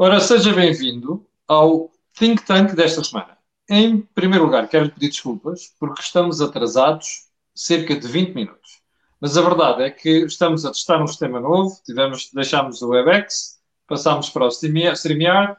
Ora, 0.00 0.20
seja 0.20 0.52
bem-vindo 0.52 1.26
ao 1.48 1.90
Think 2.16 2.46
Tank 2.46 2.72
desta 2.76 3.02
semana. 3.02 3.36
Em 3.68 4.00
primeiro 4.00 4.44
lugar, 4.44 4.68
quero 4.68 4.88
pedir 4.92 5.08
desculpas 5.08 5.74
porque 5.76 6.00
estamos 6.00 6.40
atrasados 6.40 7.24
cerca 7.52 7.96
de 7.96 8.06
20 8.06 8.32
minutos. 8.32 8.80
Mas 9.20 9.36
a 9.36 9.42
verdade 9.42 9.82
é 9.82 9.90
que 9.90 10.24
estamos 10.24 10.64
a 10.64 10.70
testar 10.70 11.02
um 11.02 11.06
sistema 11.08 11.40
novo, 11.40 11.76
tivemos, 11.84 12.30
deixámos 12.32 12.80
o 12.80 12.90
WebEx, 12.90 13.58
passámos 13.88 14.30
para 14.30 14.46
o 14.46 14.50
StreamYard 14.52 15.56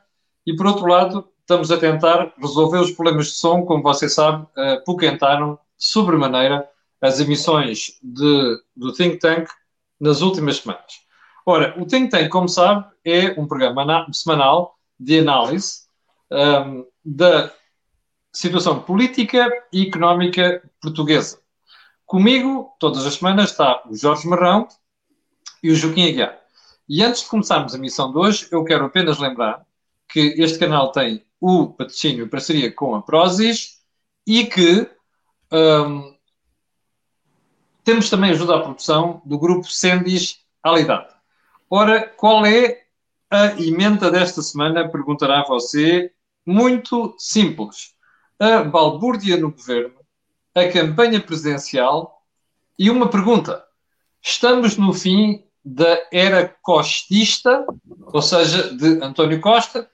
e, 0.48 0.56
por 0.56 0.68
outro 0.68 0.86
lado, 0.86 1.28
estamos 1.42 1.70
a 1.70 1.78
tentar 1.78 2.34
resolver 2.38 2.80
os 2.80 2.92
problemas 2.92 3.28
de 3.28 3.34
som, 3.34 3.66
como 3.66 3.84
você 3.84 4.08
sabe, 4.08 4.48
apoquentaram 4.56 5.60
sobremaneira 5.78 6.66
as 7.02 7.20
emissões 7.20 8.00
de, 8.02 8.58
do 8.74 8.94
Think 8.94 9.18
Tank 9.18 9.50
nas 10.00 10.22
últimas 10.22 10.60
semanas. 10.60 11.09
Ora, 11.52 11.74
o 11.82 11.86
Think 11.88 12.12
Tank, 12.12 12.30
como 12.30 12.48
sabe, 12.48 12.86
é 13.04 13.32
um 13.32 13.48
programa 13.48 14.06
semanal 14.14 14.78
de 15.00 15.18
análise 15.18 15.80
um, 16.32 16.86
da 17.04 17.52
situação 18.32 18.84
política 18.84 19.50
e 19.74 19.88
económica 19.88 20.62
portuguesa. 20.80 21.42
Comigo, 22.06 22.76
todas 22.80 23.04
as 23.04 23.16
semanas, 23.16 23.50
está 23.50 23.82
o 23.90 23.98
Jorge 23.98 24.28
Marrão 24.28 24.68
e 25.64 25.72
o 25.72 25.76
Joaquim 25.76 26.08
Aguiar. 26.08 26.40
E 26.88 27.02
antes 27.02 27.24
de 27.24 27.30
começarmos 27.30 27.74
a 27.74 27.80
missão 27.80 28.12
de 28.12 28.20
hoje, 28.20 28.48
eu 28.52 28.64
quero 28.64 28.86
apenas 28.86 29.18
lembrar 29.18 29.66
que 30.08 30.36
este 30.38 30.60
canal 30.60 30.92
tem 30.92 31.26
o 31.42 31.70
patrocínio 31.70 32.28
e 32.28 32.30
parceria 32.30 32.72
com 32.72 32.94
a 32.94 33.02
Prozis 33.02 33.80
e 34.24 34.46
que 34.46 34.88
um, 35.52 36.16
temos 37.84 38.08
também 38.08 38.30
ajuda 38.30 38.56
à 38.56 38.62
produção 38.62 39.20
do 39.26 39.40
grupo 39.40 39.68
Sendis 39.68 40.46
Alidade. 40.62 41.18
Ora, 41.70 42.02
qual 42.18 42.46
é 42.46 42.82
a 43.30 43.48
emenda 43.62 44.10
desta 44.10 44.42
semana? 44.42 44.90
Perguntará 44.90 45.44
você. 45.48 46.12
Muito 46.46 47.16
simples. 47.20 47.94
A 48.40 48.64
balbúrdia 48.64 49.38
no 49.38 49.52
governo, 49.52 50.00
a 50.56 50.68
campanha 50.68 51.22
presidencial 51.22 52.24
e 52.78 52.90
uma 52.90 53.08
pergunta. 53.08 53.64
Estamos 54.22 54.78
no 54.78 54.94
fim 54.94 55.44
da 55.64 56.08
era 56.12 56.56
costista, 56.62 57.66
ou 58.02 58.22
seja, 58.22 58.76
de 58.76 59.04
António 59.04 59.40
Costa. 59.40 59.88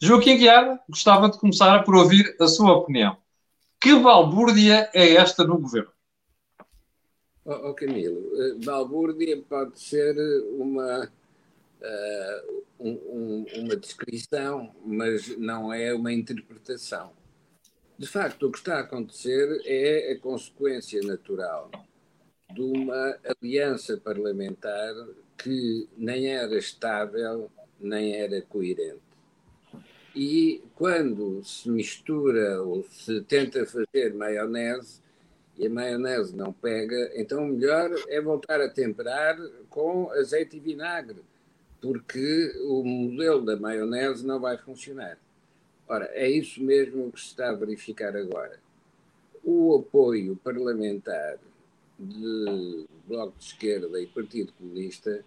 Joaquim 0.00 0.38
Guiara, 0.38 0.80
gostava 0.88 1.28
de 1.28 1.38
começar 1.38 1.84
por 1.84 1.96
ouvir 1.96 2.34
a 2.40 2.46
sua 2.46 2.72
opinião. 2.72 3.16
Que 3.80 3.94
balbúrdia 3.96 4.88
é 4.94 5.14
esta 5.16 5.44
no 5.44 5.58
governo? 5.58 5.93
Oh, 7.46 7.70
oh 7.70 7.74
Camilo, 7.74 8.20
uh, 8.34 8.58
balbúrdia 8.64 9.36
pode 9.42 9.78
ser 9.78 10.16
uma, 10.58 11.04
uh, 11.04 12.64
um, 12.80 13.44
uma 13.56 13.76
descrição, 13.76 14.74
mas 14.84 15.36
não 15.36 15.72
é 15.72 15.92
uma 15.92 16.10
interpretação. 16.10 17.12
De 17.98 18.06
facto, 18.06 18.46
o 18.46 18.50
que 18.50 18.58
está 18.58 18.76
a 18.76 18.80
acontecer 18.80 19.60
é 19.66 20.12
a 20.12 20.18
consequência 20.18 21.00
natural 21.02 21.70
de 22.52 22.62
uma 22.62 23.18
aliança 23.38 23.96
parlamentar 23.98 24.94
que 25.36 25.86
nem 25.98 26.28
era 26.28 26.56
estável, 26.56 27.50
nem 27.78 28.14
era 28.16 28.40
coerente. 28.40 29.02
E 30.16 30.62
quando 30.76 31.44
se 31.44 31.68
mistura 31.68 32.62
ou 32.62 32.84
se 32.84 33.20
tenta 33.22 33.66
fazer 33.66 34.14
maionese, 34.14 35.03
e 35.56 35.66
a 35.66 35.70
maionese 35.70 36.34
não 36.34 36.52
pega, 36.52 37.12
então 37.14 37.44
o 37.44 37.48
melhor 37.48 37.90
é 38.08 38.20
voltar 38.20 38.60
a 38.60 38.68
temperar 38.68 39.38
com 39.68 40.10
azeite 40.10 40.56
e 40.56 40.60
vinagre, 40.60 41.22
porque 41.80 42.52
o 42.62 42.82
modelo 42.82 43.44
da 43.44 43.56
maionese 43.56 44.26
não 44.26 44.40
vai 44.40 44.58
funcionar. 44.58 45.18
Ora, 45.86 46.10
é 46.12 46.28
isso 46.28 46.62
mesmo 46.62 47.12
que 47.12 47.20
se 47.20 47.26
está 47.26 47.50
a 47.50 47.54
verificar 47.54 48.16
agora. 48.16 48.58
O 49.44 49.76
apoio 49.76 50.36
parlamentar 50.42 51.38
de 51.98 52.86
Bloco 53.06 53.38
de 53.38 53.44
Esquerda 53.44 54.00
e 54.00 54.06
Partido 54.06 54.52
Comunista 54.54 55.24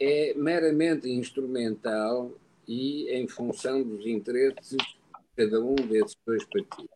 é 0.00 0.32
meramente 0.34 1.10
instrumental 1.10 2.32
e 2.66 3.10
em 3.10 3.26
função 3.26 3.82
dos 3.82 4.06
interesses 4.06 4.76
de 4.76 4.96
cada 5.36 5.60
um 5.60 5.74
desses 5.74 6.16
dois 6.24 6.44
partidos 6.44 6.95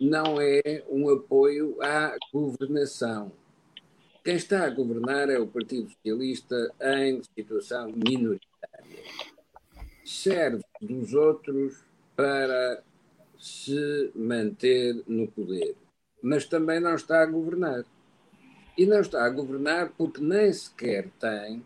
não 0.00 0.40
é 0.40 0.84
um 0.88 1.10
apoio 1.10 1.76
à 1.80 2.16
governação. 2.32 3.32
Quem 4.24 4.36
está 4.36 4.64
a 4.64 4.70
governar 4.70 5.28
é 5.28 5.38
o 5.38 5.46
Partido 5.46 5.90
Socialista 5.90 6.72
em 6.80 7.22
situação 7.36 7.92
minoritária. 7.92 9.02
Serve 10.04 10.62
dos 10.80 11.12
outros 11.14 11.84
para 12.16 12.82
se 13.38 14.10
manter 14.14 15.02
no 15.06 15.28
poder, 15.28 15.76
mas 16.22 16.46
também 16.46 16.80
não 16.80 16.94
está 16.94 17.22
a 17.22 17.26
governar. 17.26 17.84
E 18.76 18.86
não 18.86 19.00
está 19.00 19.24
a 19.24 19.30
governar 19.30 19.92
porque 19.96 20.20
nem 20.20 20.52
sequer 20.52 21.08
tem 21.20 21.62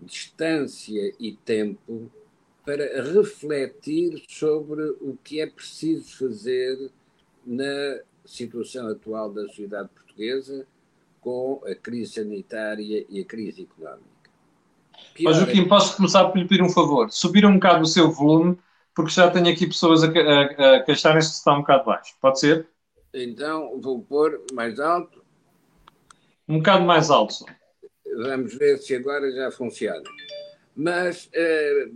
distância 0.00 1.12
e 1.18 1.32
tempo 1.32 2.10
para 2.64 3.02
refletir 3.02 4.22
sobre 4.28 4.82
o 5.00 5.16
que 5.22 5.40
é 5.40 5.46
preciso 5.46 6.16
fazer 6.16 6.90
na 7.46 8.00
situação 8.24 8.88
atual 8.88 9.32
da 9.32 9.42
sociedade 9.48 9.88
portuguesa 9.88 10.66
com 11.20 11.62
a 11.66 11.74
crise 11.74 12.14
sanitária 12.14 13.04
e 13.08 13.20
a 13.20 13.24
crise 13.24 13.62
económica. 13.62 14.04
Pior 15.14 15.30
oh, 15.30 15.34
Joaquim, 15.34 15.62
é... 15.62 15.68
posso 15.68 15.96
começar 15.96 16.24
por 16.28 16.38
lhe 16.38 16.46
pedir 16.46 16.62
um 16.62 16.68
favor? 16.68 17.10
Subir 17.10 17.46
um 17.46 17.54
bocado 17.54 17.82
o 17.82 17.86
seu 17.86 18.10
volume, 18.10 18.58
porque 18.94 19.10
já 19.10 19.30
tenho 19.30 19.48
aqui 19.48 19.66
pessoas 19.66 20.04
a, 20.04 20.08
a, 20.08 20.76
a 20.76 20.82
queixarem-se 20.82 21.30
que 21.30 21.36
está 21.36 21.54
um 21.54 21.60
bocado 21.60 21.84
baixo. 21.84 22.14
Pode 22.20 22.38
ser? 22.40 22.68
Então 23.12 23.80
vou 23.80 24.02
pôr 24.02 24.42
mais 24.52 24.78
alto. 24.80 25.22
Um 26.48 26.58
bocado 26.58 26.84
mais 26.84 27.10
alto. 27.10 27.44
Vamos 28.16 28.54
ver 28.54 28.78
se 28.78 28.94
agora 28.94 29.30
já 29.32 29.50
funciona. 29.50 30.02
Mas, 30.76 31.28
eh, 31.32 31.88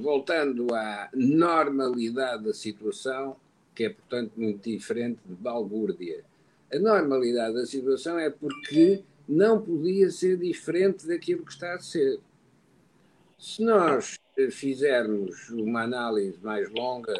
voltando 0.00 0.74
à 0.74 1.08
normalidade 1.14 2.44
da 2.44 2.54
situação, 2.54 3.36
que 3.74 3.84
é, 3.84 3.90
portanto, 3.90 4.32
muito 4.36 4.68
diferente 4.68 5.20
de 5.24 5.34
balbúrdia. 5.34 6.24
A 6.72 6.78
normalidade 6.78 7.54
da 7.54 7.66
situação 7.66 8.18
é 8.18 8.30
porque 8.30 9.02
não 9.28 9.60
podia 9.60 10.10
ser 10.10 10.36
diferente 10.36 11.06
daquilo 11.06 11.44
que 11.44 11.52
está 11.52 11.74
a 11.74 11.80
ser. 11.80 12.20
Se 13.38 13.62
nós 13.62 14.18
fizermos 14.50 15.50
uma 15.50 15.82
análise 15.82 16.38
mais 16.42 16.70
longa, 16.70 17.14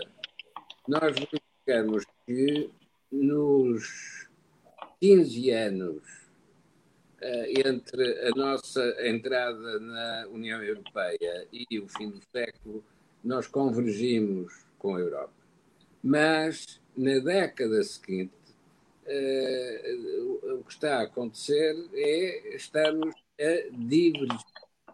nós 0.87 1.15
verificamos 1.15 2.05
que 2.27 2.71
nos 3.11 4.29
15 5.01 5.51
anos 5.51 6.03
uh, 7.21 7.69
entre 7.69 8.29
a 8.29 8.31
nossa 8.31 9.07
entrada 9.07 9.79
na 9.81 10.27
União 10.31 10.63
Europeia 10.63 11.47
e 11.53 11.79
o 11.79 11.89
fim 11.89 12.11
do 12.11 12.21
século, 12.33 12.85
nós 13.23 13.47
convergimos 13.47 14.65
com 14.79 14.97
a 14.97 15.01
Europa. 15.01 15.42
Mas 16.03 16.81
na 16.97 17.19
década 17.21 17.83
seguinte, 17.83 18.35
uh, 19.07 20.57
o 20.59 20.65
que 20.65 20.73
está 20.73 20.99
a 20.99 21.03
acontecer 21.03 21.75
é 21.95 22.57
estamos 22.57 23.15
a 23.41 23.71
divergir 23.71 24.39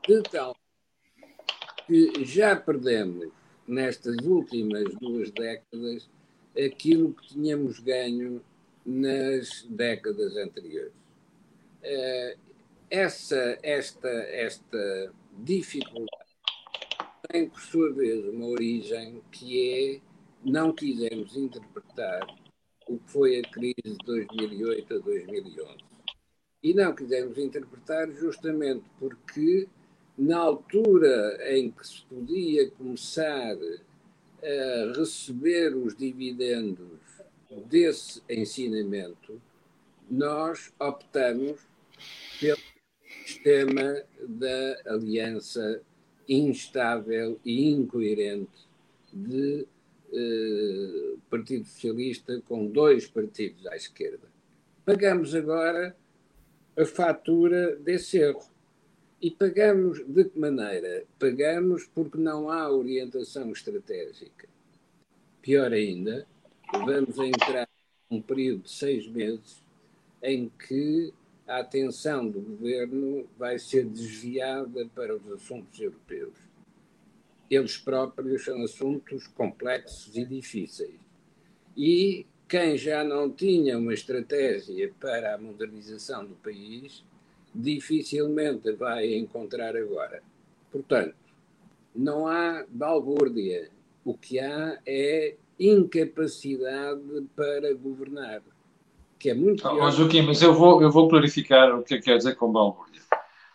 de 0.06 0.22
tal 0.24 0.56
que 1.86 2.24
já 2.24 2.54
perdemos 2.54 3.30
nestas 3.66 4.16
últimas 4.24 4.94
duas 4.97 5.30
décadas 5.30 6.08
aquilo 6.56 7.14
que 7.14 7.28
tínhamos 7.28 7.78
ganho 7.80 8.42
nas 8.84 9.62
décadas 9.68 10.36
anteriores. 10.36 10.92
Uh, 11.82 12.38
essa, 12.91 13.58
esta, 13.62 14.08
esta 14.08 15.12
dificuldade 15.38 16.28
tem, 17.28 17.48
por 17.48 17.60
sua 17.60 17.92
vez, 17.92 18.24
uma 18.27 18.47
origem 18.47 19.22
que 19.30 20.00
é 20.03 20.08
não 20.48 20.72
quisemos 20.72 21.36
interpretar 21.36 22.27
o 22.89 22.98
que 22.98 23.10
foi 23.12 23.41
a 23.41 23.42
crise 23.42 23.74
de 23.84 24.04
2008 24.04 24.95
a 24.95 24.98
2011. 24.98 25.77
E 26.62 26.74
não 26.74 26.95
quisemos 26.95 27.39
interpretar 27.39 28.10
justamente 28.12 28.84
porque, 28.98 29.68
na 30.16 30.39
altura 30.39 31.39
em 31.54 31.71
que 31.71 31.86
se 31.86 32.03
podia 32.06 32.71
começar 32.71 33.56
a 34.42 34.92
receber 34.97 35.77
os 35.77 35.95
dividendos 35.95 36.98
desse 37.66 38.22
ensinamento, 38.28 39.41
nós 40.10 40.72
optamos 40.80 41.60
pelo 42.41 42.59
sistema 43.27 44.03
da 44.27 44.80
aliança 44.86 45.83
instável 46.28 47.39
e 47.45 47.71
incoerente 47.71 48.68
de 49.12 49.66
eh, 50.13 51.15
Partido 51.31 51.66
Socialista 51.66 52.41
com 52.47 52.66
dois 52.66 53.07
partidos 53.07 53.66
à 53.66 53.77
esquerda. 53.77 54.28
Pagamos 54.84 55.34
agora 55.34 55.97
a 56.77 56.84
fatura 56.84 57.77
desse 57.77 58.19
erro. 58.19 58.43
E 59.21 59.31
pagamos 59.33 59.99
de 60.07 60.25
que 60.25 60.39
maneira? 60.39 61.05
Pagamos 61.19 61.87
porque 61.93 62.16
não 62.16 62.49
há 62.49 62.71
orientação 62.71 63.51
estratégica. 63.51 64.49
Pior 65.43 65.72
ainda, 65.72 66.25
vamos 66.72 67.19
entrar 67.19 67.69
num 68.09 68.22
período 68.22 68.63
de 68.63 68.71
seis 68.71 69.09
meses 69.09 69.63
em 70.22 70.49
que 70.49 71.13
a 71.49 71.59
atenção 71.59 72.28
do 72.28 72.41
governo 72.41 73.27
vai 73.37 73.59
ser 73.59 73.84
desviada 73.87 74.87
para 74.95 75.16
os 75.16 75.33
assuntos 75.33 75.81
europeus. 75.81 76.47
Eles 77.50 77.77
próprios 77.77 78.45
são 78.45 78.62
assuntos 78.62 79.27
complexos 79.28 80.16
e 80.16 80.24
difíceis. 80.24 81.00
E 81.77 82.27
quem 82.48 82.77
já 82.77 83.04
não 83.04 83.30
tinha 83.30 83.78
uma 83.78 83.95
estratégia 83.95 84.92
para 84.98 85.34
a 85.34 85.39
modernização 85.39 86.24
do 86.24 86.34
país, 86.36 87.04
dificilmente 87.54 88.72
vai 88.72 89.15
encontrar 89.15 89.77
agora. 89.77 90.22
Portanto, 90.71 91.15
não 91.95 92.27
há 92.27 92.65
balbúrdia. 92.68 93.71
O 94.04 94.15
que 94.15 94.39
há 94.39 94.78
é 94.86 95.36
incapacidade 95.59 97.27
para 97.34 97.72
governar 97.74 98.42
que 99.18 99.30
é 99.30 99.34
muito. 99.34 99.66
Oh, 99.66 99.91
Joaquim, 99.91 100.22
mas 100.22 100.41
eu 100.41 100.54
vou, 100.54 100.80
eu 100.80 100.91
vou 100.91 101.09
clarificar 101.09 101.77
o 101.77 101.83
que 101.83 101.95
é 101.95 101.98
que 101.98 102.04
quer 102.04 102.16
dizer 102.16 102.36
com 102.36 102.53
balbúrdia. 102.53 103.03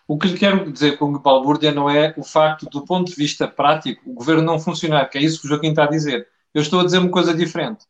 O 0.07 0.17
que 0.17 0.33
quero 0.33 0.71
dizer 0.71 0.97
com 0.97 1.17
balbúrdia 1.17 1.71
não 1.71 1.89
é 1.89 2.13
o 2.17 2.23
facto, 2.23 2.69
do 2.69 2.85
ponto 2.85 3.09
de 3.09 3.15
vista 3.15 3.47
prático, 3.47 4.01
o 4.09 4.13
governo 4.13 4.43
não 4.43 4.59
funcionar, 4.59 5.09
que 5.09 5.17
é 5.17 5.21
isso 5.21 5.39
que 5.39 5.47
o 5.47 5.49
Joaquim 5.49 5.69
está 5.69 5.85
a 5.85 5.89
dizer. 5.89 6.27
Eu 6.53 6.61
estou 6.61 6.81
a 6.81 6.83
dizer 6.83 6.97
uma 6.97 7.09
coisa 7.09 7.33
diferente. 7.33 7.85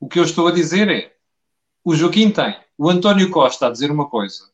O 0.00 0.08
que 0.08 0.18
eu 0.18 0.24
estou 0.24 0.48
a 0.48 0.52
dizer 0.52 0.88
é: 0.88 1.12
o 1.84 1.94
Joaquim 1.94 2.30
tem, 2.30 2.56
o 2.76 2.88
António 2.88 3.30
Costa 3.30 3.66
a 3.66 3.70
dizer 3.70 3.90
uma 3.90 4.08
coisa, 4.08 4.44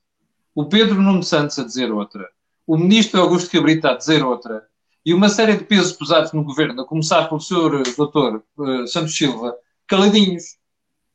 o 0.54 0.64
Pedro 0.66 1.00
Nuno 1.00 1.22
Santos 1.22 1.58
a 1.58 1.64
dizer 1.64 1.92
outra, 1.92 2.28
o 2.66 2.76
ministro 2.76 3.20
Augusto 3.20 3.50
Cabrita 3.50 3.90
a 3.90 3.96
dizer 3.96 4.24
outra, 4.24 4.66
e 5.06 5.12
uma 5.12 5.28
série 5.28 5.56
de 5.56 5.64
pesos 5.64 5.92
pesados 5.92 6.32
no 6.32 6.42
governo, 6.42 6.80
a 6.80 6.86
começar 6.86 7.28
pelo 7.28 7.40
Sr. 7.40 7.82
Dr. 7.82 8.40
Uh, 8.56 8.86
Santos 8.86 9.16
Silva, 9.16 9.54
caladinhos. 9.86 10.56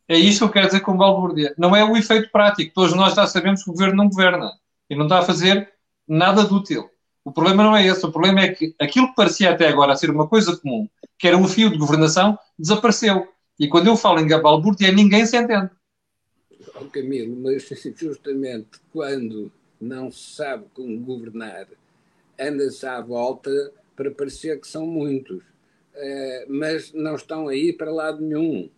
É 0.08 0.18
isto 0.18 0.40
que 0.40 0.44
eu 0.46 0.50
quero 0.50 0.68
dizer 0.68 0.80
com 0.82 0.96
balbúrdia. 0.96 1.54
Não 1.58 1.76
é 1.76 1.84
o 1.84 1.98
efeito 1.98 2.32
prático. 2.32 2.74
Todos 2.74 2.94
nós 2.94 3.16
já 3.16 3.26
sabemos 3.28 3.64
que 3.64 3.70
o 3.70 3.74
governo 3.74 3.96
não 3.96 4.10
governa 4.10 4.52
e 4.90 4.96
não 4.96 5.06
está 5.06 5.20
a 5.20 5.24
fazer 5.24 5.72
nada 6.10 6.44
de 6.44 6.54
útil. 6.54 6.90
O 7.24 7.32
problema 7.32 7.64
não 7.64 7.78
é 7.78 7.86
esse. 7.86 8.06
O 8.06 8.12
problema 8.12 8.42
é 8.42 8.50
que 8.50 8.76
aquilo 8.80 9.10
que 9.10 9.16
parecia 9.16 9.52
até 9.52 9.68
agora 9.68 9.96
ser 9.96 10.10
uma 10.10 10.28
coisa 10.28 10.58
comum, 10.58 10.90
que 11.18 11.28
era 11.28 11.38
um 11.38 11.48
fio 11.48 11.70
de 11.70 11.78
governação, 11.78 12.38
desapareceu. 12.58 13.28
E 13.60 13.68
quando 13.68 13.88
eu 13.88 13.96
falo 13.96 14.20
em 14.20 14.28
balbúrdia, 14.28 14.92
ninguém 14.92 15.26
se 15.26 15.38
entende. 15.38 15.70
Oh, 16.76 16.86
Camilo, 16.86 17.36
mas 17.36 17.70
justamente 17.96 18.80
quando 18.92 19.52
não 19.80 20.12
se 20.12 20.36
sabe 20.36 20.66
como 20.74 21.00
governar, 21.00 21.68
anda-se 22.40 22.86
à 22.86 23.00
volta 23.02 23.52
para 23.96 24.12
parecer 24.12 24.60
que 24.60 24.68
são 24.68 24.88
muitos. 24.88 25.44
Uh, 25.94 26.46
mas 26.48 26.94
não 26.94 27.16
estão 27.16 27.50
aí 27.50 27.74
para 27.74 27.92
lado 27.92 28.22
nenhum 28.22 28.70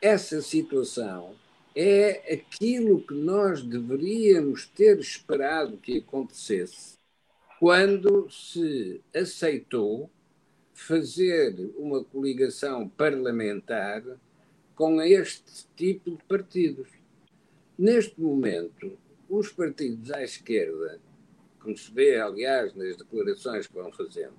essa 0.00 0.40
situação 0.40 1.34
é 1.74 2.34
aquilo 2.34 3.00
que 3.00 3.14
nós 3.14 3.62
deveríamos 3.62 4.66
ter 4.66 4.98
esperado 4.98 5.78
que 5.78 5.98
acontecesse 5.98 6.96
quando 7.58 8.28
se 8.30 9.00
aceitou 9.14 10.10
fazer 10.74 11.54
uma 11.76 12.02
coligação 12.02 12.88
parlamentar 12.88 14.02
com 14.74 15.00
este 15.00 15.66
tipo 15.76 16.10
de 16.10 16.24
partidos. 16.24 16.88
Neste 17.78 18.20
momento, 18.20 18.98
os 19.28 19.50
partidos 19.52 20.10
à 20.10 20.22
esquerda, 20.22 21.00
como 21.60 21.76
se 21.76 21.90
vê, 21.92 22.20
aliás, 22.20 22.74
nas 22.74 22.96
declarações 22.96 23.66
que 23.66 23.74
vão 23.74 23.92
fazendo, 23.92 24.34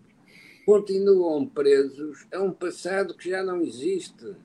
continuam 0.66 1.46
presos 1.48 2.28
a 2.32 2.42
um 2.42 2.52
passado 2.52 3.16
que 3.16 3.30
já 3.30 3.42
não 3.42 3.62
existe 3.62 4.36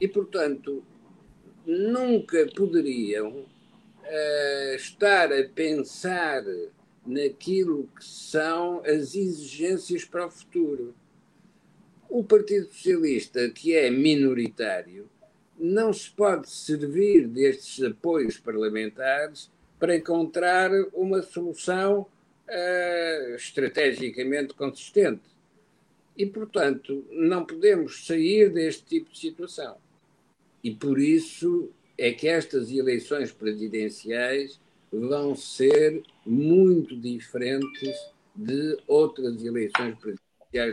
e, 0.00 0.08
portanto, 0.08 0.84
nunca 1.66 2.46
poderiam 2.54 3.30
uh, 3.30 4.74
estar 4.74 5.32
a 5.32 5.44
pensar 5.48 6.44
naquilo 7.06 7.88
que 7.98 8.04
são 8.04 8.80
as 8.80 9.14
exigências 9.14 10.04
para 10.04 10.26
o 10.26 10.30
futuro. 10.30 10.94
O 12.08 12.22
Partido 12.22 12.66
Socialista, 12.66 13.48
que 13.50 13.74
é 13.74 13.90
minoritário, 13.90 15.08
não 15.58 15.92
se 15.92 16.10
pode 16.10 16.50
servir 16.50 17.26
destes 17.26 17.82
apoios 17.84 18.36
parlamentares 18.38 19.50
para 19.78 19.96
encontrar 19.96 20.70
uma 20.92 21.22
solução 21.22 22.06
uh, 22.48 23.34
estrategicamente 23.34 24.54
consistente. 24.54 25.32
E, 26.16 26.26
portanto, 26.26 27.04
não 27.10 27.44
podemos 27.44 28.06
sair 28.06 28.50
deste 28.50 28.84
tipo 28.84 29.10
de 29.10 29.18
situação. 29.18 29.76
E 30.62 30.70
por 30.70 30.98
isso 30.98 31.70
é 31.98 32.12
que 32.12 32.28
estas 32.28 32.70
eleições 32.70 33.32
presidenciais 33.32 34.60
vão 34.92 35.34
ser 35.34 36.02
muito 36.26 36.96
diferentes 36.96 37.96
de 38.34 38.78
outras 38.86 39.42
eleições 39.44 39.96
presidenciais. 39.98 40.22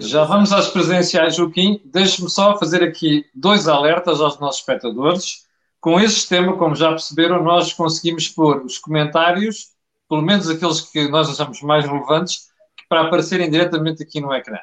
Já 0.02 0.26
vamos 0.26 0.52
às 0.52 0.70
presidenciais, 0.70 1.36
Joaquim. 1.36 1.82
Deixe-me 1.86 2.30
só 2.30 2.58
fazer 2.58 2.84
aqui 2.84 3.26
dois 3.34 3.68
alertas 3.68 4.20
aos 4.20 4.38
nossos 4.40 4.60
espectadores. 4.60 5.48
Com 5.80 6.00
este 6.00 6.28
tema, 6.28 6.58
como 6.58 6.76
já 6.76 6.90
perceberam, 6.90 7.42
nós 7.42 7.72
conseguimos 7.72 8.28
pôr 8.28 8.66
os 8.66 8.78
comentários, 8.78 9.72
pelo 10.10 10.22
menos 10.22 10.50
aqueles 10.50 10.82
que 10.82 11.08
nós 11.08 11.30
achamos 11.30 11.62
mais 11.62 11.86
relevantes, 11.86 12.50
para 12.90 13.02
aparecerem 13.02 13.50
diretamente 13.50 14.04
aqui 14.04 14.20
no 14.20 14.34
ecrã. 14.34 14.58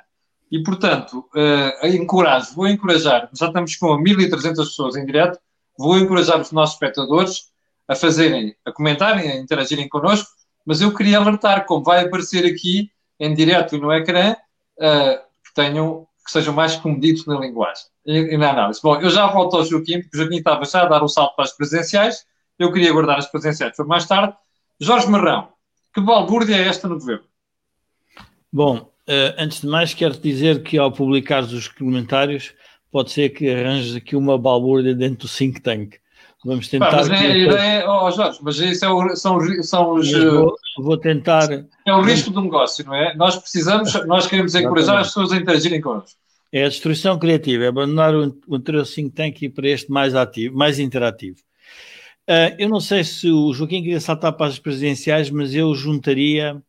E, 0.50 0.62
portanto, 0.62 1.28
uh, 1.34 1.86
encorajo, 1.86 2.54
vou 2.54 2.68
encorajar, 2.68 3.28
já 3.32 3.46
estamos 3.46 3.74
com 3.76 3.96
1.300 3.98 4.56
pessoas 4.56 4.96
em 4.96 5.04
direto, 5.04 5.38
vou 5.76 5.98
encorajar 5.98 6.40
os 6.40 6.52
nossos 6.52 6.74
espectadores 6.74 7.50
a 7.88 7.94
fazerem, 7.94 8.54
a 8.64 8.72
comentarem, 8.72 9.30
a 9.30 9.36
interagirem 9.36 9.88
connosco, 9.88 10.28
mas 10.64 10.80
eu 10.80 10.94
queria 10.94 11.18
alertar, 11.18 11.64
como 11.66 11.84
vai 11.84 12.04
aparecer 12.04 12.44
aqui 12.46 12.90
em 13.18 13.34
direto 13.34 13.78
no 13.78 13.92
ecrã, 13.92 14.32
uh, 14.78 15.18
que 15.44 15.54
tenham, 15.54 16.06
que 16.24 16.30
sejam 16.30 16.54
mais 16.54 16.76
comedidos 16.76 17.26
na 17.26 17.38
linguagem 17.38 17.84
e, 18.04 18.34
e, 18.34 18.36
na 18.36 18.50
análise. 18.50 18.80
Bom, 18.82 19.00
eu 19.00 19.10
já 19.10 19.26
volto 19.26 19.56
ao 19.56 19.64
Joaquim, 19.64 20.02
porque 20.02 20.16
o 20.16 20.20
Joaquim 20.20 20.38
estava 20.38 20.64
já 20.64 20.82
a 20.82 20.86
dar 20.86 21.02
o 21.02 21.06
um 21.06 21.08
salto 21.08 21.34
para 21.34 21.44
as 21.44 21.52
presenciais, 21.52 22.24
eu 22.58 22.72
queria 22.72 22.92
guardar 22.92 23.18
as 23.18 23.26
presenciais 23.26 23.76
para 23.76 23.84
mais 23.84 24.06
tarde. 24.06 24.34
Jorge 24.80 25.08
Marrão, 25.08 25.48
que 25.94 26.00
balbúrdia 26.00 26.56
é 26.56 26.68
esta 26.68 26.88
no 26.88 26.98
governo? 26.98 27.24
Bom, 28.52 28.90
Uh, 29.08 29.34
antes 29.38 29.60
de 29.60 29.66
mais, 29.68 29.94
quero 29.94 30.18
dizer 30.18 30.62
que 30.62 30.76
ao 30.76 30.90
publicares 30.90 31.52
os 31.52 31.68
comentários, 31.68 32.52
pode 32.90 33.12
ser 33.12 33.28
que 33.28 33.48
arranjes 33.48 33.94
aqui 33.94 34.16
uma 34.16 34.36
balbúrdia 34.36 34.94
dentro 34.94 35.26
do 35.26 35.32
think 35.32 35.60
tank. 35.60 35.96
Vamos 36.44 36.68
tentar. 36.68 36.90
Pá, 36.90 36.96
mas 36.98 37.10
é, 37.10 37.14
a 37.14 37.36
ideia, 37.36 37.90
oh 37.90 38.10
Jorge, 38.10 38.38
mas 38.40 38.56
isso 38.58 38.84
é 38.84 38.88
o, 38.88 39.16
são, 39.16 39.40
são 39.62 39.94
os. 39.94 40.12
Vou, 40.12 40.54
vou, 40.78 40.96
tentar. 40.96 41.48
É 41.84 41.92
o 41.92 42.00
risco 42.00 42.30
do 42.30 42.40
negócio, 42.40 42.84
não 42.86 42.94
é? 42.94 43.14
Nós 43.16 43.36
precisamos, 43.36 43.92
nós 44.06 44.26
queremos 44.26 44.54
encorajar 44.54 44.98
as 44.98 45.08
pessoas 45.08 45.32
a 45.32 45.36
interagirem 45.36 45.80
connosco. 45.80 46.18
É 46.52 46.64
a 46.64 46.68
destruição 46.68 47.18
criativa, 47.18 47.64
é 47.64 47.68
abandonar 47.68 48.14
o, 48.14 48.36
o 48.46 48.54
anterior 48.54 48.86
think 48.86 49.10
tank 49.10 49.42
e 49.42 49.48
para 49.48 49.68
este 49.68 49.90
mais 49.90 50.14
ativo, 50.14 50.56
mais 50.56 50.78
interativo. 50.78 51.38
Uh, 52.28 52.54
eu 52.58 52.68
não 52.68 52.80
sei 52.80 53.02
se 53.02 53.30
o 53.30 53.52
Joaquim 53.52 53.82
queria 53.82 54.00
saltar 54.00 54.32
para 54.32 54.46
as 54.46 54.58
presidenciais, 54.58 55.30
mas 55.30 55.54
eu 55.54 55.74
juntaria 55.74 56.62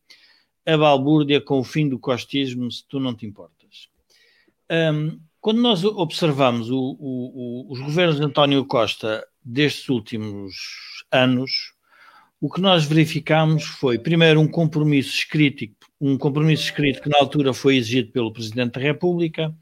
a 0.68 0.78
balbúrdia 0.78 1.40
com 1.40 1.60
o 1.60 1.64
fim 1.64 1.88
do 1.88 1.98
costismo, 1.98 2.70
se 2.70 2.86
tu 2.86 3.00
não 3.00 3.16
te 3.16 3.26
importas. 3.26 3.88
Um, 4.70 5.18
quando 5.40 5.62
nós 5.62 5.82
observamos 5.86 6.70
o, 6.70 6.78
o, 6.78 7.68
o, 7.70 7.72
os 7.72 7.80
governos 7.80 8.18
de 8.18 8.26
António 8.26 8.66
Costa 8.66 9.26
destes 9.42 9.88
últimos 9.88 10.54
anos, 11.10 11.74
o 12.42 12.52
que 12.52 12.60
nós 12.60 12.84
verificamos 12.84 13.64
foi, 13.64 13.98
primeiro, 13.98 14.42
um 14.42 14.48
compromisso 14.48 15.16
escrito, 15.16 15.70
um 16.02 16.18
compromisso 16.18 16.64
escrito 16.64 17.02
que 17.02 17.10
na 17.10 17.20
altura 17.20 17.54
foi 17.54 17.78
exigido 17.78 18.12
pelo 18.12 18.34
Presidente 18.34 18.74
da 18.74 18.82
República, 18.82 19.56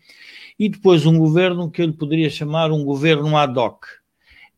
e 0.58 0.68
depois 0.68 1.06
um 1.06 1.20
governo 1.20 1.70
que 1.70 1.84
eu 1.84 1.86
lhe 1.86 1.94
poderia 1.94 2.32
chamar 2.32 2.72
um 2.72 2.84
governo 2.84 3.38
ad 3.38 3.58
hoc. 3.60 3.86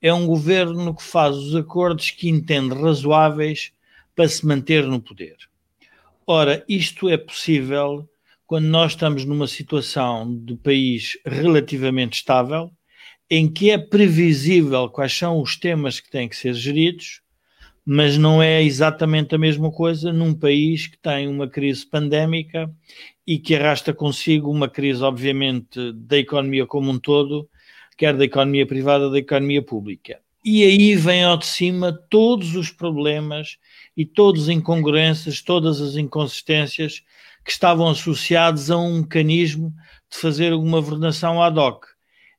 É 0.01 0.13
um 0.13 0.25
governo 0.25 0.95
que 0.95 1.03
faz 1.03 1.35
os 1.35 1.55
acordos 1.55 2.09
que 2.09 2.29
entende 2.29 2.73
razoáveis 2.73 3.73
para 4.15 4.29
se 4.29 4.45
manter 4.45 4.85
no 4.87 5.01
poder. 5.01 5.35
Ora, 6.29 6.61
isto 6.67 7.07
é 7.07 7.15
possível 7.15 8.05
quando 8.45 8.65
nós 8.65 8.91
estamos 8.91 9.23
numa 9.23 9.47
situação 9.47 10.37
de 10.43 10.57
país 10.57 11.17
relativamente 11.25 12.17
estável, 12.17 12.69
em 13.29 13.49
que 13.49 13.71
é 13.71 13.77
previsível 13.77 14.89
quais 14.89 15.13
são 15.13 15.41
os 15.41 15.55
temas 15.55 16.01
que 16.01 16.11
têm 16.11 16.27
que 16.27 16.35
ser 16.35 16.53
geridos, 16.53 17.21
mas 17.85 18.17
não 18.17 18.43
é 18.43 18.61
exatamente 18.61 19.35
a 19.35 19.37
mesma 19.37 19.71
coisa 19.71 20.11
num 20.11 20.33
país 20.33 20.87
que 20.87 20.97
tem 20.97 21.29
uma 21.29 21.47
crise 21.47 21.85
pandémica 21.85 22.69
e 23.25 23.39
que 23.39 23.55
arrasta 23.55 23.93
consigo 23.93 24.51
uma 24.51 24.67
crise, 24.67 25.01
obviamente, 25.01 25.93
da 25.93 26.17
economia 26.17 26.65
como 26.65 26.91
um 26.91 26.99
todo, 26.99 27.49
quer 27.97 28.17
da 28.17 28.25
economia 28.25 28.67
privada, 28.67 29.09
da 29.09 29.17
economia 29.17 29.61
pública. 29.61 30.19
E 30.43 30.61
aí 30.65 30.93
vem 30.93 31.23
ao 31.23 31.37
de 31.37 31.45
cima 31.45 31.97
todos 32.09 32.53
os 32.53 32.69
problemas 32.69 33.57
e 33.97 34.05
todas 34.05 34.43
as 34.43 34.49
incongruências, 34.49 35.41
todas 35.41 35.81
as 35.81 35.95
inconsistências 35.95 37.01
que 37.43 37.51
estavam 37.51 37.89
associadas 37.89 38.69
a 38.69 38.77
um 38.77 38.99
mecanismo 38.99 39.73
de 40.09 40.17
fazer 40.17 40.53
uma 40.53 40.79
governação 40.79 41.41
ad 41.41 41.59
hoc, 41.59 41.85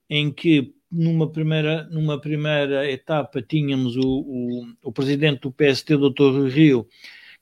em 0.09 0.31
que 0.31 0.73
numa 0.91 1.29
primeira, 1.29 1.85
numa 1.91 2.19
primeira 2.19 2.88
etapa 2.91 3.43
tínhamos 3.43 3.97
o, 3.97 4.00
o, 4.00 4.67
o 4.85 4.93
presidente 4.93 5.41
do 5.41 5.50
PST, 5.53 5.97
Dr. 5.97 6.47
Rio, 6.49 6.87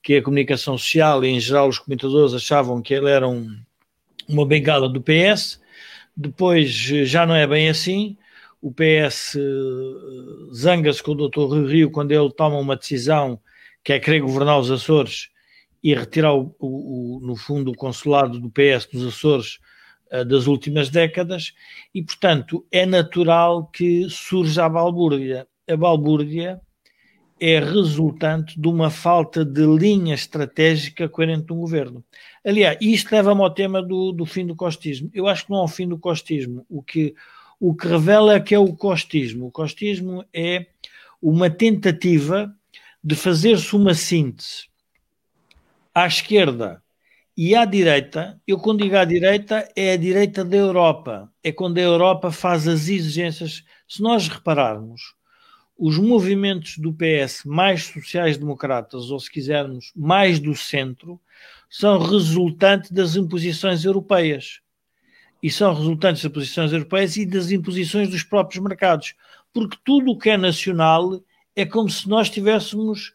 que 0.01 0.15
é 0.15 0.17
a 0.17 0.23
comunicação 0.23 0.77
social, 0.77 1.23
e 1.23 1.29
em 1.29 1.39
geral 1.39 1.69
os 1.69 1.77
comentadores 1.77 2.33
achavam 2.33 2.81
que 2.81 2.93
ele 2.93 3.09
era 3.09 3.27
um, 3.27 3.55
uma 4.27 4.45
bengala 4.45 4.89
do 4.89 5.01
PS. 5.01 5.61
Depois 6.15 6.69
já 6.69 7.25
não 7.25 7.35
é 7.35 7.45
bem 7.45 7.69
assim. 7.69 8.17
O 8.59 8.71
PS 8.71 9.35
uh, 9.35 10.53
zanga-se 10.53 11.03
com 11.03 11.11
o 11.11 11.29
Dr. 11.29 11.69
Rio 11.69 11.91
quando 11.91 12.11
ele 12.11 12.31
toma 12.31 12.57
uma 12.57 12.75
decisão 12.75 13.39
que 13.87 13.93
é 13.93 13.99
querer 14.01 14.19
governar 14.19 14.59
os 14.59 14.69
Açores 14.69 15.29
e 15.81 15.95
retirar, 15.95 16.35
o, 16.35 16.53
o, 16.59 17.21
no 17.23 17.37
fundo, 17.37 17.71
o 17.71 17.73
consulado 17.73 18.37
do 18.37 18.49
PS 18.49 18.89
nos 18.91 19.15
Açores 19.15 19.59
uh, 20.11 20.25
das 20.25 20.45
últimas 20.45 20.89
décadas. 20.89 21.53
E, 21.95 22.03
portanto, 22.03 22.67
é 22.69 22.85
natural 22.85 23.67
que 23.67 24.05
surja 24.09 24.65
a 24.65 24.69
balbúrdia. 24.69 25.47
A 25.69 25.77
balbúrdia 25.77 26.59
é 27.39 27.59
resultante 27.59 28.59
de 28.59 28.67
uma 28.67 28.89
falta 28.89 29.45
de 29.45 29.65
linha 29.65 30.15
estratégica 30.15 31.07
coerente 31.07 31.45
do 31.45 31.55
governo. 31.55 32.03
Aliás, 32.45 32.77
isto 32.81 33.13
leva-me 33.13 33.41
ao 33.41 33.53
tema 33.53 33.81
do, 33.81 34.11
do, 34.11 34.25
fim 34.25 34.45
do 34.45 34.53
costismo. 34.53 35.09
Eu 35.13 35.27
acho 35.27 35.45
que 35.45 35.51
não 35.51 35.61
é 35.61 35.63
o 35.63 35.69
fim 35.69 35.87
do 35.87 35.97
costismo. 35.97 36.65
O 36.67 36.83
que, 36.83 37.15
o 37.57 37.73
que 37.73 37.87
revela 37.87 38.33
é 38.33 38.39
que 38.41 38.53
é 38.53 38.59
o 38.59 38.75
costismo. 38.75 39.45
O 39.45 39.51
costismo 39.51 40.25
é 40.33 40.65
uma 41.21 41.49
tentativa 41.49 42.53
de 43.07 43.15
fazer-se 43.15 43.73
uma 43.73 43.93
síntese 43.93 44.67
à 45.95 46.05
esquerda 46.05 46.83
e 47.37 47.55
à 47.55 47.63
direita. 47.63 48.37
Eu, 48.45 48.59
quando 48.59 48.83
digo 48.83 48.97
à 48.97 49.05
direita, 49.05 49.65
é 49.77 49.93
a 49.93 49.95
direita 49.95 50.43
da 50.43 50.57
Europa. 50.57 51.31
É 51.41 51.49
quando 51.49 51.77
a 51.77 51.81
Europa 51.81 52.33
faz 52.33 52.67
as 52.67 52.89
exigências. 52.89 53.63
Se 53.87 54.01
nós 54.01 54.27
repararmos, 54.27 55.15
os 55.77 55.97
movimentos 55.97 56.77
do 56.79 56.91
PS 56.91 57.45
mais 57.45 57.85
sociais-democratas, 57.85 59.09
ou 59.09 59.17
se 59.21 59.31
quisermos, 59.31 59.93
mais 59.95 60.37
do 60.37 60.53
centro, 60.53 61.17
são 61.69 61.99
resultante 61.99 62.93
das 62.93 63.15
imposições 63.15 63.85
europeias. 63.85 64.59
E 65.41 65.49
são 65.49 65.73
resultantes 65.73 66.23
das 66.23 66.29
imposições 66.29 66.73
europeias 66.73 67.15
e 67.15 67.25
das 67.25 67.51
imposições 67.51 68.09
dos 68.09 68.23
próprios 68.23 68.61
mercados. 68.61 69.13
Porque 69.53 69.77
tudo 69.85 70.11
o 70.11 70.17
que 70.17 70.29
é 70.29 70.35
nacional 70.35 71.23
é 71.57 71.65
como 71.65 71.89
se 71.89 72.07
nós 72.07 72.29
tivéssemos 72.29 73.13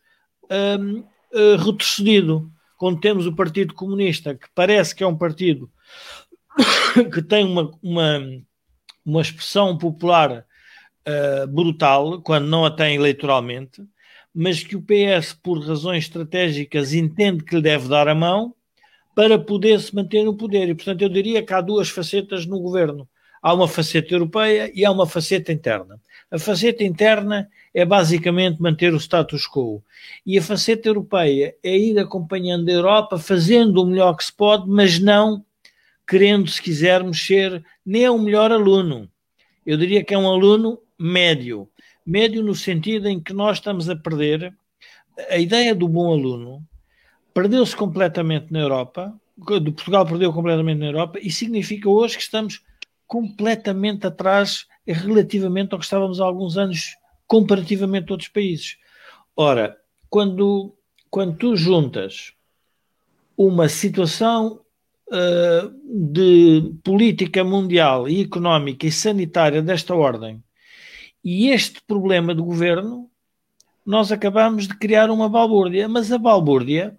um, 0.50 0.98
uh, 0.98 1.08
eh, 1.32 1.56
retrocedido. 1.56 2.50
Quando 2.76 2.98
temos 2.98 3.24
o 3.24 3.36
Partido 3.36 3.72
Comunista, 3.72 4.34
que 4.34 4.48
parece 4.52 4.92
que 4.92 5.04
é 5.04 5.06
um 5.06 5.16
partido 5.16 5.70
que 7.14 7.22
tem 7.22 7.44
uma, 7.44 7.70
uma, 7.80 8.20
uma 9.06 9.22
expressão 9.22 9.78
popular 9.78 10.44
uh, 11.06 11.46
brutal, 11.46 12.20
quando 12.20 12.48
não 12.48 12.64
a 12.64 12.70
tem 12.72 12.96
eleitoralmente, 12.96 13.80
mas 14.34 14.64
que 14.64 14.74
o 14.74 14.82
PS, 14.82 15.34
por 15.40 15.64
razões 15.64 16.02
estratégicas, 16.04 16.92
entende 16.92 17.44
que 17.44 17.54
lhe 17.54 17.62
deve 17.62 17.88
dar 17.88 18.08
a 18.08 18.14
mão 18.14 18.56
para 19.14 19.38
poder 19.38 19.78
se 19.78 19.94
manter 19.94 20.24
no 20.24 20.36
poder. 20.36 20.68
E, 20.68 20.74
portanto, 20.74 21.02
eu 21.02 21.08
diria 21.08 21.44
que 21.44 21.54
há 21.54 21.60
duas 21.60 21.88
facetas 21.88 22.44
no 22.44 22.58
governo. 22.58 23.08
Há 23.40 23.54
uma 23.54 23.68
faceta 23.68 24.12
europeia 24.12 24.72
e 24.74 24.84
há 24.84 24.90
uma 24.90 25.06
faceta 25.06 25.52
interna. 25.52 26.00
A 26.28 26.40
faceta 26.40 26.82
interna 26.82 27.48
é 27.74 27.84
basicamente 27.84 28.60
manter 28.60 28.92
o 28.92 29.00
status 29.00 29.46
quo. 29.46 29.82
E 30.26 30.38
a 30.38 30.42
faceta 30.42 30.88
europeia 30.88 31.54
é 31.62 31.76
ir 31.76 31.98
acompanhando 31.98 32.68
a 32.68 32.72
Europa, 32.72 33.18
fazendo 33.18 33.82
o 33.82 33.86
melhor 33.86 34.16
que 34.16 34.24
se 34.24 34.32
pode, 34.32 34.68
mas 34.68 34.98
não 34.98 35.44
querendo, 36.06 36.50
se 36.50 36.60
quisermos, 36.60 37.24
ser 37.24 37.64
nem 37.84 38.08
o 38.08 38.18
melhor 38.18 38.52
aluno. 38.52 39.08
Eu 39.64 39.76
diria 39.78 40.04
que 40.04 40.12
é 40.12 40.18
um 40.18 40.28
aluno 40.28 40.78
médio. 40.98 41.68
Médio 42.04 42.42
no 42.42 42.54
sentido 42.54 43.08
em 43.08 43.20
que 43.20 43.32
nós 43.32 43.58
estamos 43.58 43.88
a 43.88 43.96
perder 43.96 44.54
a 45.30 45.38
ideia 45.38 45.74
do 45.74 45.88
bom 45.88 46.12
aluno 46.12 46.66
perdeu-se 47.34 47.74
completamente 47.74 48.52
na 48.52 48.60
Europa, 48.60 49.14
Portugal 49.36 50.06
perdeu 50.06 50.32
completamente 50.32 50.78
na 50.78 50.86
Europa 50.86 51.18
e 51.20 51.30
significa 51.30 51.88
hoje 51.88 52.16
que 52.16 52.22
estamos 52.22 52.62
completamente 53.06 54.06
atrás 54.06 54.66
relativamente 54.86 55.72
ao 55.72 55.78
que 55.78 55.84
estávamos 55.84 56.20
há 56.20 56.24
alguns 56.24 56.56
anos 56.56 56.96
comparativamente 57.32 58.10
a 58.10 58.12
outros 58.12 58.28
países. 58.28 58.76
Ora, 59.34 59.78
quando, 60.10 60.76
quando 61.08 61.34
tu 61.34 61.56
juntas 61.56 62.34
uma 63.34 63.70
situação 63.70 64.60
uh, 65.08 65.74
de 65.82 66.74
política 66.84 67.42
mundial 67.42 68.06
e 68.06 68.20
económica 68.20 68.86
e 68.86 68.92
sanitária 68.92 69.62
desta 69.62 69.94
ordem 69.94 70.44
e 71.24 71.48
este 71.48 71.80
problema 71.86 72.34
do 72.34 72.44
governo, 72.44 73.10
nós 73.86 74.12
acabamos 74.12 74.68
de 74.68 74.76
criar 74.76 75.08
uma 75.08 75.26
balbúrdia, 75.26 75.88
mas 75.88 76.12
a 76.12 76.18
balbúrdia 76.18 76.94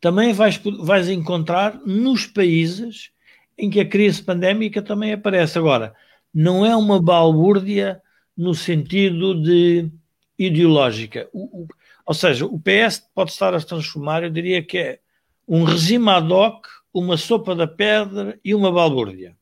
também 0.00 0.32
vais, 0.32 0.60
vais 0.80 1.08
encontrar 1.08 1.80
nos 1.86 2.26
países 2.26 3.12
em 3.56 3.70
que 3.70 3.78
a 3.78 3.88
crise 3.88 4.20
pandémica 4.20 4.82
também 4.82 5.12
aparece. 5.12 5.56
Agora, 5.58 5.94
não 6.34 6.66
é 6.66 6.74
uma 6.74 7.00
balbúrdia 7.00 8.02
no 8.36 8.54
sentido 8.54 9.40
de 9.40 9.90
ideológica. 10.38 11.28
O, 11.32 11.62
o, 11.62 11.68
ou 12.06 12.14
seja, 12.14 12.46
o 12.46 12.58
PS 12.58 13.08
pode 13.14 13.30
estar 13.30 13.54
a 13.54 13.60
transformar, 13.60 14.22
eu 14.22 14.30
diria 14.30 14.62
que 14.62 14.78
é 14.78 14.98
um 15.46 15.64
regime 15.64 16.08
ad 16.08 16.32
hoc, 16.32 16.66
uma 16.92 17.16
sopa 17.16 17.54
da 17.54 17.66
pedra 17.66 18.38
e 18.44 18.54
uma 18.54 18.72
balbúrdia. 18.72 19.36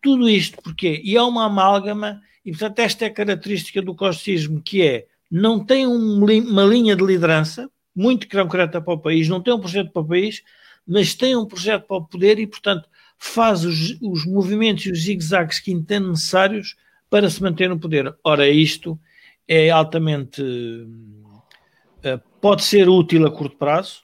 Tudo 0.00 0.28
isto 0.28 0.60
porque 0.62 1.00
E 1.04 1.16
é 1.16 1.22
uma 1.22 1.46
amálgama 1.46 2.20
e, 2.44 2.50
portanto, 2.50 2.78
esta 2.80 3.04
é 3.04 3.08
a 3.08 3.12
característica 3.12 3.80
do 3.80 3.94
costismo, 3.94 4.60
que 4.60 4.82
é, 4.82 5.06
não 5.30 5.64
tem 5.64 5.86
um, 5.86 6.24
uma 6.24 6.64
linha 6.64 6.94
de 6.94 7.04
liderança 7.04 7.70
muito 7.96 8.28
concreta 8.28 8.80
para 8.80 8.94
o 8.94 8.98
país, 8.98 9.28
não 9.28 9.40
tem 9.40 9.54
um 9.54 9.60
projeto 9.60 9.90
para 9.92 10.02
o 10.02 10.06
país, 10.06 10.42
mas 10.86 11.14
tem 11.14 11.34
um 11.36 11.46
projeto 11.46 11.86
para 11.86 11.96
o 11.96 12.04
poder 12.04 12.38
e, 12.38 12.46
portanto, 12.46 12.88
faz 13.16 13.64
os, 13.64 13.98
os 14.02 14.26
movimentos 14.26 14.84
e 14.84 14.92
os 14.92 15.02
zigue-zagues 15.02 15.58
que 15.58 15.72
entende 15.72 16.08
necessários 16.08 16.76
para 17.14 17.30
se 17.30 17.40
manter 17.40 17.68
no 17.68 17.78
poder. 17.78 18.12
Ora, 18.24 18.48
isto 18.48 18.98
é 19.46 19.70
altamente. 19.70 20.42
Uh, 20.42 22.18
pode 22.40 22.64
ser 22.64 22.88
útil 22.88 23.24
a 23.24 23.30
curto 23.30 23.56
prazo, 23.56 24.02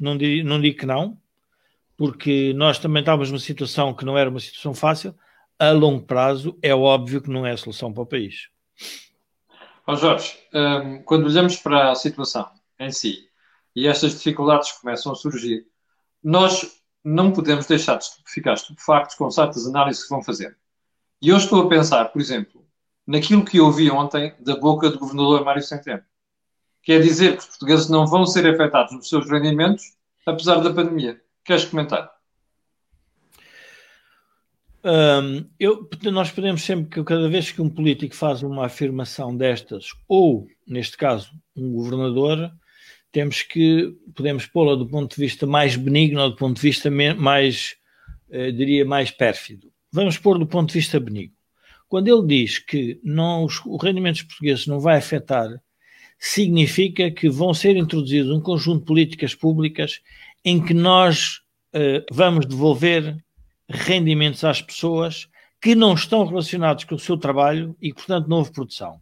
não 0.00 0.16
digo, 0.16 0.48
não 0.48 0.58
digo 0.58 0.78
que 0.78 0.86
não, 0.86 1.20
porque 1.98 2.54
nós 2.54 2.78
também 2.78 3.00
estávamos 3.00 3.30
numa 3.30 3.38
situação 3.38 3.92
que 3.92 4.06
não 4.06 4.16
era 4.16 4.30
uma 4.30 4.40
situação 4.40 4.72
fácil, 4.72 5.14
a 5.58 5.70
longo 5.70 6.06
prazo, 6.06 6.58
é 6.62 6.74
óbvio 6.74 7.20
que 7.20 7.28
não 7.28 7.44
é 7.44 7.52
a 7.52 7.58
solução 7.58 7.92
para 7.92 8.04
o 8.04 8.06
país. 8.06 8.48
Oh 9.86 9.94
Jorge, 9.94 10.38
um, 10.54 11.02
quando 11.02 11.26
olhamos 11.26 11.56
para 11.56 11.90
a 11.90 11.94
situação 11.94 12.48
em 12.80 12.90
si 12.90 13.28
e 13.74 13.86
estas 13.86 14.14
dificuldades 14.14 14.72
começam 14.72 15.12
a 15.12 15.14
surgir, 15.14 15.66
nós 16.24 16.80
não 17.04 17.32
podemos 17.32 17.66
deixar 17.66 17.98
de 17.98 18.06
ficar 18.24 18.54
estupefactos 18.54 19.14
com 19.14 19.30
certas 19.30 19.66
análises 19.66 20.04
que 20.04 20.08
vão 20.08 20.22
fazer. 20.22 20.56
E 21.20 21.28
eu 21.28 21.36
estou 21.36 21.62
a 21.62 21.68
pensar, 21.68 22.06
por 22.06 22.20
exemplo, 22.20 22.66
naquilo 23.06 23.44
que 23.44 23.58
eu 23.58 23.66
ouvi 23.66 23.90
ontem 23.90 24.34
da 24.40 24.56
boca 24.56 24.90
do 24.90 24.98
governador 24.98 25.44
Mário 25.44 25.62
Centeno. 25.62 26.02
Quer 26.82 27.00
dizer 27.02 27.32
que 27.32 27.38
os 27.38 27.46
portugueses 27.46 27.88
não 27.88 28.06
vão 28.06 28.26
ser 28.26 28.46
afetados 28.46 28.92
nos 28.92 29.08
seus 29.08 29.28
rendimentos, 29.28 29.94
apesar 30.24 30.56
da 30.56 30.72
pandemia. 30.72 31.20
Queres 31.44 31.64
comentar? 31.64 32.16
Um, 34.84 35.44
eu, 35.58 35.88
nós 36.12 36.30
podemos 36.30 36.62
sempre 36.62 36.88
que 36.88 37.02
cada 37.02 37.28
vez 37.28 37.50
que 37.50 37.60
um 37.60 37.68
político 37.68 38.14
faz 38.14 38.44
uma 38.44 38.66
afirmação 38.66 39.36
destas, 39.36 39.88
ou 40.06 40.46
neste 40.64 40.96
caso 40.96 41.32
um 41.56 41.72
governador, 41.72 42.52
temos 43.10 43.42
que 43.42 43.96
podemos 44.14 44.46
pô-la 44.46 44.76
do 44.76 44.86
ponto 44.86 45.16
de 45.16 45.20
vista 45.20 45.44
mais 45.44 45.74
benigno 45.74 46.20
ou 46.20 46.30
do 46.30 46.36
ponto 46.36 46.56
de 46.56 46.62
vista 46.62 46.88
mais, 46.88 47.76
eh, 48.30 48.52
diria, 48.52 48.84
mais 48.84 49.10
pérfido. 49.10 49.72
Vamos 49.92 50.18
pôr 50.18 50.38
do 50.38 50.46
ponto 50.46 50.68
de 50.68 50.74
vista 50.74 51.00
benigno. 51.00 51.34
Quando 51.88 52.08
ele 52.08 52.26
diz 52.26 52.58
que 52.58 53.00
não, 53.02 53.44
os, 53.44 53.64
o 53.64 53.76
rendimento 53.76 54.16
dos 54.16 54.24
portugueses 54.24 54.66
não 54.66 54.80
vai 54.80 54.96
afetar, 54.96 55.48
significa 56.18 57.10
que 57.10 57.28
vão 57.28 57.54
ser 57.54 57.76
introduzidos 57.76 58.30
um 58.30 58.40
conjunto 58.40 58.80
de 58.80 58.86
políticas 58.86 59.34
públicas 59.34 60.00
em 60.44 60.62
que 60.62 60.74
nós 60.74 61.40
eh, 61.72 62.04
vamos 62.10 62.46
devolver 62.46 63.16
rendimentos 63.68 64.44
às 64.44 64.62
pessoas 64.62 65.28
que 65.60 65.74
não 65.74 65.94
estão 65.94 66.24
relacionados 66.24 66.84
com 66.84 66.94
o 66.94 66.98
seu 66.98 67.16
trabalho 67.16 67.76
e, 67.80 67.92
portanto, 67.92 68.28
não 68.28 68.38
houve 68.38 68.52
produção. 68.52 69.00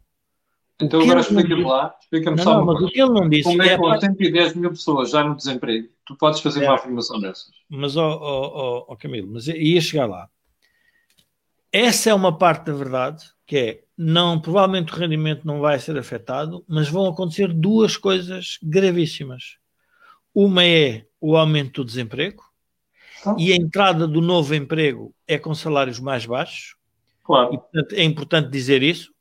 Então 0.81 1.01
agora 1.01 1.21
explica-me 1.21 1.63
lá, 1.63 1.95
explica-me 2.01 2.41
só 2.41 2.61
uma 2.61 2.73
coisa. 2.73 2.87
O 2.87 2.91
que 2.91 3.01
ele 3.01 3.13
não 3.13 3.29
disse 3.29 3.43
Como 3.43 3.61
é 3.61 3.69
que 3.69 3.77
com 3.77 3.99
110 3.99 4.55
mil 4.55 4.69
pessoas 4.71 5.11
já 5.11 5.23
no 5.23 5.35
desemprego, 5.35 5.87
tu 6.05 6.17
podes 6.17 6.41
fazer 6.41 6.63
é. 6.63 6.67
uma 6.67 6.75
afirmação 6.75 7.19
dessas? 7.19 7.49
Mas, 7.69 7.95
ó 7.95 8.11
oh, 8.11 8.51
oh, 8.55 8.85
oh, 8.89 8.97
Camilo, 8.97 9.29
mas 9.31 9.47
ia 9.47 9.79
chegar 9.79 10.05
lá. 10.05 10.29
Essa 11.77 12.09
é 12.09 12.13
uma 12.13 12.37
parte 12.37 12.67
da 12.67 12.73
verdade, 12.73 13.25
que 13.45 13.57
é 13.57 13.83
não, 13.97 14.39
provavelmente 14.39 14.93
o 14.93 14.95
rendimento 14.95 15.45
não 15.45 15.59
vai 15.59 15.77
ser 15.77 15.97
afetado, 15.97 16.63
mas 16.69 16.87
vão 16.87 17.05
acontecer 17.05 17.51
duas 17.51 17.97
coisas 17.97 18.57
gravíssimas. 18.63 19.57
Uma 20.33 20.63
é 20.63 21.05
o 21.19 21.35
aumento 21.35 21.83
do 21.83 21.87
desemprego 21.87 22.41
então. 23.19 23.35
e 23.37 23.51
a 23.51 23.57
entrada 23.57 24.07
do 24.07 24.21
novo 24.21 24.55
emprego 24.55 25.13
é 25.27 25.37
com 25.37 25.53
salários 25.53 25.99
mais 25.99 26.25
baixos. 26.25 26.77
Claro. 27.21 27.53
E, 27.53 27.57
portanto, 27.57 27.91
é 27.91 28.03
importante 28.05 28.49
dizer 28.49 28.81
isso, 28.81 29.13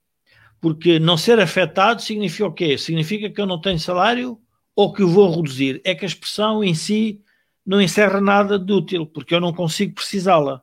porque 0.60 1.00
não 1.00 1.16
ser 1.16 1.40
afetado 1.40 2.02
significa 2.02 2.46
o 2.46 2.52
quê? 2.52 2.78
Significa 2.78 3.28
que 3.30 3.40
eu 3.40 3.46
não 3.46 3.60
tenho 3.60 3.80
salário 3.80 4.38
ou 4.76 4.92
que 4.92 5.02
eu 5.02 5.08
vou 5.08 5.34
reduzir. 5.34 5.80
É 5.84 5.92
que 5.92 6.04
a 6.04 6.08
expressão 6.08 6.62
em 6.62 6.72
si 6.72 7.20
não 7.66 7.82
encerra 7.82 8.20
nada 8.20 8.60
de 8.60 8.72
útil, 8.72 9.06
porque 9.06 9.34
eu 9.34 9.40
não 9.40 9.52
consigo 9.52 9.96
precisá-la. 9.96 10.62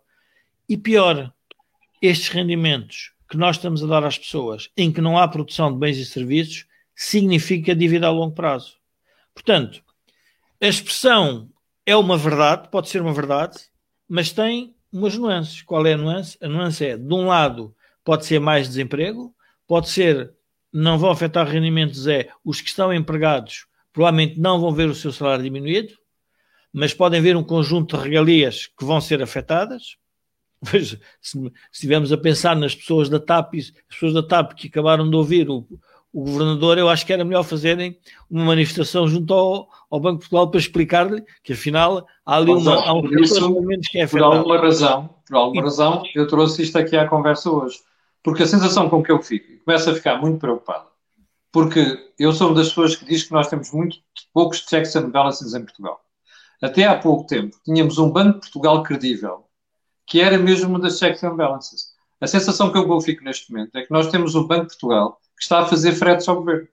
E 0.69 0.77
pior, 0.77 1.33
estes 2.01 2.29
rendimentos 2.29 3.11
que 3.29 3.37
nós 3.37 3.55
estamos 3.55 3.83
a 3.83 3.87
dar 3.87 4.03
às 4.03 4.17
pessoas 4.17 4.69
em 4.75 4.91
que 4.91 5.01
não 5.01 5.17
há 5.17 5.27
produção 5.27 5.71
de 5.71 5.79
bens 5.79 5.97
e 5.97 6.05
serviços 6.05 6.65
significa 6.95 7.75
dívida 7.75 8.07
a 8.07 8.11
longo 8.11 8.33
prazo. 8.33 8.75
Portanto, 9.33 9.83
a 10.61 10.67
expressão 10.67 11.49
é 11.85 11.95
uma 11.95 12.17
verdade, 12.17 12.69
pode 12.69 12.89
ser 12.89 13.01
uma 13.01 13.13
verdade, 13.13 13.57
mas 14.07 14.31
tem 14.31 14.75
umas 14.91 15.17
nuances. 15.17 15.61
Qual 15.61 15.85
é 15.85 15.93
a 15.93 15.97
nuance? 15.97 16.37
A 16.41 16.47
nuance 16.47 16.85
é, 16.85 16.97
de 16.97 17.13
um 17.13 17.27
lado, 17.27 17.75
pode 18.03 18.25
ser 18.25 18.39
mais 18.39 18.67
desemprego, 18.67 19.33
pode 19.67 19.89
ser, 19.89 20.33
não 20.71 20.99
vão 20.99 21.11
afetar 21.11 21.47
rendimentos, 21.47 22.07
é 22.07 22.29
os 22.43 22.59
que 22.59 22.69
estão 22.69 22.93
empregados 22.93 23.65
provavelmente 23.93 24.39
não 24.39 24.59
vão 24.59 24.73
ver 24.73 24.89
o 24.89 24.95
seu 24.95 25.11
salário 25.11 25.43
diminuído, 25.43 25.93
mas 26.71 26.93
podem 26.93 27.21
ver 27.21 27.35
um 27.35 27.43
conjunto 27.43 27.97
de 27.97 28.03
regalias 28.03 28.67
que 28.67 28.85
vão 28.85 29.01
ser 29.01 29.21
afetadas. 29.21 29.97
Se, 31.21 31.51
estivermos 31.71 32.11
a 32.11 32.17
pensar 32.17 32.55
nas 32.55 32.75
pessoas 32.75 33.09
da 33.09 33.19
TAP, 33.19 33.55
as 33.55 33.71
pessoas 33.89 34.13
da 34.13 34.23
TAP 34.23 34.53
que 34.53 34.67
acabaram 34.67 35.09
de 35.09 35.15
ouvir 35.15 35.49
o, 35.49 35.65
o 36.13 36.23
governador, 36.23 36.77
eu 36.77 36.89
acho 36.89 37.05
que 37.05 37.13
era 37.13 37.23
melhor 37.23 37.43
fazerem 37.43 37.97
uma 38.29 38.45
manifestação 38.45 39.07
junto 39.07 39.33
ao, 39.33 39.67
ao 39.89 39.99
Banco 39.99 40.15
de 40.15 40.29
Portugal 40.29 40.51
para 40.51 40.59
explicar-lhe 40.59 41.23
que 41.43 41.53
afinal 41.53 42.05
há 42.25 42.35
ali 42.35 42.51
uma, 42.51 42.75
há 42.75 42.93
um 42.93 43.05
isso, 43.19 43.39
que 43.89 43.99
é 43.99 44.03
afetado. 44.03 44.31
Por 44.31 44.37
alguma 44.37 44.57
razão, 44.57 45.09
por 45.27 45.35
alguma 45.35 45.61
razão, 45.63 46.03
eu 46.13 46.27
trouxe 46.27 46.63
isto 46.63 46.77
aqui 46.77 46.95
à 46.95 47.07
conversa 47.07 47.49
hoje. 47.49 47.79
Porque 48.23 48.43
a 48.43 48.47
sensação 48.47 48.87
com 48.87 49.01
que 49.01 49.11
eu 49.11 49.21
fico, 49.21 49.63
começo 49.65 49.89
a 49.89 49.95
ficar 49.95 50.17
muito 50.17 50.39
preocupado, 50.39 50.85
porque 51.51 51.97
eu 52.19 52.31
sou 52.31 52.47
uma 52.47 52.55
das 52.55 52.69
pessoas 52.69 52.95
que 52.95 53.05
diz 53.05 53.23
que 53.23 53.31
nós 53.31 53.47
temos 53.47 53.71
muito 53.71 53.97
poucos 54.33 54.59
checks 54.59 54.95
and 54.95 55.09
balances 55.09 55.53
em 55.55 55.63
Portugal. 55.63 55.99
Até 56.61 56.85
há 56.85 56.95
pouco 56.97 57.25
tempo 57.25 57.57
tínhamos 57.65 57.97
um 57.97 58.11
Banco 58.11 58.35
de 58.35 58.39
Portugal 58.41 58.83
credível, 58.83 59.45
que 60.05 60.19
era 60.19 60.37
mesmo 60.37 60.69
uma 60.69 60.79
das 60.79 60.97
checks 60.97 61.23
and 61.23 61.35
balances. 61.35 61.91
A 62.19 62.27
sensação 62.27 62.71
que 62.71 62.77
eu 62.77 63.01
fico 63.01 63.23
neste 63.23 63.51
momento 63.51 63.75
é 63.75 63.83
que 63.83 63.91
nós 63.91 64.07
temos 64.07 64.35
um 64.35 64.45
Banco 64.45 64.63
de 64.63 64.77
Portugal 64.77 65.19
que 65.35 65.43
está 65.43 65.61
a 65.61 65.65
fazer 65.65 65.93
fretes 65.93 66.27
ao 66.27 66.35
governo. 66.35 66.67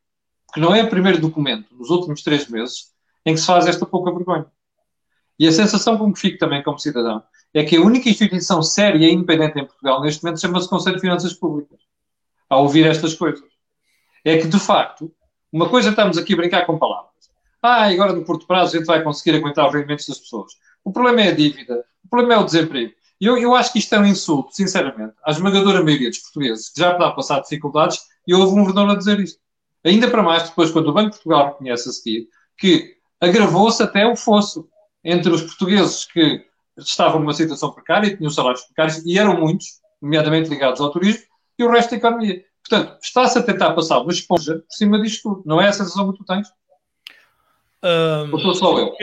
Porque 0.47 0.61
não 0.61 0.75
é 0.75 0.83
o 0.83 0.91
primeiro 0.91 1.21
documento, 1.21 1.75
nos 1.75 1.91
últimos 1.91 2.23
três 2.23 2.49
meses, 2.49 2.93
em 3.25 3.35
que 3.35 3.41
se 3.41 3.47
faz 3.47 3.67
esta 3.67 3.87
pouca 3.87 4.13
vergonha. 4.13 4.47
E 5.39 5.47
a 5.47 5.53
sensação 5.53 5.97
com 5.97 6.13
que 6.13 6.21
fico 6.21 6.39
também 6.39 6.63
como 6.63 6.79
cidadão 6.79 7.23
é 7.55 7.65
que 7.65 7.77
a 7.77 7.81
única 7.81 8.09
instituição 8.09 8.63
séria 8.63 9.07
e 9.07 9.13
independente 9.13 9.59
em 9.59 9.65
Portugal 9.65 10.03
neste 10.03 10.23
momento 10.23 10.41
chama-se 10.41 10.69
Conselho 10.69 10.97
de 10.97 11.01
Finanças 11.01 11.33
Públicas. 11.33 11.79
A 12.51 12.59
ouvir 12.59 12.87
estas 12.87 13.15
coisas. 13.15 13.45
É 14.25 14.39
que, 14.39 14.49
de 14.49 14.59
facto, 14.59 15.13
uma 15.53 15.69
coisa 15.69 15.91
estamos 15.91 16.19
aqui 16.19 16.35
a 16.35 16.37
brincar 16.37 16.67
com 16.67 16.79
palavras. 16.79 17.09
Ah, 17.63 17.87
agora 17.89 18.13
no 18.13 18.25
curto 18.25 18.47
prazo 18.47 18.75
a 18.75 18.79
gente 18.79 18.87
vai 18.87 19.03
conseguir 19.03 19.37
aguentar 19.37 19.67
os 19.67 19.75
rendimentos 19.75 20.07
das 20.07 20.19
pessoas. 20.19 20.53
O 20.85 20.93
problema 20.93 21.23
é 21.23 21.29
a 21.29 21.35
dívida, 21.35 21.85
o 22.05 22.09
problema 22.09 22.35
é 22.35 22.39
o 22.39 22.45
desemprego. 22.45 22.93
Eu, 23.21 23.37
eu 23.37 23.55
acho 23.55 23.73
que 23.73 23.79
isto 23.79 23.95
é 23.95 23.99
um 23.99 24.07
insulto, 24.07 24.55
sinceramente, 24.55 25.15
à 25.25 25.31
esmagadora 25.31 25.83
maioria 25.83 26.09
dos 26.09 26.21
portugueses 26.21 26.69
que 26.69 26.81
já 26.81 26.93
está 26.93 27.09
a 27.09 27.13
passar 27.13 27.41
dificuldades 27.41 28.01
e 28.27 28.35
houve 28.35 28.53
um 28.53 28.65
governador 28.65 28.93
a 28.93 28.99
dizer 28.99 29.19
isto. 29.19 29.41
Ainda 29.85 30.09
para 30.09 30.23
mais 30.23 30.45
depois, 30.45 30.71
quando 30.71 30.89
o 30.89 30.93
Banco 30.93 31.11
de 31.11 31.17
Portugal 31.17 31.49
reconhece 31.49 31.89
a 31.89 31.93
seguir, 31.93 32.29
que 32.57 32.97
agravou-se 33.21 33.83
até 33.83 34.07
o 34.07 34.15
fosso 34.15 34.69
entre 35.05 35.33
os 35.33 35.43
portugueses 35.43 36.05
que 36.05 36.45
estavam 36.77 37.21
numa 37.21 37.33
situação 37.33 37.73
precária 37.73 38.07
e 38.07 38.17
tinham 38.17 38.31
salários 38.31 38.63
precários, 38.63 39.05
e 39.05 39.19
eram 39.19 39.41
muitos, 39.41 39.81
nomeadamente 40.01 40.49
ligados 40.49 40.81
ao 40.81 40.91
turismo, 40.91 41.25
e 41.59 41.65
o 41.65 41.71
resto 41.71 41.91
da 41.91 41.97
economia. 41.97 42.45
Portanto, 42.69 42.99
está-se 43.03 43.39
a 43.39 43.43
tentar 43.43 43.73
passar 43.73 44.01
uma 44.01 44.13
esponja 44.13 44.57
por 44.57 44.73
cima 44.73 45.01
disto 45.01 45.23
tudo. 45.23 45.43
Não 45.47 45.61
é 45.61 45.69
a 45.69 45.73
sensação 45.73 46.13
que 46.13 46.19
tu 46.19 46.25
tens? 46.25 46.49
Um, 47.83 48.33
Ou 48.33 48.41
sou 48.41 48.55
só 48.55 48.79
eu? 48.79 48.95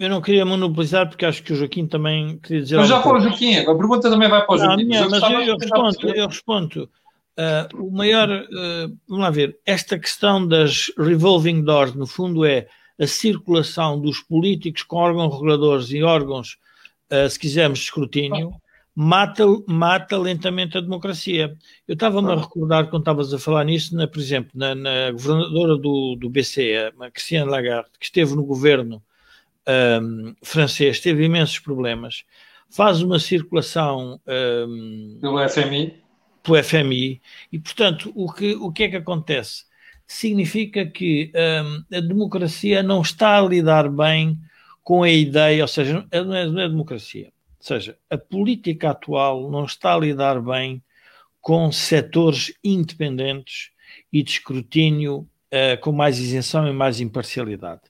Eu 0.00 0.08
não 0.08 0.22
queria 0.22 0.46
monopolizar 0.46 1.06
porque 1.06 1.26
acho 1.26 1.42
que 1.42 1.52
o 1.52 1.56
Joaquim 1.56 1.86
também 1.86 2.38
queria 2.38 2.62
dizer. 2.62 2.76
Mas 2.78 2.88
já 2.88 3.02
foi 3.02 3.18
o 3.18 3.20
Joaquim, 3.20 3.58
a 3.58 3.66
pergunta 3.66 4.08
também 4.08 4.30
vai 4.30 4.46
para 4.46 4.54
o 4.54 4.58
Joaquim. 4.58 4.84
Não, 4.86 5.10
mas, 5.10 5.22
eu, 5.22 5.40
eu, 5.42 5.58
respondo, 5.58 6.08
eu 6.08 6.26
respondo. 6.26 6.90
Uh, 7.38 7.86
o 7.86 7.90
maior, 7.90 8.30
uh, 8.30 8.98
vamos 9.06 9.24
lá 9.24 9.30
ver, 9.30 9.58
esta 9.66 9.98
questão 9.98 10.46
das 10.46 10.90
revolving 10.96 11.62
doors, 11.62 11.94
no 11.94 12.06
fundo, 12.06 12.46
é 12.46 12.66
a 12.98 13.06
circulação 13.06 14.00
dos 14.00 14.20
políticos 14.20 14.82
com 14.82 14.96
órgãos 14.96 15.34
reguladores 15.34 15.90
e 15.90 16.02
órgãos, 16.02 16.56
uh, 17.12 17.28
se 17.28 17.38
quisermos, 17.38 17.80
de 17.80 17.84
escrutínio, 17.84 18.54
mata, 18.94 19.44
mata 19.68 20.16
lentamente 20.16 20.78
a 20.78 20.80
democracia. 20.80 21.54
Eu 21.86 21.92
estava-me 21.92 22.32
a 22.32 22.36
recordar, 22.36 22.88
quando 22.88 23.02
estavas 23.02 23.34
a 23.34 23.38
falar 23.38 23.64
nisso, 23.64 23.94
na, 23.94 24.08
por 24.08 24.18
exemplo, 24.18 24.50
na, 24.54 24.74
na 24.74 25.10
governadora 25.10 25.76
do, 25.76 26.16
do 26.16 26.30
BCE, 26.30 26.90
a 26.98 27.10
Christiane 27.10 27.50
Lagarde, 27.50 27.90
que 27.98 28.06
esteve 28.06 28.34
no 28.34 28.44
governo 28.44 29.02
um, 29.68 30.34
francês, 30.42 31.00
teve 31.00 31.24
imensos 31.24 31.58
problemas, 31.58 32.24
faz 32.68 33.02
uma 33.02 33.18
circulação 33.18 34.20
um, 34.26 35.18
pelo 35.20 35.48
FMI. 35.48 36.02
Pelo 36.42 36.62
FMI, 36.62 37.20
e 37.52 37.58
portanto, 37.58 38.12
o 38.14 38.32
que, 38.32 38.54
o 38.54 38.72
que 38.72 38.84
é 38.84 38.88
que 38.88 38.96
acontece? 38.96 39.64
Significa 40.06 40.86
que 40.86 41.30
um, 41.34 41.96
a 41.96 42.00
democracia 42.00 42.82
não 42.82 43.02
está 43.02 43.38
a 43.38 43.46
lidar 43.46 43.88
bem 43.88 44.38
com 44.82 45.02
a 45.02 45.10
ideia, 45.10 45.62
ou 45.62 45.68
seja, 45.68 46.06
não 46.12 46.34
é, 46.34 46.46
não 46.46 46.60
é 46.60 46.68
democracia. 46.68 47.32
Ou 47.58 47.64
seja, 47.66 47.98
a 48.08 48.16
política 48.16 48.90
atual 48.90 49.50
não 49.50 49.66
está 49.66 49.94
a 49.94 49.98
lidar 49.98 50.40
bem 50.40 50.82
com 51.40 51.70
setores 51.70 52.52
independentes 52.64 53.70
e 54.12 54.22
de 54.22 54.30
escrutínio 54.30 55.18
uh, 55.18 55.80
com 55.80 55.92
mais 55.92 56.18
isenção 56.18 56.66
e 56.66 56.72
mais 56.72 57.00
imparcialidade 57.00 57.82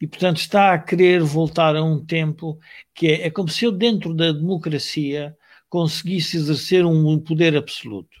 e, 0.00 0.06
portanto, 0.06 0.38
está 0.38 0.72
a 0.72 0.78
querer 0.78 1.22
voltar 1.22 1.76
a 1.76 1.82
um 1.82 2.04
tempo 2.04 2.58
que 2.94 3.08
é, 3.08 3.26
é 3.26 3.30
como 3.30 3.48
se 3.48 3.64
eu, 3.64 3.72
dentro 3.72 4.14
da 4.14 4.32
democracia, 4.32 5.36
conseguisse 5.68 6.36
exercer 6.36 6.84
um 6.84 7.18
poder 7.18 7.56
absoluto. 7.56 8.16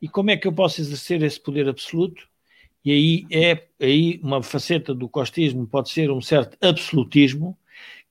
E 0.00 0.08
como 0.08 0.30
é 0.30 0.36
que 0.36 0.46
eu 0.46 0.52
posso 0.52 0.80
exercer 0.80 1.22
esse 1.22 1.40
poder 1.40 1.68
absoluto? 1.68 2.28
E 2.84 2.92
aí 2.92 3.26
é 3.30 3.66
aí 3.80 4.20
uma 4.22 4.42
faceta 4.42 4.94
do 4.94 5.08
costismo 5.08 5.66
pode 5.66 5.90
ser 5.90 6.10
um 6.10 6.20
certo 6.20 6.56
absolutismo, 6.60 7.56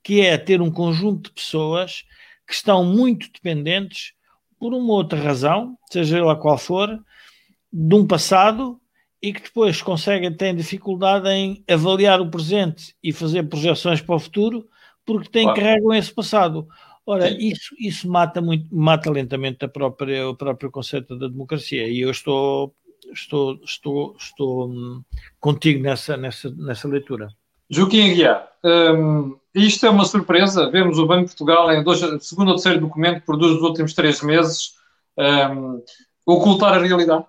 que 0.04 0.22
é 0.22 0.38
ter 0.38 0.62
um 0.62 0.72
conjunto 0.72 1.30
de 1.30 1.36
pessoas 1.36 2.04
que 2.48 2.54
estão 2.54 2.84
muito 2.84 3.32
dependentes 3.32 4.14
por 4.60 4.74
uma 4.74 4.94
outra 4.94 5.20
razão, 5.20 5.78
seja 5.92 6.18
ela 6.18 6.36
qual 6.36 6.58
for, 6.58 7.00
de 7.72 7.96
um 7.96 8.06
passado 8.06 8.80
e 9.24 9.32
que 9.32 9.44
depois 9.44 9.82
conseguem, 9.82 10.34
têm 10.34 10.54
dificuldade 10.54 11.30
em 11.30 11.64
avaliar 11.66 12.20
o 12.20 12.30
presente 12.30 12.94
e 13.02 13.14
fazer 13.14 13.44
projeções 13.44 14.02
para 14.02 14.16
o 14.16 14.20
futuro, 14.20 14.68
porque 15.06 15.30
têm, 15.30 15.46
claro. 15.46 15.62
carregam 15.62 15.94
esse 15.94 16.14
passado. 16.14 16.68
Ora, 17.06 17.30
isso, 17.30 17.74
isso 17.80 18.10
mata, 18.10 18.42
muito, 18.42 18.68
mata 18.70 19.10
lentamente 19.10 19.64
a 19.64 19.70
própria, 19.70 20.28
o 20.28 20.36
próprio 20.36 20.70
conceito 20.70 21.18
da 21.18 21.30
democracia, 21.30 21.88
e 21.88 22.02
eu 22.02 22.12
estou, 22.12 22.76
estou, 23.14 23.60
estou, 23.64 24.16
estou 24.20 24.68
hum, 24.68 25.02
contigo 25.40 25.82
nessa, 25.82 26.18
nessa, 26.18 26.52
nessa 26.52 26.90
leitura. 26.90 27.30
Joaquim 27.70 28.12
Aguiar, 28.12 28.50
hum, 28.62 29.38
isto 29.56 29.86
é 29.86 29.90
uma 29.90 30.04
surpresa. 30.04 30.70
Vemos 30.70 31.00
o 31.00 31.08
Banco 31.08 31.30
de 31.30 31.36
Portugal, 31.36 31.72
em 31.72 31.82
dois, 31.82 32.00
segundo 32.26 32.50
ou 32.50 32.56
terceiro 32.56 32.82
documento 32.82 33.22
que 33.22 33.26
produz 33.26 33.54
nos 33.54 33.62
últimos 33.62 33.94
três 33.94 34.22
meses, 34.22 34.74
hum, 35.18 35.82
ocultar 36.26 36.74
a 36.74 36.82
realidade. 36.82 37.26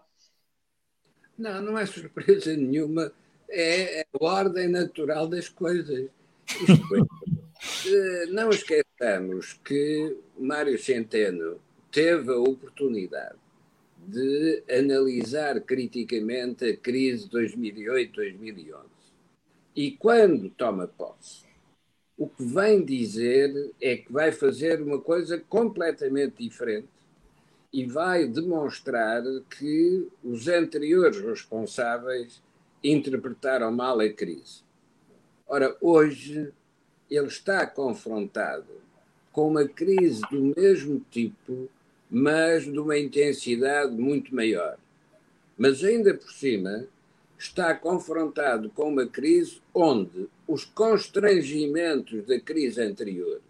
Não, 1.39 1.61
não 1.61 1.79
é 1.79 1.87
surpresa 1.87 2.55
nenhuma. 2.57 3.13
É 3.49 4.07
a 4.13 4.25
ordem 4.25 4.69
natural 4.69 5.29
das 5.29 5.49
coisas. 5.49 6.09
Isto 6.47 6.97
é, 7.87 8.27
não 8.33 8.51
esqueçamos 8.51 9.55
que 9.65 10.17
Mário 10.39 10.79
Centeno 10.79 11.61
teve 11.91 12.33
a 12.33 12.39
oportunidade 12.39 13.39
de 14.07 14.63
analisar 14.69 15.61
criticamente 15.61 16.65
a 16.65 16.77
crise 16.77 17.29
de 17.29 17.37
2008-2011. 17.39 18.75
E 19.77 19.93
quando 19.93 20.51
toma 20.51 20.87
posse, 20.87 21.45
o 22.17 22.29
que 22.29 22.45
vem 22.45 22.85
dizer 22.85 23.73
é 23.81 23.97
que 23.97 24.13
vai 24.13 24.31
fazer 24.31 24.81
uma 24.81 25.01
coisa 25.01 25.39
completamente 25.49 26.45
diferente 26.45 26.89
e 27.75 27.85
vai 27.85 28.25
demonstrar 28.25 29.21
que 29.51 30.07
os 30.23 30.47
anteriores 30.47 31.21
responsáveis 31.21 32.41
interpretaram 32.85 33.73
mal 33.73 33.99
a 33.99 34.09
crise. 34.09 34.63
Ora, 35.45 35.77
hoje 35.81 36.53
ele 37.11 37.27
está 37.27 37.67
confrontado 37.67 38.71
com 39.33 39.49
uma 39.49 39.67
crise 39.67 40.23
do 40.31 40.55
mesmo 40.57 41.05
tipo, 41.11 41.69
mas 42.09 42.63
de 42.63 42.79
uma 42.79 42.97
intensidade 42.97 43.91
muito 43.91 44.33
maior. 44.33 44.79
Mas 45.59 45.83
ainda 45.83 46.15
por 46.15 46.31
cima 46.31 46.87
está 47.37 47.75
confrontado 47.75 48.71
com 48.71 48.89
uma 48.89 49.09
crise 49.09 49.61
onde 49.75 50.29
os 50.47 50.65
constrangimentos 50.65 52.25
da 52.25 52.39
crise 52.39 52.81
anterior, 52.81 53.41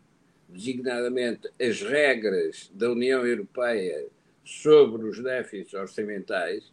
designadamente 0.48 1.50
as 1.60 1.82
regras 1.82 2.70
da 2.72 2.90
União 2.90 3.26
Europeia 3.26 4.13
sobre 4.44 5.06
os 5.06 5.22
déficits 5.22 5.74
orçamentais, 5.74 6.72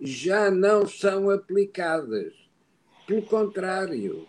já 0.00 0.50
não 0.50 0.86
são 0.86 1.30
aplicadas. 1.30 2.34
Pelo 3.06 3.22
contrário, 3.22 4.28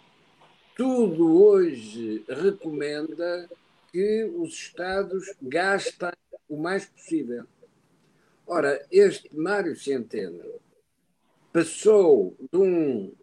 tudo 0.76 1.44
hoje 1.44 2.24
recomenda 2.30 3.50
que 3.92 4.24
os 4.36 4.54
Estados 4.54 5.34
gastem 5.42 6.12
o 6.48 6.58
mais 6.58 6.86
possível. 6.86 7.46
Ora, 8.46 8.86
este 8.90 9.36
Mário 9.36 9.76
Centeno 9.76 10.62
passou 11.52 12.38
de 12.52 12.58
um 12.58 13.14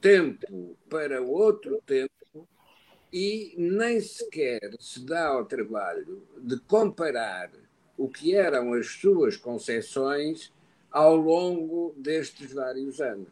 tempo 0.00 0.76
para 0.90 1.22
outro 1.22 1.80
tempo 1.86 2.46
e 3.12 3.54
nem 3.56 4.00
sequer 4.00 4.76
se 4.78 5.04
dá 5.06 5.28
ao 5.28 5.46
trabalho 5.46 6.26
de 6.38 6.58
comparar 6.60 7.50
o 7.96 8.08
que 8.08 8.34
eram 8.34 8.74
as 8.74 8.86
suas 8.86 9.36
concessões 9.36 10.52
ao 10.90 11.16
longo 11.16 11.94
destes 11.96 12.52
vários 12.52 13.00
anos. 13.00 13.28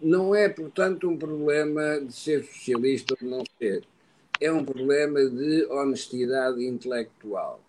Não 0.00 0.34
é, 0.34 0.48
portanto, 0.48 1.08
um 1.08 1.16
problema 1.16 2.00
de 2.00 2.12
ser 2.12 2.44
socialista 2.44 3.14
ou 3.14 3.18
de 3.18 3.24
não 3.26 3.44
ser. 3.58 3.84
É 4.40 4.50
um 4.50 4.64
problema 4.64 5.24
de 5.24 5.64
honestidade 5.66 6.64
intelectual. 6.64 7.60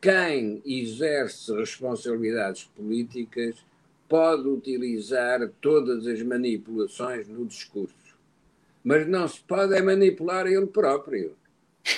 Quem 0.00 0.62
exerce 0.64 1.52
responsabilidades 1.52 2.64
políticas 2.76 3.56
pode 4.08 4.46
utilizar 4.48 5.50
todas 5.60 6.06
as 6.06 6.22
manipulações 6.22 7.26
no 7.28 7.44
discurso, 7.44 8.16
mas 8.84 9.06
não 9.06 9.26
se 9.26 9.40
pode 9.40 9.74
é 9.74 9.82
manipular 9.82 10.46
ele 10.46 10.66
próprio. 10.66 11.36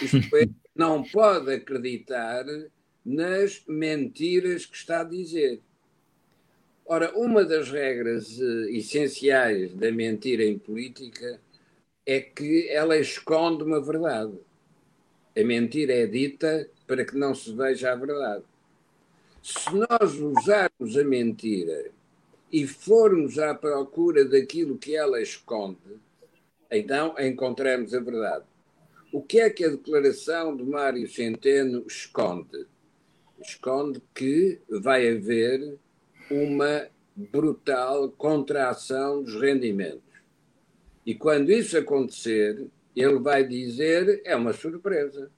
Isto 0.03 0.37
é, 0.37 0.49
não 0.75 1.03
pode 1.03 1.53
acreditar 1.53 2.45
nas 3.05 3.63
mentiras 3.67 4.67
que 4.67 4.77
está 4.77 5.01
a 5.01 5.05
dizer. 5.05 5.61
Ora, 6.85 7.17
uma 7.17 7.45
das 7.45 7.71
regras 7.71 8.39
uh, 8.39 8.69
essenciais 8.69 9.73
da 9.75 9.93
mentira 9.93 10.45
em 10.45 10.59
política 10.59 11.41
é 12.05 12.21
que 12.21 12.69
ela 12.69 12.97
esconde 12.99 13.63
uma 13.63 13.81
verdade. 13.81 14.37
A 15.39 15.45
mentira 15.45 15.93
é 15.95 16.07
dita 16.07 16.69
para 16.87 17.05
que 17.05 17.17
não 17.17 17.35
se 17.35 17.53
veja 17.53 17.93
a 17.93 17.95
verdade. 17.95 18.43
Se 19.43 19.71
nós 19.73 20.15
usarmos 20.15 20.97
a 20.97 21.05
mentira 21.05 21.91
e 22.53 22.67
formos 22.67 23.39
à 23.39 23.55
procura 23.55 24.25
daquilo 24.25 24.77
que 24.77 24.97
ela 24.97 25.23
esconde, 25.23 25.79
então 26.71 27.15
encontramos 27.19 27.95
a 27.95 28.01
verdade. 28.01 28.45
O 29.13 29.23
que 29.23 29.41
é 29.41 29.49
que 29.49 29.65
a 29.65 29.71
declaração 29.71 30.57
de 30.57 30.65
Mário 30.65 31.09
Centeno 31.09 31.85
esconde? 31.87 32.67
Esconde 33.41 34.03
que 34.15 34.61
vai 34.69 35.09
haver 35.09 35.79
uma 36.31 36.87
brutal 37.17 38.11
contração 38.11 39.23
dos 39.23 39.41
rendimentos. 39.41 40.03
E 41.05 41.15
quando 41.15 41.51
isso 41.51 41.77
acontecer, 41.77 42.67
ele 42.95 43.19
vai 43.19 43.45
dizer: 43.45 44.21
é 44.25 44.37
uma 44.37 44.53
surpresa. 44.53 45.31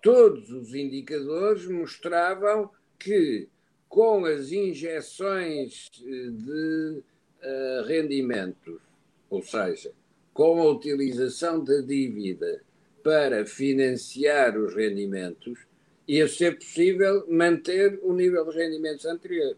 Todos 0.00 0.50
os 0.50 0.74
indicadores 0.74 1.66
mostravam 1.66 2.70
que, 2.98 3.48
com 3.88 4.24
as 4.24 4.50
injeções 4.50 5.90
eh, 6.02 6.30
de 6.30 7.02
uh, 7.42 7.86
rendimentos, 7.86 8.80
ou 9.28 9.42
seja, 9.42 9.92
com 10.32 10.60
a 10.60 10.70
utilização 10.70 11.62
da 11.62 11.80
dívida 11.82 12.62
para 13.02 13.44
financiar 13.44 14.56
os 14.56 14.74
rendimentos, 14.74 15.58
ia 16.06 16.26
ser 16.28 16.58
possível 16.58 17.24
manter 17.28 18.00
o 18.02 18.12
nível 18.12 18.44
de 18.50 18.56
rendimentos 18.56 19.04
anterior. 19.04 19.56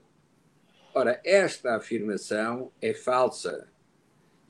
Ora, 0.94 1.20
esta 1.24 1.76
afirmação 1.76 2.70
é 2.80 2.92
falsa. 2.92 3.68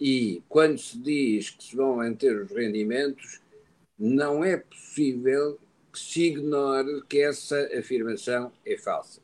E 0.00 0.42
quando 0.48 0.78
se 0.78 0.98
diz 0.98 1.50
que 1.50 1.62
se 1.62 1.76
vão 1.76 1.96
manter 1.96 2.36
os 2.36 2.50
rendimentos, 2.50 3.40
não 3.96 4.44
é 4.44 4.56
possível 4.56 5.58
que 5.92 5.98
se 5.98 6.24
ignore 6.24 7.02
que 7.08 7.20
essa 7.20 7.68
afirmação 7.78 8.50
é 8.66 8.76
falsa. 8.76 9.20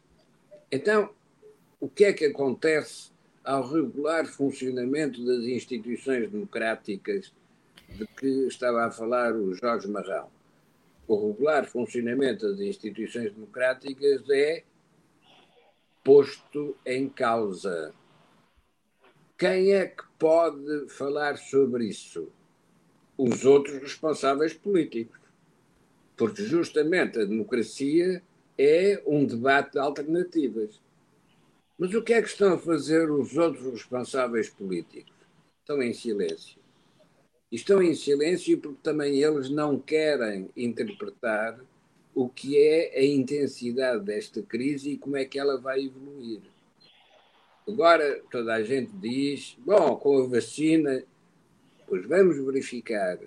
Então, 0.70 1.10
o 1.80 1.88
que 1.88 2.04
é 2.04 2.12
que 2.12 2.26
acontece 2.26 3.10
ao 3.42 3.66
regular 3.66 4.26
funcionamento 4.26 5.24
das 5.24 5.44
instituições 5.44 6.30
democráticas 6.30 7.32
de 7.88 8.06
que 8.06 8.46
estava 8.46 8.84
a 8.84 8.90
falar 8.90 9.34
o 9.34 9.54
Jorge 9.54 9.88
Marrão? 9.88 10.37
O 11.08 11.28
regular 11.28 11.64
funcionamento 11.64 12.46
das 12.46 12.60
instituições 12.60 13.32
democráticas 13.32 14.28
é 14.28 14.62
posto 16.04 16.76
em 16.84 17.08
causa. 17.08 17.94
Quem 19.38 19.72
é 19.72 19.86
que 19.86 20.04
pode 20.18 20.88
falar 20.90 21.38
sobre 21.38 21.86
isso? 21.86 22.30
Os 23.16 23.46
outros 23.46 23.78
responsáveis 23.78 24.52
políticos. 24.52 25.18
Porque 26.14 26.42
justamente 26.42 27.18
a 27.18 27.24
democracia 27.24 28.22
é 28.58 29.02
um 29.06 29.24
debate 29.24 29.72
de 29.72 29.78
alternativas. 29.78 30.80
Mas 31.78 31.94
o 31.94 32.02
que 32.02 32.12
é 32.12 32.20
que 32.20 32.28
estão 32.28 32.54
a 32.54 32.58
fazer 32.58 33.10
os 33.10 33.36
outros 33.36 33.64
responsáveis 33.72 34.50
políticos? 34.50 35.14
Estão 35.62 35.80
em 35.80 35.94
silêncio 35.94 36.67
estão 37.50 37.82
em 37.82 37.94
silêncio 37.94 38.58
porque 38.58 38.78
também 38.82 39.22
eles 39.22 39.48
não 39.48 39.78
querem 39.78 40.50
interpretar 40.56 41.58
o 42.14 42.28
que 42.28 42.58
é 42.58 42.98
a 42.98 43.04
intensidade 43.04 44.04
desta 44.04 44.42
crise 44.42 44.90
e 44.90 44.98
como 44.98 45.16
é 45.16 45.24
que 45.24 45.38
ela 45.38 45.56
vai 45.56 45.84
evoluir. 45.84 46.40
Agora 47.66 48.20
toda 48.30 48.54
a 48.54 48.62
gente 48.62 48.90
diz, 48.92 49.56
bom, 49.58 49.96
com 49.96 50.22
a 50.22 50.26
vacina, 50.26 51.04
pois 51.86 52.04
vamos 52.06 52.36
verificar 52.38 53.18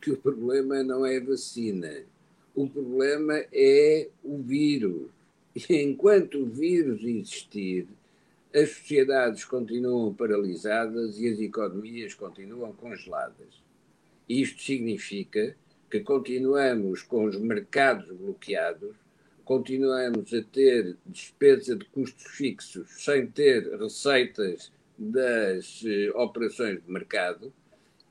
que 0.00 0.10
o 0.10 0.16
problema 0.16 0.82
não 0.82 1.04
é 1.04 1.18
a 1.18 1.24
vacina, 1.24 2.02
o 2.54 2.68
problema 2.68 3.44
é 3.52 4.08
o 4.24 4.38
vírus. 4.38 5.10
E 5.68 5.82
enquanto 5.82 6.38
o 6.38 6.46
vírus 6.46 7.02
existir, 7.02 7.86
as 8.54 8.70
sociedades 8.70 9.44
continuam 9.44 10.14
paralisadas 10.14 11.20
e 11.20 11.28
as 11.28 11.38
economias 11.38 12.14
continuam 12.14 12.72
congeladas. 12.72 13.69
Isto 14.30 14.62
significa 14.62 15.56
que 15.90 15.98
continuamos 15.98 17.02
com 17.02 17.24
os 17.24 17.34
mercados 17.34 18.08
bloqueados, 18.12 18.94
continuamos 19.44 20.32
a 20.32 20.40
ter 20.40 20.96
despesa 21.04 21.74
de 21.74 21.84
custos 21.86 22.26
fixos 22.36 22.88
sem 23.04 23.26
ter 23.26 23.68
receitas 23.76 24.70
das 24.96 25.82
eh, 25.84 26.12
operações 26.14 26.80
de 26.80 26.88
mercado 26.88 27.52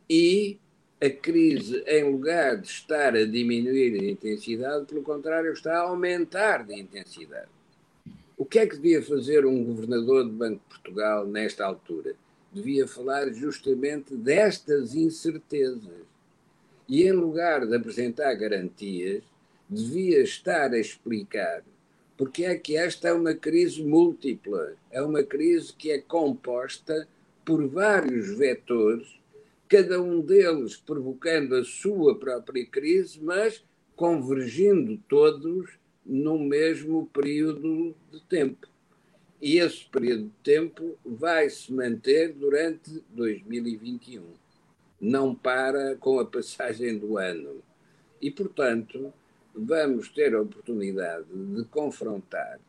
e 0.10 0.58
a 1.00 1.10
crise, 1.10 1.82
em 1.88 2.12
lugar 2.12 2.58
de 2.58 2.68
estar 2.68 3.16
a 3.16 3.24
diminuir 3.24 3.98
de 3.98 4.12
intensidade, 4.12 4.88
pelo 4.88 5.04
contrário, 5.04 5.54
está 5.54 5.78
a 5.78 5.84
aumentar 5.84 6.66
de 6.66 6.78
intensidade. 6.78 7.48
O 8.36 8.44
que 8.44 8.60
é 8.60 8.68
que 8.68 8.76
devia 8.76 9.02
fazer 9.02 9.46
um 9.46 9.64
governador 9.64 10.26
do 10.26 10.32
Banco 10.32 10.62
de 10.68 10.76
Portugal 10.76 11.26
nesta 11.26 11.64
altura? 11.64 12.14
Devia 12.52 12.86
falar 12.86 13.32
justamente 13.32 14.16
destas 14.18 14.96
incertezas 14.96 16.09
e, 16.90 17.04
em 17.04 17.12
lugar 17.12 17.66
de 17.66 17.76
apresentar 17.76 18.34
garantias, 18.34 19.24
devia 19.70 20.22
estar 20.22 20.74
a 20.74 20.80
explicar 20.80 21.64
porque 22.20 22.44
é 22.44 22.54
que 22.58 22.76
esta 22.76 23.08
é 23.08 23.14
uma 23.14 23.34
crise 23.34 23.82
múltipla, 23.82 24.74
é 24.92 25.02
uma 25.02 25.24
crise 25.24 25.72
que 25.72 25.90
é 25.90 26.00
composta 26.00 27.08
por 27.46 27.66
vários 27.66 28.38
vetores, 28.38 29.08
cada 29.70 30.02
um 30.02 30.20
deles 30.20 30.76
provocando 30.76 31.56
a 31.56 31.64
sua 31.64 32.20
própria 32.20 32.66
crise, 32.66 33.22
mas 33.22 33.64
convergindo 33.96 35.00
todos 35.08 35.70
no 36.06 36.38
mesmo 36.38 37.10
período 37.14 37.96
de 38.12 38.22
tempo. 38.28 38.68
E 39.42 39.58
esse 39.58 39.86
período 39.86 40.24
de 40.24 40.44
tempo 40.44 40.98
vai 41.06 41.50
se 41.50 41.72
manter 41.72 42.34
durante 42.34 43.02
2021 43.12 44.24
não 45.00 45.34
para 45.34 45.96
com 45.98 46.20
a 46.20 46.26
passagem 46.26 46.98
do 46.98 47.18
ano. 47.18 47.62
E, 48.22 48.30
portanto, 48.30 49.14
vamos 49.56 50.10
ter 50.10 50.36
a 50.36 50.42
oportunidade 50.42 51.26
de 51.32 51.64
confrontar 51.66 52.60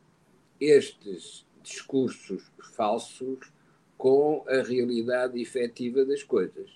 estes 0.59 1.45
discursos 1.61 2.43
falsos 2.73 3.39
com 3.97 4.43
a 4.47 4.61
realidade 4.63 5.39
efetiva 5.41 6.05
das 6.05 6.23
coisas. 6.23 6.69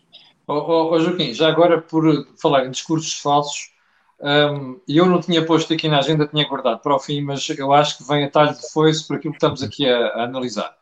Oh, 0.48 0.54
oh, 0.54 0.91
oh, 0.91 1.00
Joaquim, 1.00 1.34
já 1.34 1.48
agora 1.48 1.82
por 1.82 2.28
falar 2.38 2.65
em 2.65 2.72
discursos 2.72 3.13
falsos, 3.13 3.74
Um, 4.18 4.80
eu 4.88 5.06
não 5.06 5.20
tinha 5.20 5.46
posto 5.46 5.74
aqui 5.74 5.89
na 5.89 6.00
agenda, 6.00 6.26
tinha 6.26 6.48
guardado 6.48 6.80
para 6.80 6.96
o 6.96 7.00
fim, 7.00 7.22
mas 7.22 7.48
eu 7.50 7.74
acho 7.74 7.98
que 7.98 8.08
vem 8.08 8.24
a 8.24 8.30
talho 8.30 8.56
de 8.56 8.72
foice 8.72 9.06
por 9.06 9.18
aquilo 9.18 9.34
que 9.34 9.38
estamos 9.38 9.62
aqui 9.62 9.88
a, 9.88 10.08
a 10.08 10.24
analisar. 10.24 10.76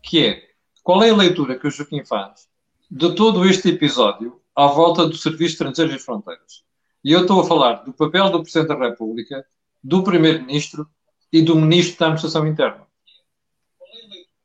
Que 0.00 0.26
é, 0.26 0.42
qual 0.84 1.02
é 1.02 1.10
a 1.10 1.16
leitura 1.16 1.58
que 1.58 1.66
o 1.66 1.70
Joaquim 1.70 2.04
faz 2.04 2.48
de 2.90 3.14
todo 3.14 3.44
este 3.44 3.70
episódio 3.70 4.40
à 4.54 4.66
volta 4.66 5.06
do 5.06 5.16
Serviço 5.16 5.54
Estrangeiros 5.54 5.94
e 5.94 5.98
Fronteiras? 5.98 6.64
E 7.02 7.12
eu 7.12 7.22
estou 7.22 7.40
a 7.40 7.46
falar 7.46 7.84
do 7.84 7.92
papel 7.92 8.30
do 8.30 8.42
Presidente 8.42 8.68
da 8.68 8.88
República, 8.88 9.44
do 9.82 10.02
Primeiro-Ministro 10.02 10.88
e 11.32 11.42
do 11.42 11.56
Ministro 11.56 11.98
da 11.98 12.06
Administração 12.06 12.46
Interna. 12.46 12.86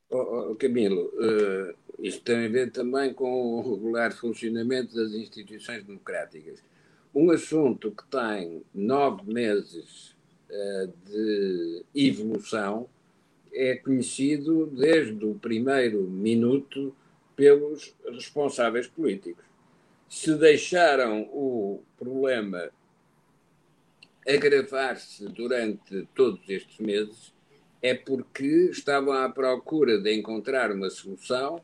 Oh, 0.09 0.51
oh, 0.51 0.55
Camilo, 0.55 1.11
uh, 1.15 1.73
isto 1.99 2.21
tem 2.23 2.45
a 2.45 2.49
ver 2.49 2.71
também 2.71 3.13
com 3.13 3.59
o 3.59 3.73
regular 3.75 4.11
funcionamento 4.11 4.95
das 4.95 5.13
instituições 5.13 5.83
democráticas. 5.83 6.61
Um 7.13 7.31
assunto 7.31 7.91
que 7.91 8.03
tem 8.05 8.63
nove 8.73 9.31
meses 9.31 10.15
uh, 10.49 10.93
de 11.05 11.85
evolução 11.95 12.89
é 13.53 13.75
conhecido 13.75 14.65
desde 14.67 15.25
o 15.25 15.35
primeiro 15.35 16.01
minuto 16.03 16.93
pelos 17.41 17.95
responsáveis 18.05 18.85
políticos. 18.85 19.43
Se 20.07 20.35
deixaram 20.35 21.23
o 21.33 21.81
problema 21.97 22.69
agravar-se 24.27 25.25
durante 25.25 26.07
todos 26.13 26.39
estes 26.47 26.77
meses, 26.77 27.33
é 27.81 27.95
porque 27.95 28.69
estavam 28.69 29.13
à 29.13 29.27
procura 29.27 29.99
de 29.99 30.13
encontrar 30.13 30.71
uma 30.71 30.91
solução 30.91 31.59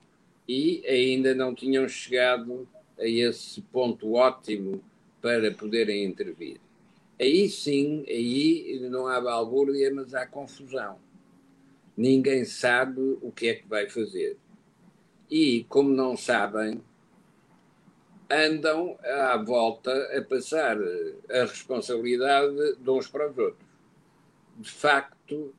e 0.49 0.83
ainda 0.87 1.35
não 1.35 1.53
tinham 1.53 1.87
chegado 1.87 2.67
a 2.97 3.07
esse 3.07 3.61
ponto 3.61 4.13
ótimo 4.13 4.83
para 5.21 5.51
poderem 5.51 6.05
intervir. 6.05 6.59
Aí 7.21 7.47
sim, 7.47 8.03
aí 8.07 8.79
não 8.89 9.05
há 9.05 9.21
balbúrdia, 9.21 9.93
mas 9.93 10.15
há 10.15 10.25
confusão. 10.25 10.97
Ninguém 11.95 12.45
sabe 12.45 12.99
o 13.21 13.31
que 13.31 13.49
é 13.49 13.53
que 13.53 13.67
vai 13.67 13.87
fazer. 13.87 14.37
E, 15.29 15.65
como 15.67 15.89
não 15.89 16.15
sabem, 16.15 16.81
andam 18.29 18.97
à 19.03 19.37
volta 19.37 19.91
a 20.17 20.21
passar 20.21 20.77
a 21.29 21.41
responsabilidade 21.41 22.75
de 22.77 22.89
uns 22.89 23.07
para 23.07 23.29
os 23.29 23.37
outros. 23.37 23.67
De 24.57 24.71
facto, 24.71 25.53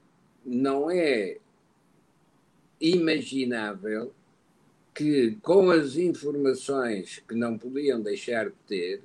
não 0.44 0.90
é 0.90 1.38
imaginável 2.81 4.12
que, 4.94 5.37
com 5.42 5.70
as 5.70 5.96
informações 5.96 7.22
que 7.26 7.35
não 7.35 7.57
podiam 7.57 8.00
deixar 8.00 8.46
de 8.46 8.57
ter, 8.66 9.02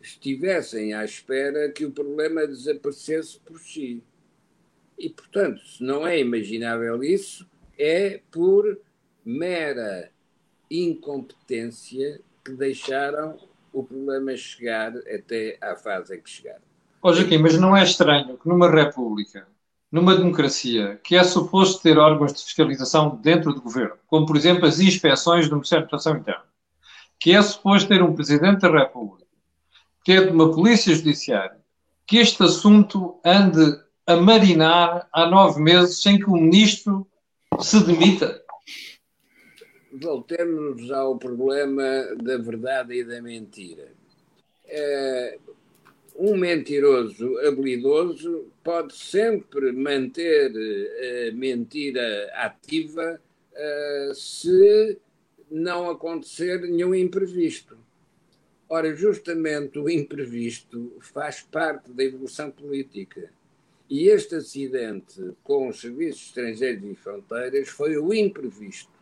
estivessem 0.00 0.94
à 0.94 1.04
espera 1.04 1.70
que 1.70 1.84
o 1.84 1.92
problema 1.92 2.46
desaparecesse 2.46 3.38
por 3.40 3.58
si. 3.60 4.02
E, 4.98 5.10
portanto, 5.10 5.60
se 5.66 5.82
não 5.82 6.06
é 6.06 6.18
imaginável 6.18 7.02
isso, 7.02 7.48
é 7.78 8.20
por 8.30 8.78
mera 9.26 10.08
incompetência 10.70 12.20
que 12.44 12.52
deixaram 12.52 13.36
o 13.72 13.82
problema 13.82 14.36
chegar 14.36 14.92
até 14.96 15.58
à 15.60 15.74
fase 15.74 16.16
em 16.16 16.20
que 16.20 16.30
chegaram. 16.30 16.62
Ó 17.02 17.12
Joaquim, 17.12 17.38
mas 17.38 17.58
não 17.58 17.76
é 17.76 17.82
estranho 17.82 18.38
que 18.38 18.48
numa 18.48 18.70
república, 18.70 19.46
numa 19.90 20.16
democracia, 20.16 21.00
que 21.02 21.16
é 21.16 21.24
suposto 21.24 21.82
ter 21.82 21.98
órgãos 21.98 22.32
de 22.32 22.44
fiscalização 22.44 23.16
dentro 23.16 23.52
do 23.52 23.60
governo, 23.60 23.96
como 24.06 24.26
por 24.26 24.36
exemplo 24.36 24.64
as 24.64 24.78
inspeções 24.78 25.48
do 25.48 25.56
Ministério 25.56 25.84
da 25.84 25.96
Administração 25.96 26.20
Interna, 26.20 26.46
que 27.18 27.32
é 27.32 27.42
suposto 27.42 27.88
ter 27.88 28.02
um 28.02 28.14
Presidente 28.14 28.60
da 28.60 28.70
República, 28.70 29.26
ter 30.04 30.30
uma 30.30 30.52
Polícia 30.52 30.94
Judiciária, 30.94 31.58
que 32.06 32.18
este 32.18 32.42
assunto 32.44 33.20
ande 33.24 33.80
a 34.06 34.14
marinar 34.14 35.08
há 35.12 35.26
nove 35.26 35.60
meses 35.60 36.00
sem 36.00 36.16
que 36.16 36.30
o 36.30 36.34
Ministro 36.34 37.06
se 37.60 37.84
demita? 37.84 38.40
Voltemos 40.00 40.90
ao 40.90 41.18
problema 41.18 42.14
da 42.22 42.36
verdade 42.38 42.94
e 42.94 43.04
da 43.04 43.20
mentira. 43.22 43.88
É, 44.64 45.38
um 46.18 46.36
mentiroso 46.36 47.38
habilidoso 47.40 48.46
pode 48.64 48.94
sempre 48.94 49.70
manter 49.72 50.50
a 50.50 51.34
mentira 51.34 52.30
ativa 52.34 53.20
uh, 53.52 54.14
se 54.14 54.98
não 55.50 55.90
acontecer 55.90 56.60
nenhum 56.62 56.94
imprevisto. 56.94 57.76
Ora, 58.68 58.94
justamente 58.96 59.78
o 59.78 59.88
imprevisto 59.88 60.96
faz 61.00 61.42
parte 61.42 61.92
da 61.92 62.02
evolução 62.02 62.50
política. 62.50 63.30
E 63.88 64.08
este 64.08 64.34
acidente 64.34 65.32
com 65.44 65.68
os 65.68 65.80
serviços 65.80 66.26
estrangeiros 66.26 66.90
e 66.90 66.94
fronteiras 66.96 67.68
foi 67.68 67.96
o 67.96 68.12
imprevisto 68.12 68.95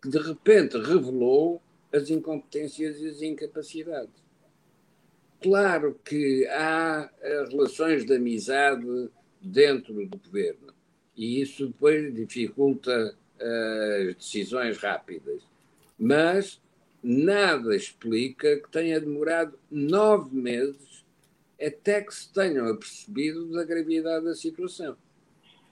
que 0.00 0.08
de 0.08 0.18
repente 0.18 0.78
revelou 0.78 1.60
as 1.92 2.10
incompetências 2.10 3.00
e 3.00 3.08
as 3.08 3.22
incapacidades. 3.22 4.20
Claro 5.42 5.98
que 6.04 6.46
há 6.48 7.10
eh, 7.20 7.44
relações 7.50 8.04
de 8.04 8.14
amizade 8.14 9.10
dentro 9.40 9.94
do 9.94 10.18
governo 10.18 10.72
e 11.16 11.40
isso 11.42 11.66
depois 11.68 12.14
dificulta 12.14 13.14
uh, 13.40 14.08
as 14.08 14.16
decisões 14.16 14.78
rápidas. 14.78 15.42
Mas 15.98 16.60
nada 17.02 17.76
explica 17.76 18.56
que 18.56 18.70
tenha 18.70 18.98
demorado 18.98 19.58
nove 19.70 20.34
meses 20.34 21.04
até 21.60 22.00
que 22.00 22.14
se 22.14 22.32
tenham 22.32 22.68
apercebido 22.68 23.52
da 23.52 23.64
gravidade 23.64 24.24
da 24.24 24.34
situação. 24.34 24.96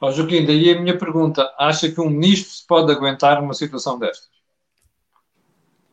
Oh, 0.01 0.11
Joaquim, 0.13 0.47
daí 0.47 0.71
a 0.71 0.81
minha 0.81 0.97
pergunta: 0.97 1.53
acha 1.59 1.91
que 1.91 2.01
um 2.01 2.09
ministro 2.09 2.53
se 2.53 2.67
pode 2.67 2.93
aguentar 2.93 3.43
uma 3.43 3.55
situação 3.55 3.99
destas? 3.99 4.31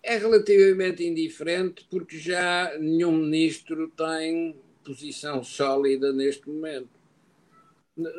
É 0.03 0.17
relativamente 0.17 1.03
indiferente, 1.03 1.85
porque 1.89 2.19
já 2.19 2.71
nenhum 2.79 3.11
ministro 3.11 3.87
tem 3.89 4.55
posição 4.83 5.43
sólida 5.43 6.13
neste 6.13 6.47
momento. 6.47 6.89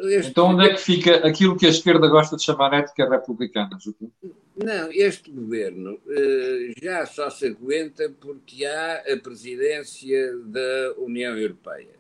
Este... 0.04 0.30
Então, 0.30 0.48
onde 0.48 0.64
é 0.64 0.74
que 0.74 0.80
fica 0.80 1.16
aquilo 1.26 1.56
que 1.56 1.66
a 1.66 1.68
esquerda 1.68 2.08
gosta 2.08 2.36
de 2.36 2.42
chamar 2.42 2.72
ética 2.72 3.08
republicana, 3.08 3.78
Joaquim? 3.78 4.10
Não, 4.56 4.90
este 4.90 5.30
governo 5.30 6.00
uh, 6.06 6.82
já 6.82 7.04
só 7.04 7.28
se 7.28 7.46
aguenta 7.46 8.10
porque 8.18 8.64
há 8.64 9.04
a 9.12 9.16
presidência 9.18 10.34
da 10.38 10.94
União 10.96 11.36
Europeia. 11.36 11.94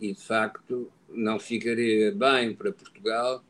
E, 0.00 0.12
de 0.14 0.20
facto, 0.20 0.90
não 1.14 1.38
ficaria 1.38 2.12
bem 2.12 2.54
para 2.54 2.72
Portugal 2.72 3.44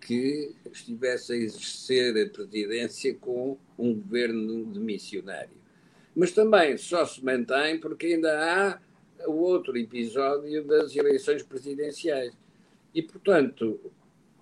que 0.00 0.54
estivesse 0.70 1.32
a 1.32 1.36
exercer 1.36 2.26
a 2.26 2.28
presidência 2.28 3.14
com 3.14 3.56
um 3.78 3.94
governo 3.94 4.66
de 4.66 4.78
missionário. 4.78 5.56
Mas 6.14 6.32
também 6.32 6.76
só 6.76 7.04
se 7.06 7.24
mantém 7.24 7.78
porque 7.78 8.06
ainda 8.06 8.38
há 8.38 8.80
o 9.26 9.32
outro 9.32 9.76
episódio 9.76 10.64
das 10.64 10.94
eleições 10.94 11.42
presidenciais. 11.42 12.36
E, 12.94 13.02
portanto, 13.02 13.80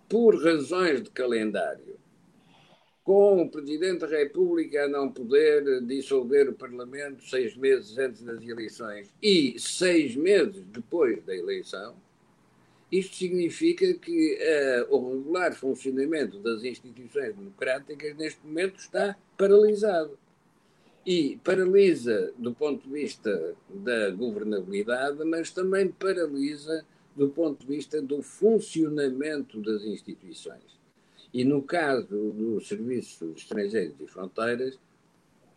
por 0.08 0.42
razões 0.42 1.02
de 1.02 1.10
calendário, 1.10 1.96
com 3.04 3.42
o 3.42 3.50
Presidente 3.50 4.00
da 4.00 4.06
República 4.06 4.84
a 4.84 4.88
não 4.88 5.10
poder 5.10 5.80
dissolver 5.82 6.48
o 6.48 6.54
Parlamento 6.54 7.24
seis 7.24 7.56
meses 7.56 7.98
antes 7.98 8.22
das 8.22 8.42
eleições 8.42 9.12
e 9.22 9.56
seis 9.58 10.14
meses 10.14 10.64
depois 10.66 11.22
da 11.24 11.34
eleição, 11.34 11.96
isto 12.92 13.16
significa 13.16 13.94
que 13.94 14.38
uh, 14.90 14.94
o 14.94 15.14
regular 15.14 15.54
funcionamento 15.54 16.38
das 16.40 16.62
instituições 16.62 17.34
democráticas 17.34 18.14
neste 18.18 18.46
momento 18.46 18.78
está 18.78 19.16
paralisado. 19.34 20.18
E 21.04 21.40
paralisa 21.42 22.34
do 22.36 22.52
ponto 22.52 22.86
de 22.86 22.92
vista 22.92 23.56
da 23.68 24.10
governabilidade, 24.10 25.24
mas 25.24 25.50
também 25.50 25.88
paralisa 25.88 26.84
do 27.16 27.30
ponto 27.30 27.60
de 27.60 27.66
vista 27.66 28.00
do 28.02 28.20
funcionamento 28.20 29.60
das 29.62 29.82
instituições. 29.84 30.78
E 31.32 31.44
no 31.44 31.62
caso 31.62 32.06
do 32.06 32.60
Serviço 32.60 33.32
Estrangeiros 33.34 33.96
e 34.00 34.06
Fronteiras, 34.06 34.78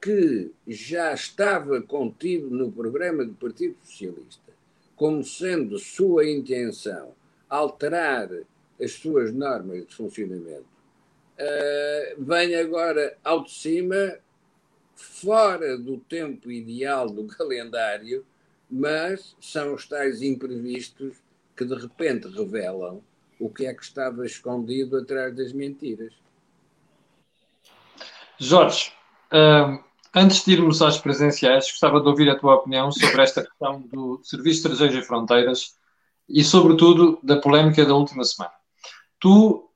que 0.02 0.52
já 0.65 1.13
estava 1.13 1.82
contido 1.82 2.50
no 2.50 2.71
programa 2.71 3.26
do 3.26 3.34
Partido 3.34 3.76
Socialista, 3.84 4.54
como 4.95 5.21
sendo 5.21 5.78
sua 5.78 6.30
intenção 6.30 7.13
alterar 7.56 8.30
as 8.82 8.91
suas 8.94 9.34
normas 9.34 9.86
de 9.88 9.96
funcionamento, 9.96 10.68
uh, 11.39 12.24
vem 12.24 12.56
agora 12.56 13.18
ao 13.24 13.44
de 13.44 13.52
cima, 13.52 14.18
fora 14.96 15.78
do 15.78 15.98
tempo 15.98 16.52
ideal 16.52 17.10
do 17.10 17.26
calendário, 17.36 18.26
mas 18.70 19.36
são 19.39 19.74
os 19.74 19.88
tais 19.88 20.22
imprevistos 20.22 21.18
que 21.56 21.65
de 21.65 21.76
repente 21.76 22.28
revelam 22.28 23.02
o 23.39 23.50
que 23.50 23.65
é 23.65 23.74
que 23.74 23.84
estava 23.84 24.26
escondido 24.26 24.98
atrás 24.98 25.36
das 25.36 25.54
mentiras. 25.54 26.13
Jorge, 28.38 28.91
uh, 29.32 29.84
Antes 30.18 30.46
de 30.46 30.54
irmos 30.54 30.82
às 30.82 30.98
presenciais, 30.98 31.70
gostava 31.70 32.00
de 32.00 32.08
ouvir 32.08 32.30
a 32.30 32.39
tua 32.39 32.56
opinião 32.56 32.89
sobre 32.89 33.22
esta 33.22 33.44
questão 33.44 33.82
do 33.82 34.22
Serviço 34.24 34.62
de 34.62 34.68
Estrangeiros 34.70 35.04
e 35.04 35.06
Fronteiras 35.06 35.76
e, 36.28 36.44
sobretudo, 36.44 37.20
da 37.24 37.38
polémica 37.38 37.86
da 37.86 37.94
última 37.94 38.24
semana. 38.24 38.54
Tu, 39.20 39.70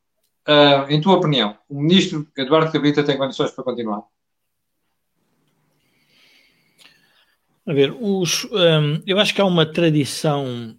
uh, 0.48 0.90
em 0.90 1.00
tua 1.02 1.16
opinião, 1.16 1.58
o 1.70 1.82
ministro 1.82 2.28
Eduardo 2.38 2.72
Cabrita 2.72 3.04
tem 3.04 3.18
condições 3.18 3.52
para 3.52 3.64
continuar? 3.64 4.04
A 7.66 7.74
ver, 7.74 7.96
os, 8.00 8.46
um, 8.46 9.02
eu 9.06 9.20
acho 9.20 9.34
que 9.34 9.42
há 9.42 9.46
uma 9.46 9.66
tradição. 9.66 10.76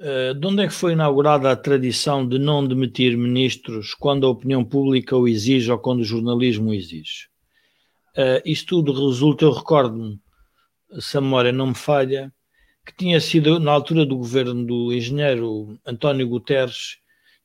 Uh, 0.00 0.34
de 0.34 0.44
onde 0.44 0.64
é 0.64 0.66
que 0.66 0.72
foi 0.72 0.94
inaugurada 0.94 1.48
a 1.48 1.54
tradição 1.54 2.26
de 2.26 2.36
não 2.36 2.66
demitir 2.66 3.16
ministros 3.16 3.94
quando 3.94 4.26
a 4.26 4.30
opinião 4.30 4.64
pública 4.64 5.16
o 5.16 5.28
exige 5.28 5.70
ou 5.70 5.78
quando 5.78 6.00
o 6.00 6.04
jornalismo 6.04 6.70
o 6.70 6.74
exige? 6.74 7.28
Uh, 8.16 8.42
isto 8.44 8.82
tudo 8.82 8.92
resulta, 8.92 9.44
eu 9.44 9.52
recordo-me, 9.52 10.20
se 10.98 11.16
a 11.16 11.20
memória 11.20 11.52
não 11.52 11.68
me 11.68 11.74
falha, 11.74 12.32
que 12.84 12.94
tinha 12.96 13.20
sido 13.20 13.60
na 13.60 13.72
altura 13.72 14.04
do 14.04 14.16
governo 14.16 14.64
do 14.64 14.92
engenheiro 14.92 15.78
António 15.86 16.28
Guterres, 16.28 16.98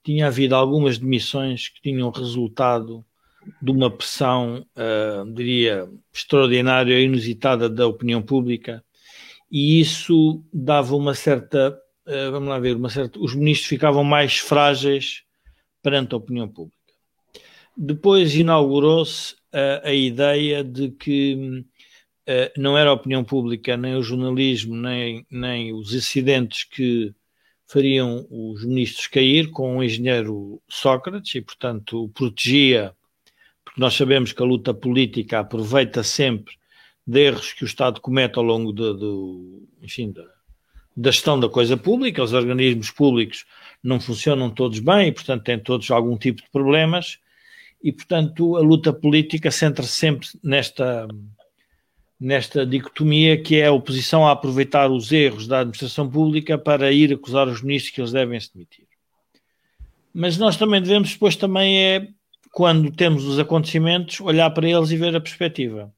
tinha 0.04 0.28
havido 0.28 0.56
algumas 0.56 0.98
demissões 0.98 1.70
que 1.70 1.82
tinham 1.82 2.10
resultado 2.10 3.06
de 3.62 3.72
uma 3.72 3.90
pressão, 3.90 4.66
uh, 4.76 5.34
diria, 5.34 5.88
extraordinária 6.14 7.00
e 7.00 7.06
inusitada 7.06 7.70
da 7.70 7.88
opinião 7.88 8.22
pública 8.22 8.84
e 9.52 9.80
isso 9.80 10.44
dava 10.54 10.96
uma 10.96 11.14
certa, 11.14 11.78
uh, 12.06 12.32
vamos 12.32 12.50
lá 12.50 12.60
ver, 12.60 12.76
uma 12.76 12.90
certa, 12.90 13.20
os 13.20 13.34
ministros 13.34 13.68
ficavam 13.68 14.04
mais 14.04 14.38
frágeis 14.38 15.24
perante 15.82 16.14
a 16.14 16.18
opinião 16.18 16.48
pública. 16.48 16.78
Depois 17.76 18.36
inaugurou-se 18.36 19.34
uh, 19.34 19.82
a 19.84 19.94
ideia 19.94 20.64
de 20.64 20.90
que 20.90 21.36
uh, 21.36 21.66
não 22.58 22.78
era 22.78 22.90
a 22.90 22.94
opinião 22.94 23.24
pública, 23.24 23.78
nem 23.78 23.96
o 23.96 24.04
jornalismo, 24.04 24.76
nem, 24.76 25.26
nem 25.32 25.74
os 25.74 25.96
acidentes 25.96 26.66
que 26.66 27.14
fariam 27.66 28.26
os 28.30 28.66
ministros 28.66 29.08
cair 29.08 29.52
com 29.52 29.78
o 29.78 29.84
engenheiro 29.84 30.62
Sócrates 30.70 31.36
e, 31.36 31.42
portanto, 31.42 32.04
o 32.04 32.10
protegia, 32.10 32.94
porque 33.64 33.80
nós 33.80 33.94
sabemos 33.94 34.32
que 34.32 34.42
a 34.42 34.46
luta 34.46 34.74
política 34.74 35.40
aproveita 35.40 36.04
sempre 36.04 36.56
de 37.06 37.20
erros 37.20 37.54
que 37.54 37.64
o 37.64 37.66
Estado 37.66 38.02
comete 38.02 38.38
ao 38.38 38.44
longo 38.44 38.74
enfim, 39.82 40.12
da, 40.12 40.24
da 40.96 41.12
gestão 41.12 41.40
da 41.40 41.48
coisa 41.48 41.78
pública. 41.78 42.24
Os 42.24 42.34
organismos 42.34 42.92
públicos 42.92 43.46
não 43.84 44.00
funcionam 44.00 44.50
todos 44.50 44.80
bem 44.80 45.10
e, 45.10 45.12
portanto, 45.12 45.44
têm 45.44 45.60
todos 45.60 45.90
algum 45.92 46.18
tipo 46.18 46.42
de 46.42 46.50
problemas. 46.50 47.20
E, 47.82 47.92
portanto, 47.92 48.58
a 48.58 48.62
luta 48.62 48.92
política 48.92 49.52
centra-se 49.52 49.94
sempre 49.94 50.28
nesta, 50.44 51.08
nesta 52.20 52.66
dicotomia 52.66 53.42
que 53.42 53.58
é 53.58 53.68
a 53.68 53.72
oposição 53.72 54.28
a 54.28 54.32
aproveitar 54.32 54.90
os 54.90 55.12
erros 55.12 55.48
da 55.48 55.60
administração 55.60 56.10
pública 56.10 56.58
para 56.58 56.92
ir 56.92 57.14
acusar 57.14 57.48
os 57.48 57.62
ministros 57.62 57.94
que 57.94 58.02
eles 58.02 58.12
devem 58.12 58.40
se 58.40 58.54
demitir. 58.54 58.86
Mas 60.14 60.38
nós 60.38 60.58
também 60.58 60.82
devemos, 60.82 61.14
depois, 61.14 61.36
também 61.36 61.84
é, 61.84 62.08
quando 62.52 62.92
temos 62.92 63.24
os 63.26 63.38
acontecimentos, 63.38 64.20
olhar 64.20 64.50
para 64.50 64.68
eles 64.68 64.90
e 64.90 64.98
ver 64.98 65.16
a 65.16 65.22
perspectiva 65.22 65.94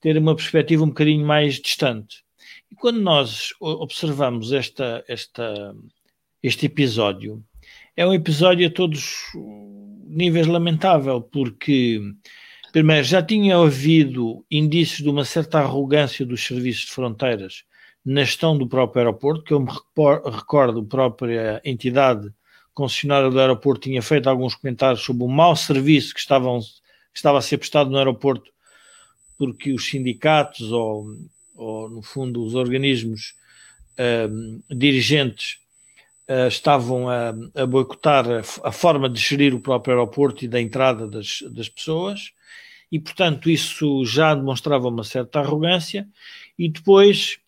ter 0.00 0.16
uma 0.16 0.34
perspectiva 0.34 0.82
um 0.82 0.88
bocadinho 0.88 1.26
mais 1.26 1.60
distante. 1.60 2.24
E 2.70 2.74
quando 2.74 3.00
nós 3.00 3.50
observamos 3.60 4.52
esta, 4.52 5.04
esta, 5.06 5.74
este 6.42 6.66
episódio, 6.66 7.44
é 7.96 8.06
um 8.06 8.14
episódio 8.14 8.66
a 8.66 8.70
todos 8.70 9.16
níveis 10.06 10.46
lamentável, 10.46 11.20
porque, 11.20 12.00
primeiro, 12.72 13.04
já 13.04 13.22
tinha 13.22 13.56
havido 13.56 14.44
indícios 14.50 14.98
de 15.02 15.08
uma 15.08 15.24
certa 15.24 15.58
arrogância 15.58 16.24
dos 16.24 16.44
serviços 16.44 16.86
de 16.86 16.92
fronteiras 16.92 17.64
na 18.04 18.24
gestão 18.24 18.56
do 18.56 18.66
próprio 18.66 19.00
aeroporto, 19.00 19.44
que 19.44 19.52
eu 19.52 19.60
me 19.60 19.70
recordo, 19.70 20.80
a 20.80 20.84
própria 20.84 21.60
entidade 21.64 22.32
concessionária 22.72 23.28
do 23.28 23.38
aeroporto 23.38 23.82
tinha 23.82 24.00
feito 24.00 24.28
alguns 24.28 24.54
comentários 24.54 25.02
sobre 25.02 25.22
o 25.24 25.28
mau 25.28 25.54
serviço 25.54 26.14
que, 26.14 26.20
estavam, 26.20 26.60
que 26.60 26.66
estava 27.16 27.38
a 27.38 27.42
ser 27.42 27.58
prestado 27.58 27.90
no 27.90 27.98
aeroporto 27.98 28.50
porque 29.40 29.72
os 29.72 29.88
sindicatos 29.88 30.70
ou, 30.70 31.16
ou 31.54 31.88
no 31.88 32.02
fundo, 32.02 32.44
os 32.44 32.54
organismos 32.54 33.34
uh, 33.98 34.62
dirigentes 34.76 35.56
uh, 36.28 36.46
estavam 36.46 37.08
a, 37.08 37.30
a 37.54 37.64
boicotar 37.64 38.26
a, 38.28 38.40
a, 38.68 38.70
forma 38.70 39.08
de 39.08 39.18
gerir 39.18 39.54
o 39.54 39.60
próprio 39.60 39.94
aeroporto 39.94 40.44
e 40.44 40.48
da 40.48 40.60
entrada 40.60 41.06
das, 41.08 41.42
das 41.52 41.70
pessoas, 41.70 42.32
e, 42.90 42.98
portanto, 42.98 43.48
isso 43.48 44.04
já 44.04 44.34
demonstrava 44.34 44.88
uma 44.88 45.04
certa 45.04 45.40
arrogância, 45.40 46.08
e 46.58 46.68
depois. 46.68 47.38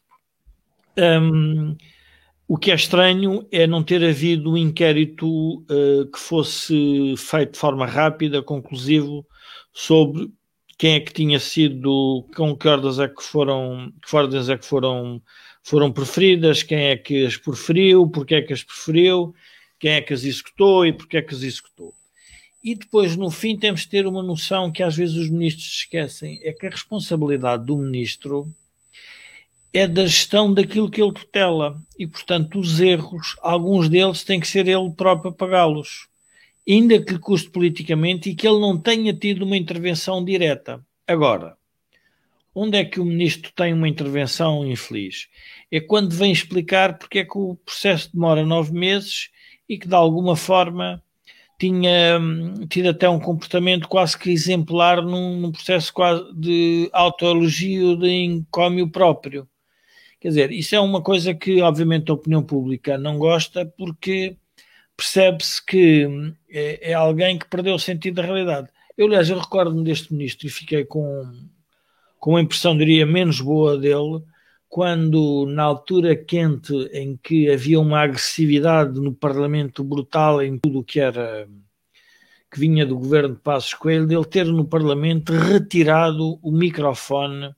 Um, 0.97 1.77
o 2.53 2.59
que 2.59 2.71
é 2.71 2.75
estranho 2.75 3.47
é 3.51 3.67
não 3.67 3.83
ter 3.83 4.05
havido 4.05 4.51
um 4.51 4.57
inquérito 4.59 5.61
uh, 5.61 6.05
que 6.13 6.19
fosse 6.19 7.15
feito 7.17 7.53
de 7.53 7.59
forma 7.59 7.87
rápida, 7.87 8.43
conclusivo, 8.43 9.27
sobre 9.73 10.31
quem 10.77 10.97
é 10.97 11.01
que 11.01 11.13
tinha 11.15 11.41
sido, 11.41 12.27
com 12.37 12.57
que 12.57 12.69
ordens 12.69 12.99
é 12.99 13.09
que 13.09 13.23
foram, 13.23 13.93
que 14.07 14.15
ordens 14.15 14.49
é 14.49 14.59
que 14.59 14.67
foram, 14.67 15.23
foram 15.63 15.93
preferidas, 15.93 16.63
quem 16.63 16.89
é 16.89 16.97
que 16.97 17.25
as 17.25 17.37
preferiu, 17.37 18.07
porque 18.07 18.35
é 18.35 18.43
que 18.43 18.53
as 18.53 18.63
preferiu, 18.63 19.35
quem 19.79 19.93
é 19.93 20.03
que 20.03 20.13
as 20.13 20.25
executou 20.25 20.85
e 20.85 20.93
porque 20.93 21.17
é 21.17 21.23
que 21.23 21.35
as 21.35 21.43
executou. 21.43 21.95
E 22.63 22.75
depois, 22.75 23.17
no 23.17 23.31
fim, 23.31 23.57
temos 23.57 23.81
de 23.81 23.89
ter 23.89 24.07
uma 24.07 24.23
noção 24.23 24.71
que 24.71 24.83
às 24.83 24.97
vezes 24.97 25.17
os 25.17 25.29
ministros 25.29 25.67
esquecem, 25.67 26.39
é 26.43 26.53
que 26.53 26.67
a 26.67 26.71
responsabilidade 26.71 27.67
do 27.67 27.77
ministro 27.77 28.53
é 29.73 29.89
da 29.89 30.07
gestão 30.07 30.53
daquilo 30.53 30.91
que 30.91 31.03
ele 31.03 31.13
tutela. 31.13 31.83
E, 31.99 32.07
portanto, 32.07 32.59
os 32.61 32.79
erros, 32.79 33.37
alguns 33.41 33.89
deles 33.89 34.23
têm 34.23 34.39
que 34.39 34.47
ser 34.47 34.69
ele 34.69 34.91
próprio 34.93 35.31
a 35.31 35.35
pagá-los 35.35 36.13
ainda 36.69 37.03
que 37.03 37.15
lhe 37.15 37.19
custe 37.19 37.51
politicamente 37.51 38.31
e 38.31 38.35
que 38.35 38.47
ele 38.47 38.61
não 38.61 38.79
tenha 38.79 39.13
tido 39.13 39.45
uma 39.45 39.57
intervenção 39.57 40.25
direta. 40.25 40.85
Agora, 41.07 41.57
onde 42.55 42.79
é 42.79 42.85
que 42.85 43.01
o 43.01 43.05
ministro 43.05 43.53
tem 43.53 43.73
uma 43.73 43.89
intervenção 43.89 44.67
infeliz? 44.67 45.29
É 45.71 45.81
quando 45.81 46.15
vem 46.15 46.33
explicar 46.33 46.99
porque 46.99 47.21
é 47.21 47.25
que 47.25 47.37
o 47.37 47.57
processo 47.57 48.11
demora 48.13 48.47
nove 48.47 48.73
meses 48.73 49.31
e 49.69 49.79
que 49.79 49.89
de 49.89 49.95
alguma 49.95 50.37
forma 50.37 51.03
tinha 51.63 52.19
hum, 52.21 52.67
tido 52.69 52.89
até 52.89 53.09
um 53.09 53.21
comportamento 53.21 53.87
quase 53.87 54.19
que 54.19 54.31
exemplar 54.31 55.01
num, 55.01 55.39
num 55.39 55.53
processo 55.53 55.93
quase 55.93 56.25
de 56.35 56.91
autoelogio 56.93 57.97
de 57.97 58.09
encómio 58.09 58.91
próprio. 58.91 59.49
Quer 60.21 60.29
dizer, 60.29 60.51
isso 60.51 60.75
é 60.75 60.81
uma 60.81 61.01
coisa 61.01 61.33
que 61.33 61.63
obviamente 61.63 62.11
a 62.11 62.15
opinião 62.15 62.43
pública 62.43 62.99
não 62.99 63.17
gosta 63.17 63.65
porque 63.79 64.37
percebe-se 64.97 65.65
que 65.65 66.35
é, 66.51 66.91
é, 66.91 66.95
alguém 66.95 67.39
que 67.39 67.49
perdeu 67.49 67.77
o 67.77 67.79
sentido 67.79 68.17
da 68.17 68.23
realidade. 68.23 68.69
Eu, 68.99 69.07
aliás, 69.07 69.31
eu 69.31 69.39
recordo-me 69.39 69.85
deste 69.85 70.13
ministro 70.13 70.49
e 70.49 70.51
fiquei 70.51 70.85
com, 70.85 71.25
com 72.19 72.31
uma 72.31 72.41
impressão, 72.41 72.77
diria, 72.77 73.07
menos 73.07 73.41
boa 73.41 73.79
dele, 73.79 74.21
quando, 74.73 75.45
na 75.45 75.65
altura 75.65 76.17
quente 76.17 76.73
em 76.95 77.15
que 77.23 77.51
havia 77.51 77.79
uma 77.79 78.01
agressividade 78.01 78.99
no 78.99 79.13
Parlamento 79.13 79.85
brutal 79.85 80.41
em 80.41 80.59
tudo 80.59 80.79
o 80.79 80.83
que 80.83 80.99
era 80.99 81.47
que 82.51 82.59
vinha 82.59 82.87
do 82.87 82.97
governo 82.97 83.35
de 83.35 83.41
Passos 83.43 83.75
Coelho, 83.75 84.07
dele 84.07 84.25
ter 84.25 84.47
no 84.47 84.65
Parlamento 84.65 85.35
retirado 85.35 86.39
o 86.43 86.51
microfone 86.51 87.55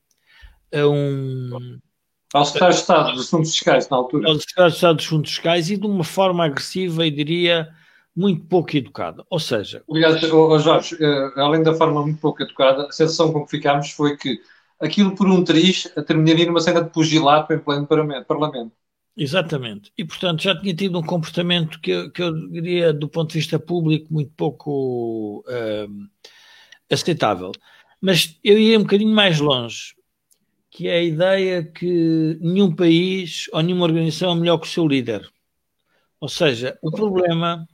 a 0.75 0.89
um, 0.89 1.79
ao 2.33 2.45
secretário 2.45 2.75
de 2.75 2.81
Estado 2.81 3.13
dos 3.13 3.31
Fundos 3.31 3.51
Fiscais, 3.53 3.89
na 3.89 3.97
altura. 3.97 4.29
Ao 4.29 4.35
secretário 4.35 4.71
de 4.73 4.77
Estado 4.77 4.97
dos 4.97 5.07
Fundos 5.07 5.31
Fiscais 5.31 5.71
e 5.71 5.77
de 5.77 5.87
uma 5.87 6.03
forma 6.03 6.45
agressiva 6.45 7.07
e 7.07 7.13
diria 7.13 7.69
muito 8.17 8.45
pouco 8.47 8.77
educada. 8.77 9.25
Ou 9.31 9.39
seja. 9.39 9.85
Aliás, 9.89 10.21
Jorge, 10.21 10.97
eh, 11.01 11.31
além 11.37 11.63
da 11.63 11.75
forma 11.75 12.03
muito 12.03 12.21
pouco 12.21 12.43
educada, 12.43 12.89
a 12.89 12.91
sensação 12.91 13.33
com 13.33 13.45
que 13.45 13.53
ficámos 13.53 13.93
foi 13.93 14.17
que 14.17 14.41
aquilo 14.85 15.15
por 15.15 15.29
um 15.29 15.43
triz 15.43 15.85
terminaria 16.07 16.47
numa 16.47 16.61
cena 16.61 16.83
de 16.83 16.91
pugilato 16.91 17.53
em 17.53 17.59
pleno 17.59 17.87
parlamento. 17.87 18.73
Exatamente. 19.17 19.93
E, 19.97 20.05
portanto, 20.05 20.43
já 20.43 20.59
tinha 20.61 20.75
tido 20.75 20.99
um 20.99 21.03
comportamento 21.03 21.81
que, 21.81 21.91
eu, 21.91 22.11
que 22.11 22.23
eu 22.23 22.49
diria, 22.51 22.93
do 22.93 23.09
ponto 23.09 23.31
de 23.31 23.39
vista 23.39 23.59
público, 23.59 24.13
muito 24.13 24.33
pouco 24.37 25.45
uh, 25.47 26.09
aceitável. 26.91 27.53
Mas 28.01 28.39
eu 28.43 28.59
ia 28.59 28.79
um 28.79 28.83
bocadinho 28.83 29.15
mais 29.15 29.39
longe 29.39 29.95
que 30.75 30.89
é 30.89 30.97
a 30.97 31.03
ideia 31.03 31.63
que 31.63 32.37
nenhum 32.41 32.75
país 32.75 33.49
ou 33.53 33.63
nenhuma 33.63 33.85
organização 33.85 34.33
é 34.33 34.35
melhor 34.35 34.59
que 34.59 34.67
o 34.67 34.71
seu 34.71 34.89
líder. 34.89 35.31
Ou 36.21 36.29
seja, 36.29 36.77
o 36.83 36.91
problema 36.91 37.65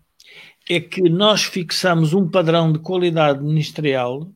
é 0.68 0.78
que 0.78 1.08
nós 1.08 1.44
fixamos 1.44 2.12
um 2.12 2.28
padrão 2.28 2.70
de 2.70 2.78
qualidade 2.78 3.42
ministerial 3.42 4.30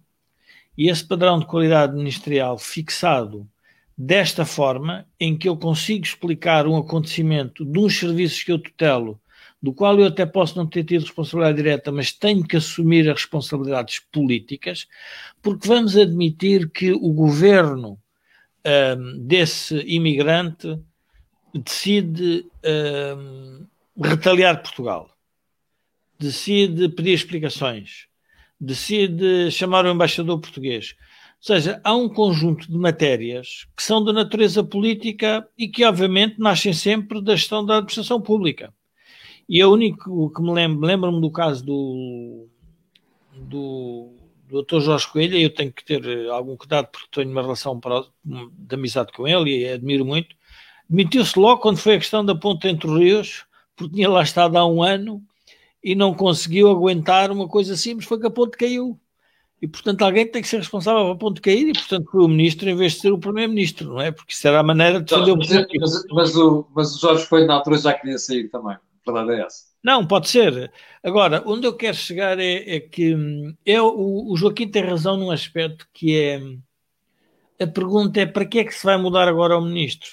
e 0.76 0.88
esse 0.88 1.04
padrão 1.04 1.38
de 1.38 1.46
qualidade 1.46 1.94
ministerial 1.94 2.58
fixado 2.58 3.48
desta 3.96 4.44
forma, 4.44 5.06
em 5.20 5.36
que 5.36 5.48
eu 5.48 5.56
consigo 5.56 6.04
explicar 6.04 6.66
um 6.66 6.76
acontecimento 6.76 7.64
de 7.64 7.78
uns 7.78 7.98
serviços 7.98 8.42
que 8.42 8.50
eu 8.50 8.58
tutelo 8.58 9.20
do 9.64 9.72
qual 9.72 9.98
eu 9.98 10.08
até 10.08 10.26
posso 10.26 10.58
não 10.58 10.66
ter 10.66 10.84
tido 10.84 11.04
responsabilidade 11.04 11.56
direta, 11.56 11.90
mas 11.90 12.12
tenho 12.12 12.46
que 12.46 12.54
assumir 12.54 13.08
as 13.08 13.22
responsabilidades 13.22 13.98
políticas, 14.12 14.86
porque 15.40 15.66
vamos 15.66 15.96
admitir 15.96 16.68
que 16.68 16.92
o 16.92 17.10
governo 17.14 17.98
um, 18.66 19.26
desse 19.26 19.78
imigrante 19.86 20.78
decide 21.54 22.46
um, 23.16 23.66
retaliar 24.02 24.62
Portugal, 24.62 25.08
decide 26.18 26.90
pedir 26.90 27.12
explicações, 27.12 28.06
decide 28.64 29.50
chamar 29.50 29.84
o 29.86 29.90
embaixador 29.90 30.40
português. 30.40 30.94
Ou 31.38 31.46
seja, 31.46 31.80
há 31.84 31.94
um 31.94 32.08
conjunto 32.08 32.70
de 32.70 32.78
matérias 32.78 33.66
que 33.76 33.82
são 33.82 34.02
de 34.02 34.12
natureza 34.12 34.64
política 34.64 35.46
e 35.58 35.68
que, 35.68 35.84
obviamente, 35.84 36.38
nascem 36.38 36.72
sempre 36.72 37.22
da 37.22 37.36
gestão 37.36 37.64
da 37.64 37.76
administração 37.76 38.20
pública. 38.20 38.72
E 39.48 39.60
é 39.60 39.66
o 39.66 39.72
único 39.72 40.30
que 40.30 40.40
me 40.40 40.52
lembro, 40.52 40.86
lembro-me 40.86 41.20
do 41.20 41.30
caso 41.30 41.64
do, 41.64 42.48
do, 43.34 44.14
do 44.48 44.62
Dr. 44.62 44.80
Jorge 44.80 45.08
Coelho, 45.08 45.36
eu 45.36 45.50
tenho 45.50 45.70
que 45.70 45.84
ter 45.84 46.02
eh, 46.06 46.30
algum 46.30 46.56
cuidado 46.56 46.88
porque 46.90 47.08
tenho 47.12 47.30
uma 47.30 47.42
relação 47.42 47.78
de 48.24 48.74
amizade 48.74 49.12
com 49.12 49.28
ele 49.28 49.58
e 49.58 49.68
admiro 49.68 50.04
muito. 50.04 50.34
Demitiu-se 50.88 51.38
logo 51.38 51.60
quando 51.60 51.76
foi 51.76 51.96
a 51.96 51.98
questão 51.98 52.24
da 52.24 52.34
ponte 52.34 52.68
entre 52.68 52.88
os 52.88 52.98
rios, 52.98 53.44
porque 53.76 53.94
tinha 53.94 54.08
lá 54.08 54.22
estado 54.22 54.56
há 54.56 54.66
um 54.66 54.82
ano 54.82 55.22
e 55.84 55.94
não 55.94 56.14
conseguiu 56.14 56.70
aguentar 56.70 57.30
uma 57.30 57.46
coisa 57.46 57.76
simples, 57.76 58.08
foi 58.08 58.18
que 58.18 58.26
a 58.26 58.30
ponte 58.30 58.56
caiu. 58.56 58.98
E, 59.60 59.68
portanto, 59.68 60.02
alguém 60.02 60.26
tem 60.26 60.42
que 60.42 60.48
ser 60.48 60.56
responsável 60.56 61.04
para 61.04 61.12
a 61.12 61.16
ponte 61.16 61.40
cair 61.40 61.68
e, 61.68 61.72
portanto, 61.72 62.10
foi 62.10 62.24
o 62.24 62.28
ministro 62.28 62.68
em 62.68 62.74
vez 62.74 62.94
de 62.94 63.00
ser 63.00 63.12
o 63.12 63.18
primeiro-ministro, 63.18 63.90
não 63.90 64.00
é? 64.00 64.10
Porque 64.10 64.32
isso 64.32 64.48
era 64.48 64.60
a 64.60 64.62
maneira 64.62 64.98
de 64.98 65.04
defender 65.04 65.32
o 65.32 65.36
mas, 65.36 65.50
mas, 65.50 66.04
mas, 66.10 66.36
o 66.36 66.66
mas 66.74 66.96
o 66.96 67.00
Jorge 67.00 67.26
foi 67.26 67.46
na 67.46 67.54
altura 67.54 67.78
já 67.78 67.92
queria 67.92 68.18
sair 68.18 68.48
também. 68.48 68.74
A 68.74 69.12
verdade 69.12 69.40
é 69.40 69.44
essa. 69.44 69.64
Não, 69.82 70.06
pode 70.06 70.28
ser. 70.28 70.72
Agora, 71.02 71.42
onde 71.46 71.66
eu 71.66 71.74
quero 71.74 71.96
chegar 71.96 72.38
é, 72.38 72.76
é 72.76 72.80
que 72.80 73.14
hum, 73.14 73.54
é, 73.64 73.80
o, 73.80 74.32
o 74.32 74.36
Joaquim 74.36 74.68
tem 74.68 74.82
razão 74.82 75.16
num 75.16 75.30
aspecto 75.30 75.86
que 75.92 76.18
é 76.18 76.40
a 77.62 77.66
pergunta 77.66 78.20
é 78.20 78.26
para 78.26 78.46
que 78.46 78.58
é 78.58 78.64
que 78.64 78.74
se 78.74 78.84
vai 78.84 78.96
mudar 78.96 79.28
agora 79.28 79.56
o 79.56 79.62
ministro? 79.62 80.10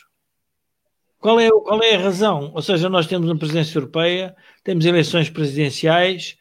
Qual 1.21 1.39
é, 1.39 1.49
qual 1.49 1.83
é 1.83 1.95
a 1.95 1.99
razão? 1.99 2.51
Ou 2.53 2.61
seja, 2.63 2.89
nós 2.89 3.05
temos 3.05 3.29
uma 3.29 3.37
presidência 3.37 3.77
europeia, 3.77 4.35
temos 4.63 4.83
eleições 4.85 5.29
presidenciais, 5.29 6.35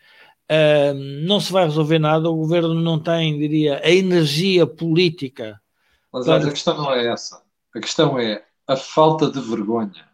uh, 0.50 0.94
não 1.26 1.38
se 1.38 1.52
vai 1.52 1.64
resolver 1.64 1.98
nada, 1.98 2.30
o 2.30 2.36
governo 2.36 2.74
não 2.74 2.98
tem, 2.98 3.38
diria, 3.38 3.78
a 3.84 3.90
energia 3.90 4.66
política. 4.66 5.60
Mas 6.10 6.24
para... 6.24 6.46
a 6.46 6.50
questão 6.50 6.76
não 6.78 6.94
é 6.94 7.06
essa. 7.06 7.42
A 7.76 7.78
questão 7.78 8.18
é 8.18 8.42
a 8.66 8.74
falta 8.74 9.30
de 9.30 9.38
vergonha. 9.38 10.08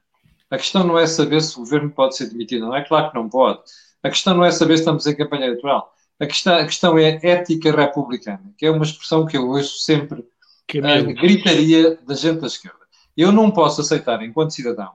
A 0.51 0.57
questão 0.57 0.85
não 0.85 0.99
é 0.99 1.07
saber 1.07 1.41
se 1.43 1.57
o 1.57 1.61
governo 1.61 1.91
pode 1.91 2.17
ser 2.17 2.29
demitido. 2.29 2.67
Não 2.67 2.75
é 2.75 2.85
claro 2.85 3.11
que 3.11 3.17
não 3.17 3.29
pode. 3.29 3.61
A 4.03 4.11
questão 4.11 4.35
não 4.37 4.45
é 4.45 4.51
saber 4.51 4.77
se 4.77 4.83
estamos 4.83 5.07
em 5.07 5.15
campanha 5.15 5.47
eleitoral. 5.47 5.95
A 6.19 6.27
questão, 6.27 6.57
a 6.57 6.65
questão 6.65 6.99
é 6.99 7.21
ética 7.23 7.71
republicana, 7.71 8.53
que 8.59 8.67
é 8.67 8.71
uma 8.71 8.85
expressão 8.85 9.27
que 9.27 9.37
eu 9.37 9.49
ouço 9.49 9.79
sempre, 9.79 10.25
que 10.67 10.81
a 10.81 11.03
gritaria 11.03 11.97
da 12.05 12.15
gente 12.15 12.41
da 12.41 12.47
esquerda. 12.49 12.76
Eu 13.17 13.33
não 13.33 13.51
posso 13.51 13.81
aceitar, 13.81 14.23
enquanto 14.23 14.53
cidadão, 14.55 14.91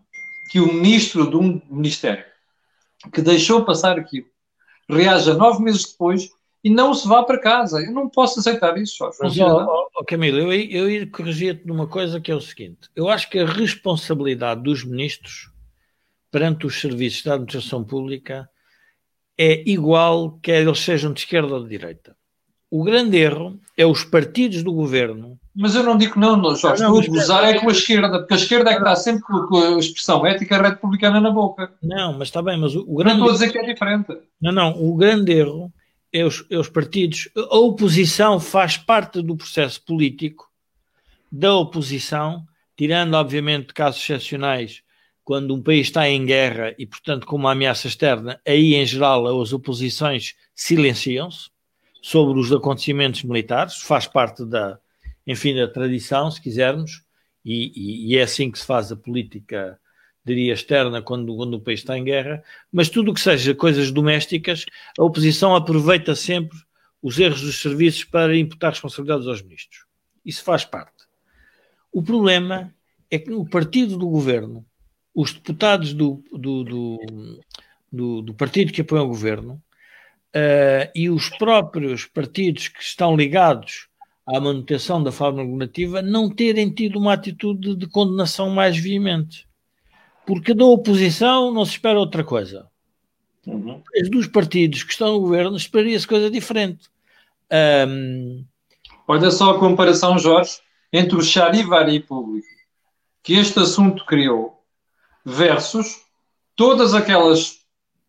que 0.50 0.60
o 0.60 0.72
ministro 0.72 1.30
de 1.30 1.38
um 1.38 1.62
ministério 1.70 2.26
que 3.14 3.22
deixou 3.22 3.66
passar 3.66 3.98
aquilo 3.98 4.28
reaja 4.90 5.34
nove 5.34 5.64
meses 5.64 5.92
depois 5.92 6.30
e 6.64 6.70
não 6.70 6.94
se 6.94 7.08
vá 7.08 7.24
para 7.24 7.40
casa. 7.40 7.82
Eu 7.82 7.92
não 7.92 8.10
posso 8.10 8.40
aceitar 8.40 8.78
isso. 8.78 9.04
Mas, 9.20 9.38
oh, 9.40 9.88
oh, 9.96 10.06
Camilo, 10.06 10.38
eu, 10.38 10.52
eu 10.54 10.90
ia 10.90 11.08
corrigir-te 11.08 11.66
numa 11.66 11.88
coisa 11.88 12.22
que 12.22 12.32
é 12.32 12.36
o 12.36 12.42
seguinte: 12.42 12.90
eu 12.96 13.10
acho 13.10 13.30
que 13.30 13.40
a 13.40 13.46
responsabilidade 13.46 14.62
dos 14.62 14.84
ministros 14.84 15.50
perante 16.30 16.66
os 16.66 16.80
serviços 16.80 17.24
da 17.24 17.34
administração 17.34 17.84
pública 17.84 18.50
é 19.38 19.68
igual, 19.70 20.40
quer 20.42 20.62
eles 20.62 20.80
sejam 20.80 21.12
de 21.12 21.22
esquerda 21.22 21.56
ou 21.56 21.64
de 21.64 21.70
direita. 21.70 22.16
O 22.72 22.84
grande 22.84 23.18
erro 23.18 23.60
é 23.78 23.86
os 23.86 24.04
partidos 24.04 24.64
do 24.64 24.74
governo 24.74 25.38
mas 25.54 25.76
eu 25.76 25.84
não 25.84 25.98
digo 25.98 26.18
não, 26.18 26.38
não 26.38 26.56
Jorge. 26.56 26.84
A 26.84 26.90
gozar 26.90 27.44
é 27.44 27.60
com 27.60 27.68
a 27.68 27.72
esquerda, 27.72 28.20
porque 28.20 28.34
a 28.34 28.38
esquerda 28.38 28.72
é 28.72 28.74
que 28.74 28.80
está 28.80 28.96
sempre 28.96 29.24
com 29.24 29.58
a 29.58 29.80
expressão 29.80 30.26
ética 30.26 30.62
republicana 30.62 31.20
na 31.20 31.30
boca. 31.30 31.74
Não, 31.84 32.18
mas 32.18 32.30
está 32.30 32.42
bem, 32.42 32.58
mas 32.58 32.74
o, 32.74 32.86
o 32.88 32.96
grande. 32.96 33.20
Não 33.20 33.26
estou 33.26 33.30
a 33.30 33.34
dizer 33.34 33.52
que 33.52 33.58
é 33.58 33.74
diferente. 33.74 34.18
Não, 34.42 34.52
não. 34.52 34.82
O 34.82 34.96
grande 34.96 35.34
erro 35.34 35.72
é 36.14 36.24
os, 36.24 36.46
é 36.50 36.58
os 36.58 36.70
partidos. 36.70 37.30
A 37.36 37.58
oposição 37.58 38.40
faz 38.40 38.78
parte 38.78 39.22
do 39.22 39.36
processo 39.36 39.84
político 39.84 40.50
da 41.30 41.54
oposição, 41.54 42.46
tirando, 42.78 43.14
obviamente, 43.16 43.74
casos 43.74 44.02
excepcionais, 44.02 44.82
quando 45.24 45.54
um 45.54 45.62
país 45.62 45.88
está 45.88 46.10
em 46.10 46.26
guerra 46.26 46.74
e, 46.78 46.86
portanto, 46.86 47.28
com 47.28 47.36
uma 47.36 47.52
ameaça 47.52 47.88
externa, 47.88 48.40
aí, 48.48 48.74
em 48.76 48.86
geral, 48.86 49.42
as 49.42 49.54
oposições 49.54 50.34
silenciam-se 50.56 51.50
sobre 52.02 52.40
os 52.40 52.52
acontecimentos 52.52 53.24
militares, 53.24 53.78
faz 53.78 54.08
parte 54.08 54.46
da 54.46 54.80
enfim, 55.26 55.56
da 55.56 55.68
tradição, 55.68 56.30
se 56.32 56.42
quisermos, 56.42 57.04
e, 57.44 57.72
e, 57.76 58.14
e, 58.14 58.18
é 58.18 58.24
assim 58.24 58.52
que 58.52 58.60
se 58.60 58.66
faz 58.66 58.92
a 58.92 58.96
política, 58.96 59.80
diria, 60.24 60.54
externa 60.54 61.02
quando, 61.02 61.36
quando 61.36 61.56
o 61.56 61.62
país 61.62 61.80
está 61.80 61.98
em 61.98 62.04
guerra, 62.04 62.44
mas 62.72 62.90
tudo 62.90 63.12
o 63.12 63.14
que 63.14 63.22
seja 63.22 63.56
coisas 63.56 63.92
domésticas, 63.92 64.66
a 64.98 65.04
oposição 65.04 65.56
aproveita 65.56 66.16
sempre 66.16 66.58
os 67.02 67.18
erros 67.18 67.42
dos 67.42 67.60
serviços 67.60 68.04
para 68.04 68.38
imputar 68.38 68.72
responsabilidades 68.72 69.28
aos 69.28 69.42
ministros. 69.42 69.86
Isso 70.24 70.44
faz 70.44 70.64
parte. 70.64 71.08
O 71.92 72.04
problema 72.04 72.74
é 73.10 73.18
que 73.18 73.32
o 73.32 73.44
partido 73.44 73.98
do 73.98 74.08
governo, 74.08 74.66
os 75.14 75.34
deputados 75.34 75.94
do, 75.94 76.24
do, 76.32 76.64
do, 76.64 77.40
do, 77.92 78.22
do 78.22 78.34
partido 78.36 78.72
que 78.72 78.82
apoia 78.82 79.02
o 79.02 79.08
governo 79.08 79.62
uh, 80.36 80.92
e 80.96 81.10
os 81.10 81.30
próprios 81.30 82.06
partidos 82.06 82.68
que 82.68 82.82
estão 82.82 83.16
ligados 83.16 83.88
à 84.26 84.40
manutenção 84.40 85.02
da 85.02 85.12
forma 85.12 85.44
normativa 85.44 86.02
não 86.02 86.30
terem 86.30 86.70
tido 86.70 87.00
uma 87.00 87.14
atitude 87.14 87.76
de 87.76 87.88
condenação 87.88 88.50
mais 88.50 88.78
veemente. 88.78 89.48
Porque 90.26 90.54
da 90.54 90.66
oposição 90.66 91.52
não 91.52 91.66
se 91.66 91.72
espera 91.72 92.00
outra 92.00 92.24
coisa. 92.24 92.68
Uhum. 93.46 93.82
Dos 94.10 94.28
partidos 94.28 94.84
que 94.84 94.92
estão 94.92 95.14
no 95.14 95.22
governo 95.22 95.58
esperaria-se 95.58 96.08
coisa 96.08 96.30
diferente. 96.30 96.90
Um... 97.88 98.46
Olha 99.08 99.32
só 99.32 99.52
a 99.52 99.60
comparação, 99.60 100.18
Jorge, 100.18 100.60
entre 100.94 101.18
o 101.18 101.22
charivari 101.22 102.00
público 102.00 102.48
que 103.24 103.34
este 103.34 103.60
assunto 103.60 104.06
criou 104.06 104.64
versus 105.26 106.02
todas 106.56 106.94
aquelas 106.94 107.60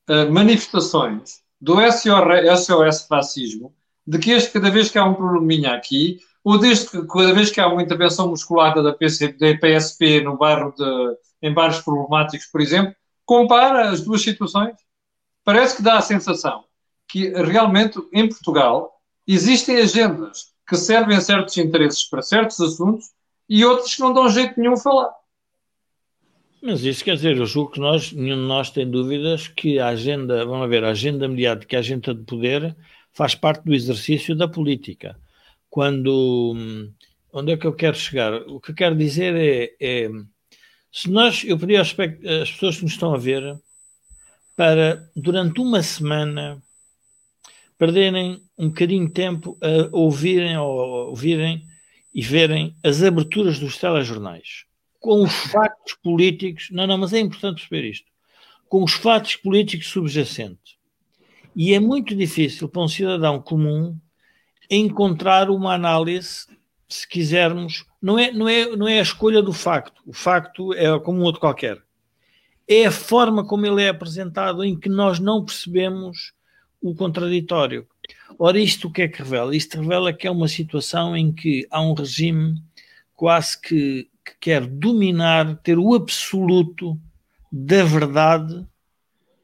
uh, 0.08 0.30
manifestações 0.30 1.41
do 1.62 1.76
SOS, 1.80 3.06
Racismo 3.08 3.72
de 4.04 4.18
que 4.18 4.32
este, 4.32 4.50
cada 4.50 4.68
vez 4.68 4.90
que 4.90 4.98
há 4.98 5.04
um 5.04 5.14
probleminha 5.14 5.74
aqui, 5.74 6.18
ou 6.42 6.58
desde 6.58 6.90
que 6.90 7.06
cada 7.06 7.32
vez 7.32 7.52
que 7.52 7.60
há 7.60 7.68
uma 7.68 7.82
intervenção 7.82 8.28
musculada 8.28 8.82
da, 8.82 8.90
da 8.90 8.98
PSP 8.98 10.22
no 10.22 10.36
bairro 10.36 10.74
de, 10.76 11.16
em 11.40 11.54
bairros 11.54 11.80
problemáticos, 11.80 12.48
por 12.48 12.60
exemplo, 12.60 12.92
compara 13.24 13.90
as 13.90 14.00
duas 14.00 14.20
situações. 14.22 14.74
Parece 15.44 15.76
que 15.76 15.82
dá 15.82 15.98
a 15.98 16.02
sensação 16.02 16.64
que 17.06 17.28
realmente 17.28 18.00
em 18.12 18.28
Portugal 18.28 18.92
existem 19.24 19.76
agendas 19.76 20.52
que 20.66 20.76
servem 20.76 21.20
certos 21.20 21.56
interesses 21.58 22.02
para 22.02 22.22
certos 22.22 22.60
assuntos 22.60 23.06
e 23.48 23.64
outros 23.64 23.94
que 23.94 24.00
não 24.00 24.12
dão 24.12 24.28
jeito 24.28 24.58
nenhum 24.58 24.72
a 24.72 24.78
falar. 24.78 25.21
Mas 26.62 26.84
isso 26.84 27.04
quer 27.04 27.16
dizer, 27.16 27.36
eu 27.36 27.44
julgo 27.44 27.72
que 27.72 27.80
nós, 27.80 28.12
nenhum 28.12 28.36
de 28.36 28.46
nós 28.46 28.70
tem 28.70 28.88
dúvidas 28.88 29.48
que 29.48 29.80
a 29.80 29.88
agenda, 29.88 30.44
vamos 30.46 30.70
ver, 30.70 30.84
a 30.84 30.90
agenda 30.90 31.26
mediática, 31.26 31.76
a 31.76 31.80
agenda 31.80 32.14
de 32.14 32.22
poder, 32.22 32.76
faz 33.12 33.34
parte 33.34 33.64
do 33.64 33.74
exercício 33.74 34.36
da 34.36 34.46
política. 34.46 35.18
Quando. 35.68 36.54
Onde 37.32 37.52
é 37.52 37.56
que 37.56 37.66
eu 37.66 37.72
quero 37.72 37.96
chegar? 37.96 38.34
O 38.46 38.60
que 38.60 38.70
eu 38.70 38.74
quero 38.76 38.96
dizer 38.96 39.34
é. 39.34 39.74
é 39.80 40.10
se 40.92 41.10
nós. 41.10 41.42
Eu 41.42 41.58
pedi 41.58 41.76
às 41.76 41.92
pessoas 41.92 42.76
que 42.76 42.84
nos 42.84 42.92
estão 42.92 43.12
a 43.12 43.18
ver 43.18 43.58
para, 44.54 45.10
durante 45.16 45.60
uma 45.60 45.82
semana, 45.82 46.62
perderem 47.76 48.40
um 48.56 48.68
bocadinho 48.68 49.08
de 49.08 49.12
tempo 49.12 49.58
a 49.60 49.96
ouvirem 49.96 50.56
ou 50.58 51.08
ouvirem 51.08 51.66
e 52.14 52.22
verem 52.22 52.76
as 52.84 53.02
aberturas 53.02 53.58
dos 53.58 53.78
telejornais 53.78 54.70
com 55.02 55.22
os 55.22 55.32
factos 55.32 55.94
políticos. 56.02 56.68
Não, 56.70 56.86
não, 56.86 56.96
mas 56.96 57.12
é 57.12 57.18
importante 57.18 57.56
perceber 57.56 57.90
isto. 57.90 58.06
Com 58.68 58.82
os 58.84 58.92
fatos 58.92 59.36
políticos 59.36 59.88
subjacentes. 59.88 60.76
E 61.54 61.74
é 61.74 61.80
muito 61.80 62.14
difícil 62.14 62.68
para 62.68 62.82
um 62.82 62.88
cidadão 62.88 63.42
comum 63.42 63.98
encontrar 64.70 65.50
uma 65.50 65.74
análise, 65.74 66.46
se 66.88 67.06
quisermos, 67.06 67.84
não 68.00 68.18
é, 68.18 68.32
não 68.32 68.48
é, 68.48 68.74
não 68.74 68.88
é 68.88 69.00
a 69.00 69.02
escolha 69.02 69.42
do 69.42 69.52
facto, 69.52 70.00
o 70.06 70.14
facto 70.14 70.72
é 70.72 70.98
como 71.00 71.20
outro 71.22 71.40
qualquer. 71.40 71.82
É 72.66 72.86
a 72.86 72.90
forma 72.90 73.44
como 73.44 73.66
ele 73.66 73.82
é 73.82 73.88
apresentado 73.88 74.64
em 74.64 74.78
que 74.78 74.88
nós 74.88 75.18
não 75.18 75.44
percebemos 75.44 76.32
o 76.80 76.94
contraditório. 76.94 77.86
Ora, 78.38 78.58
isto 78.58 78.88
o 78.88 78.92
que 78.92 79.02
é 79.02 79.08
que 79.08 79.18
revela? 79.18 79.54
Isto 79.54 79.80
revela 79.80 80.12
que 80.12 80.26
é 80.26 80.30
uma 80.30 80.48
situação 80.48 81.14
em 81.14 81.32
que 81.32 81.66
há 81.70 81.82
um 81.82 81.92
regime 81.92 82.62
quase 83.14 83.60
que, 83.60 84.08
que 84.24 84.34
quer 84.40 84.66
dominar, 84.66 85.56
ter 85.62 85.78
o 85.78 85.94
absoluto 85.94 86.98
da 87.50 87.84
verdade 87.84 88.66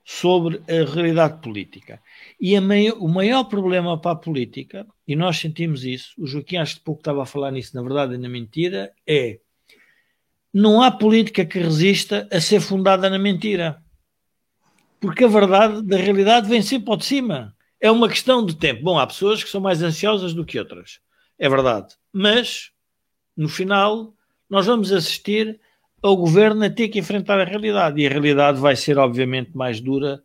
sobre 0.05 0.63
a 0.69 0.91
realidade 0.91 1.41
política. 1.43 2.01
E 2.41 2.59
o 2.59 3.09
maior 3.09 3.45
problema 3.45 4.01
para 4.01 4.13
a 4.13 4.17
política, 4.17 4.87
e 5.07 5.15
nós 5.15 5.37
sentimos 5.39 5.85
isso, 5.85 6.15
o 6.17 6.27
Joaquim 6.27 6.57
acho 6.57 6.77
que 6.77 6.85
pouco 6.85 7.01
estava 7.01 7.23
a 7.23 7.27
falar 7.27 7.51
nisso, 7.51 7.77
na 7.77 7.83
verdade 7.83 8.15
e 8.15 8.19
na 8.19 8.29
mentira, 8.29 8.91
é 9.07 9.39
não 10.53 10.83
há 10.83 10.91
política 10.91 11.45
que 11.45 11.59
resista 11.59 12.27
a 12.33 12.41
ser 12.41 12.61
fundada 12.61 13.11
na 13.11 13.19
mentira. 13.19 13.83
Porque 14.99 15.25
a 15.25 15.29
verdade 15.29 15.83
da 15.83 15.97
realidade 15.97 16.49
vem 16.49 16.63
sempre 16.63 16.97
de 16.97 17.05
cima. 17.05 17.55
É 17.81 17.91
uma 17.91 18.09
questão 18.09 18.45
de 18.45 18.57
tempo. 18.57 18.83
Bom, 18.83 18.99
há 18.99 19.07
pessoas 19.07 19.45
que 19.45 19.51
são 19.51 19.61
mais 19.61 19.83
ansiosas 19.83 20.33
do 20.35 20.45
que 20.45 20.59
outras. 20.59 21.01
É 21.39 21.49
verdade. 21.49 21.95
Mas, 22.13 22.71
no 23.37 23.49
final, 23.49 24.15
nós 24.49 24.67
vamos 24.67 24.93
assistir 24.93 25.61
ao 26.03 26.17
governo 26.17 26.65
a 26.65 26.71
ter 26.71 26.89
que 26.89 26.99
enfrentar 26.99 27.41
a 27.41 27.45
realidade. 27.45 28.01
E 28.01 28.07
a 28.07 28.11
realidade 28.11 28.61
vai 28.61 28.77
ser, 28.77 28.99
obviamente, 28.99 29.57
mais 29.57 29.81
dura 29.81 30.23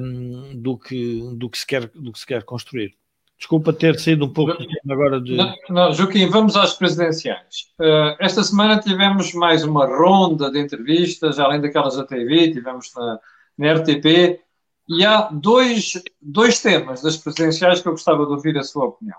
um, 0.00 0.60
do, 0.60 0.78
que, 0.78 1.20
do, 1.36 1.48
que 1.50 1.58
se 1.58 1.66
quer, 1.66 1.88
do 1.88 2.12
que 2.12 2.18
se 2.18 2.26
quer 2.26 2.42
construir. 2.42 2.94
Desculpa 3.38 3.72
ter 3.72 3.96
saído 4.00 4.24
um 4.24 4.32
pouco 4.32 4.56
agora 4.90 5.20
de. 5.20 5.36
Não, 5.36 5.54
não, 5.68 5.92
Joaquim, 5.92 6.26
vamos 6.26 6.56
às 6.56 6.74
presidenciais. 6.74 7.68
Uh, 7.78 8.16
esta 8.18 8.42
semana 8.42 8.80
tivemos 8.80 9.32
mais 9.32 9.62
uma 9.62 9.86
ronda 9.86 10.50
de 10.50 10.58
entrevistas, 10.58 11.38
além 11.38 11.60
daquelas 11.60 11.96
da 11.96 12.04
TV, 12.04 12.50
tivemos 12.50 12.92
na, 12.96 13.20
na 13.56 13.72
RTP, 13.74 14.40
e 14.88 15.04
há 15.04 15.28
dois, 15.30 16.02
dois 16.20 16.60
temas 16.60 17.00
das 17.00 17.16
presidenciais 17.16 17.80
que 17.80 17.86
eu 17.86 17.92
gostava 17.92 18.26
de 18.26 18.32
ouvir 18.32 18.58
a 18.58 18.64
sua 18.64 18.86
opinião. 18.86 19.18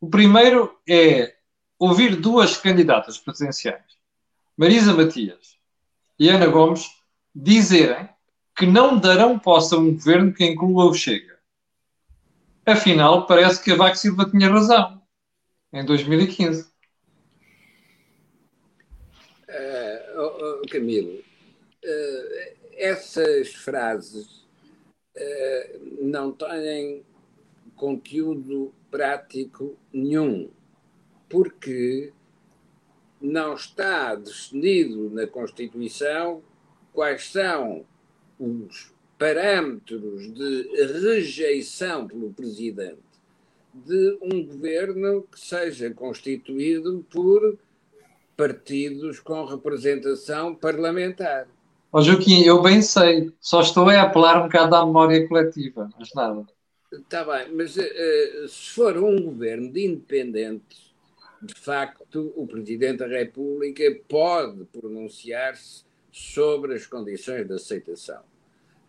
O 0.00 0.08
primeiro 0.08 0.70
é 0.88 1.34
ouvir 1.78 2.16
duas 2.16 2.56
candidatas 2.56 3.18
presidenciais, 3.18 3.96
Marisa 4.56 4.92
Matias 4.92 5.56
e 6.18 6.28
Ana 6.28 6.46
Gomes, 6.46 6.86
dizerem 7.34 8.08
que 8.56 8.66
não 8.66 8.98
darão 8.98 9.38
posse 9.38 9.74
a 9.74 9.78
um 9.78 9.94
governo 9.94 10.32
que 10.32 10.44
inclua 10.44 10.86
o 10.86 10.94
Chega. 10.94 11.38
Afinal, 12.66 13.26
parece 13.26 13.62
que 13.62 13.70
a 13.70 13.76
Vax 13.76 14.00
Silva 14.00 14.28
tinha 14.28 14.50
razão 14.50 15.00
em 15.72 15.84
2015. 15.84 16.62
Uh, 19.48 20.18
oh, 20.18 20.60
oh, 20.62 20.68
Camilo, 20.68 21.14
uh, 21.14 22.56
essas 22.74 23.54
frases 23.54 24.44
uh, 25.16 26.02
não 26.02 26.32
têm 26.32 27.04
conteúdo 27.76 28.74
prático 28.90 29.78
nenhum, 29.92 30.50
porque 31.28 32.12
não 33.20 33.54
está 33.54 34.14
definido 34.14 35.10
na 35.10 35.26
Constituição 35.26 36.42
quais 36.92 37.30
são 37.30 37.84
os 38.38 38.92
parâmetros 39.18 40.32
de 40.32 40.68
rejeição 41.00 42.06
pelo 42.06 42.32
Presidente 42.32 43.08
de 43.74 44.18
um 44.22 44.44
governo 44.44 45.26
que 45.30 45.38
seja 45.38 45.90
constituído 45.90 47.04
por 47.10 47.58
partidos 48.36 49.18
com 49.20 49.44
representação 49.44 50.54
parlamentar. 50.54 51.48
Ó 51.92 51.98
oh, 51.98 52.02
Joaquim, 52.02 52.44
eu 52.44 52.62
bem 52.62 52.82
sei, 52.82 53.32
só 53.40 53.60
estou 53.60 53.88
a 53.88 54.02
apelar 54.02 54.40
um 54.40 54.44
bocado 54.44 54.76
à 54.76 54.86
memória 54.86 55.26
coletiva, 55.26 55.88
mas 55.98 56.12
nada. 56.14 56.46
Está 56.92 57.24
bem, 57.24 57.54
mas 57.54 57.76
uh, 57.76 58.48
se 58.48 58.70
for 58.70 58.96
um 58.96 59.20
governo 59.22 59.70
de 59.72 59.86
independentes, 59.86 60.87
de 61.42 61.54
facto, 61.54 62.32
o 62.36 62.46
Presidente 62.46 62.98
da 62.98 63.06
República 63.06 63.84
pode 64.08 64.64
pronunciar-se 64.66 65.84
sobre 66.10 66.74
as 66.74 66.86
condições 66.86 67.46
de 67.46 67.54
aceitação. 67.54 68.22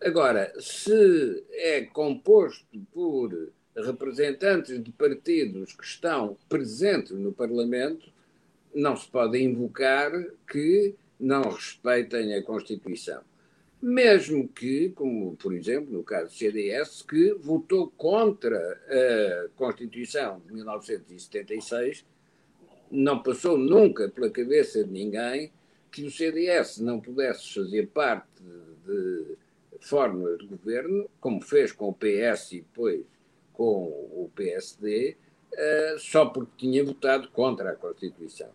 Agora, 0.02 0.52
se 0.58 1.44
é 1.52 1.82
composto 1.82 2.66
por 2.92 3.52
representantes 3.76 4.82
de 4.82 4.90
partidos 4.92 5.74
que 5.74 5.84
estão 5.84 6.36
presentes 6.48 7.12
no 7.12 7.32
Parlamento, 7.32 8.10
não 8.74 8.96
se 8.96 9.08
pode 9.08 9.38
invocar 9.38 10.10
que 10.50 10.94
não 11.18 11.42
respeitem 11.42 12.34
a 12.34 12.42
Constituição. 12.42 13.22
Mesmo 13.82 14.48
que, 14.48 14.90
como 14.90 15.36
por 15.36 15.54
exemplo 15.54 15.92
no 15.92 16.02
caso 16.02 16.30
do 16.30 16.36
CDS, 16.36 17.02
que 17.02 17.32
votou 17.34 17.88
contra 17.96 18.58
a 18.58 19.48
Constituição 19.56 20.40
de 20.46 20.52
1976, 20.52 22.04
não 22.90 23.22
passou 23.22 23.56
nunca 23.56 24.08
pela 24.08 24.30
cabeça 24.30 24.84
de 24.84 24.90
ninguém 24.90 25.52
que 25.90 26.04
o 26.04 26.10
CDS 26.10 26.78
não 26.78 27.00
pudesse 27.00 27.54
fazer 27.54 27.88
parte 27.88 28.42
de 28.86 29.36
fórmulas 29.80 30.38
de 30.38 30.46
governo, 30.46 31.08
como 31.20 31.40
fez 31.40 31.72
com 31.72 31.88
o 31.88 31.94
PS 31.94 32.52
e 32.52 32.60
depois 32.60 33.04
com 33.52 33.84
o 33.84 34.30
PSD, 34.34 35.16
uh, 35.52 35.98
só 35.98 36.26
porque 36.26 36.52
tinha 36.56 36.84
votado 36.84 37.28
contra 37.30 37.70
a 37.70 37.74
Constituição. 37.74 38.48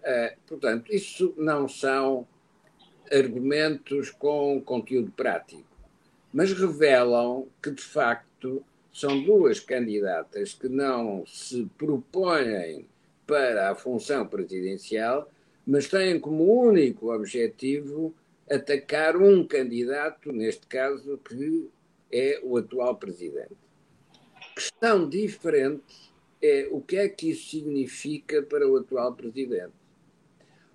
Uh, 0.00 0.36
portanto, 0.46 0.92
isso 0.92 1.34
não 1.36 1.68
são 1.68 2.26
argumentos 3.12 4.10
com 4.10 4.60
conteúdo 4.60 5.10
prático, 5.12 5.64
mas 6.32 6.52
revelam 6.52 7.46
que, 7.62 7.70
de 7.70 7.82
facto, 7.82 8.64
são 8.92 9.22
duas 9.22 9.60
candidatas 9.60 10.54
que 10.54 10.68
não 10.68 11.24
se 11.26 11.68
propõem 11.76 12.86
para 13.26 13.70
a 13.70 13.74
função 13.74 14.26
presidencial, 14.26 15.30
mas 15.66 15.88
têm 15.88 16.20
como 16.20 16.44
único 16.44 17.12
objetivo 17.12 18.14
atacar 18.50 19.16
um 19.16 19.46
candidato, 19.46 20.32
neste 20.32 20.66
caso, 20.66 21.18
que 21.18 21.70
é 22.12 22.40
o 22.42 22.56
atual 22.56 22.96
presidente. 22.96 23.56
Questão 24.54 25.08
diferente 25.08 26.12
é 26.42 26.68
o 26.70 26.80
que 26.80 26.96
é 26.96 27.08
que 27.08 27.30
isso 27.30 27.50
significa 27.50 28.42
para 28.42 28.68
o 28.68 28.76
atual 28.76 29.14
presidente. 29.14 29.72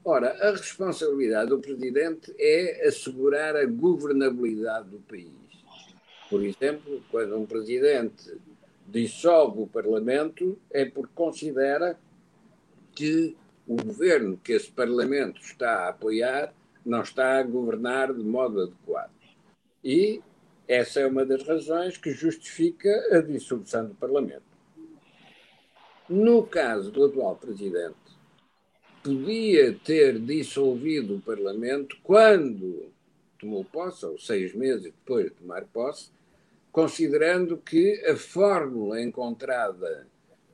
Ora, 0.04 0.32
a 0.42 0.52
responsabilidade 0.52 1.50
do 1.50 1.60
presidente 1.60 2.34
é 2.40 2.88
assegurar 2.88 3.56
a 3.56 3.66
governabilidade 3.66 4.90
do 4.90 5.00
país. 5.00 5.30
Por 6.30 6.44
exemplo, 6.44 7.04
quando 7.12 7.38
um 7.38 7.46
presidente 7.46 8.36
dissolve 8.88 9.62
o 9.62 9.68
Parlamento, 9.68 10.58
é 10.72 10.86
porque 10.86 11.12
considera 11.14 12.00
que 13.00 13.34
o 13.66 13.78
governo 13.78 14.38
que 14.44 14.52
esse 14.52 14.70
Parlamento 14.70 15.40
está 15.40 15.86
a 15.86 15.90
apoiar 15.90 16.54
não 16.86 17.02
está 17.02 17.40
a 17.40 17.44
governar 17.44 18.14
de 18.14 18.22
modo 18.22 18.62
adequado. 18.62 19.14
E 19.82 20.22
essa 20.68 21.00
é 21.00 21.08
uma 21.08 21.26
das 21.26 21.44
razões 21.48 21.98
que 21.98 22.12
justifica 22.12 22.90
a 23.18 23.22
dissolução 23.22 23.88
do 23.88 23.96
Parlamento. 23.96 24.44
No 26.10 26.44
caso 26.44 26.92
do 26.92 27.06
atual 27.06 27.38
presidente, 27.38 27.96
podia 29.02 29.74
ter 29.82 30.20
dissolvido 30.20 31.16
o 31.16 31.22
Parlamento 31.22 31.96
quando 32.04 32.92
tomou 33.40 33.64
posse, 33.64 34.06
ou 34.06 34.20
seis 34.20 34.54
meses 34.54 34.84
depois 34.84 35.28
de 35.28 35.38
tomar 35.38 35.64
posse, 35.68 36.12
considerando 36.70 37.56
que 37.56 38.04
a 38.06 38.18
fórmula 38.18 39.02
encontrada 39.02 40.06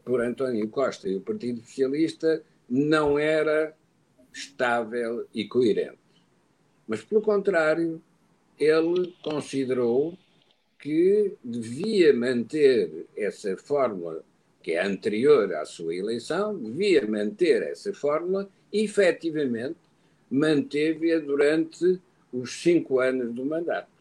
por 0.05 0.21
António 0.21 0.69
Costa 0.69 1.09
e 1.09 1.15
o 1.15 1.21
Partido 1.21 1.59
Socialista 1.61 2.41
não 2.69 3.17
era 3.17 3.75
estável 4.31 5.27
e 5.33 5.45
coerente. 5.45 5.97
Mas, 6.87 7.03
pelo 7.03 7.21
contrário, 7.21 8.01
ele 8.59 9.13
considerou 9.23 10.17
que 10.77 11.33
devia 11.43 12.13
manter 12.13 13.07
essa 13.17 13.57
fórmula, 13.57 14.23
que 14.61 14.73
é 14.73 14.85
anterior 14.85 15.51
à 15.55 15.65
sua 15.65 15.95
eleição, 15.95 16.55
devia 16.55 17.05
manter 17.07 17.63
essa 17.63 17.91
fórmula 17.91 18.47
e, 18.71 18.83
efetivamente, 18.83 19.79
manteve-a 20.29 21.19
durante 21.19 21.99
os 22.31 22.61
cinco 22.61 22.99
anos 22.99 23.33
do 23.33 23.45
mandato. 23.45 23.94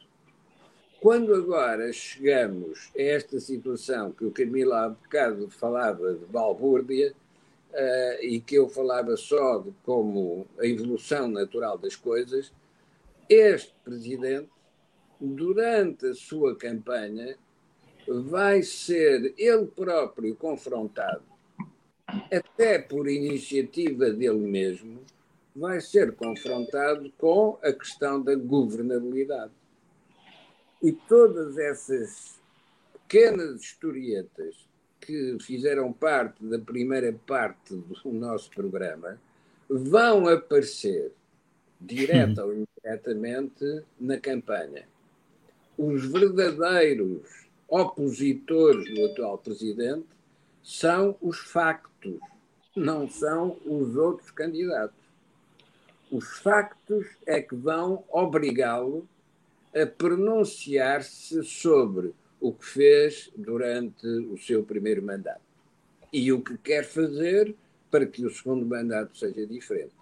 Quando 1.05 1.35
agora 1.35 1.93
chegamos 1.93 2.91
a 2.97 3.03
esta 3.03 3.39
situação 3.39 4.11
que 4.11 4.25
o 4.25 4.31
Camilo 4.31 4.73
há 4.73 4.89
bocado 4.89 5.51
falava 5.51 6.15
de 6.15 6.25
balbúrdia, 6.25 7.13
uh, 7.73 8.25
e 8.25 8.41
que 8.41 8.55
eu 8.55 8.71
falava 8.71 9.15
só 9.15 9.59
de 9.59 9.71
como 9.85 10.47
a 10.59 10.65
evolução 10.65 11.29
natural 11.29 11.77
das 11.77 11.95
coisas, 11.95 12.51
este 13.29 13.75
presidente, 13.85 14.49
durante 15.21 16.07
a 16.07 16.15
sua 16.15 16.57
campanha, 16.57 17.37
vai 18.09 18.63
ser 18.63 19.35
ele 19.37 19.67
próprio 19.67 20.35
confrontado, 20.35 21.23
até 22.33 22.79
por 22.79 23.11
iniciativa 23.11 24.09
dele 24.09 24.39
mesmo, 24.39 25.03
vai 25.55 25.83
ser 25.83 26.13
confrontado 26.17 27.13
com 27.19 27.59
a 27.63 27.75
questão 27.75 28.23
da 28.23 28.35
governabilidade. 28.35 29.53
E 30.85 30.93
todas 30.93 31.57
essas 31.57 32.39
pequenas 32.93 33.63
historietas 33.63 34.69
que 35.01 35.39
fizeram 35.41 35.91
parte 35.91 36.45
da 36.45 36.59
primeira 36.59 37.11
parte 37.27 37.75
do 37.75 38.13
nosso 38.13 38.51
programa 38.51 39.19
vão 39.67 40.29
aparecer 40.29 41.11
direta 41.81 42.45
ou 42.45 42.53
indiretamente 42.53 43.83
na 43.99 44.19
campanha. 44.19 44.87
os 45.79 46.05
verdadeiros 46.05 47.47
opositores 47.67 48.95
do 48.95 49.07
atual 49.07 49.39
presidente 49.39 50.07
são 50.63 51.17
os 51.23 51.39
factos, 51.39 52.21
não 52.77 53.09
são 53.09 53.59
os 53.65 53.97
outros 53.97 54.31
candidatos. 54.31 55.03
Os 56.13 56.41
factos 56.41 57.07
é 57.25 57.41
que 57.41 57.55
vão 57.55 58.05
obrigá-lo 58.11 59.09
a 59.75 59.87
pronunciar-se 59.87 61.43
sobre 61.43 62.15
o 62.41 62.53
que 62.53 62.67
fez 62.67 63.31
durante 63.37 64.07
o 64.07 64.37
seu 64.37 64.63
primeiro 64.63 65.03
mandato 65.03 65.41
e 66.13 66.33
o 66.33 66.43
que 66.43 66.57
quer 66.59 66.85
fazer 66.85 67.55
para 67.91 68.07
que 68.07 68.25
o 68.25 68.31
segundo 68.31 68.65
mandato 68.65 69.17
seja 69.17 69.47
diferente. 69.47 69.95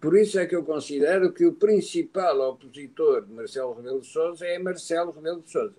Por 0.00 0.16
isso 0.16 0.38
é 0.38 0.46
que 0.46 0.56
eu 0.56 0.64
considero 0.64 1.32
que 1.32 1.44
o 1.44 1.52
principal 1.52 2.40
opositor 2.40 3.26
de 3.26 3.32
Marcelo 3.32 3.74
Rebelo 3.74 4.00
de 4.00 4.06
Sousa 4.06 4.46
é 4.46 4.58
Marcelo 4.58 5.10
Rebelo 5.12 5.42
de 5.42 5.50
Sousa. 5.50 5.76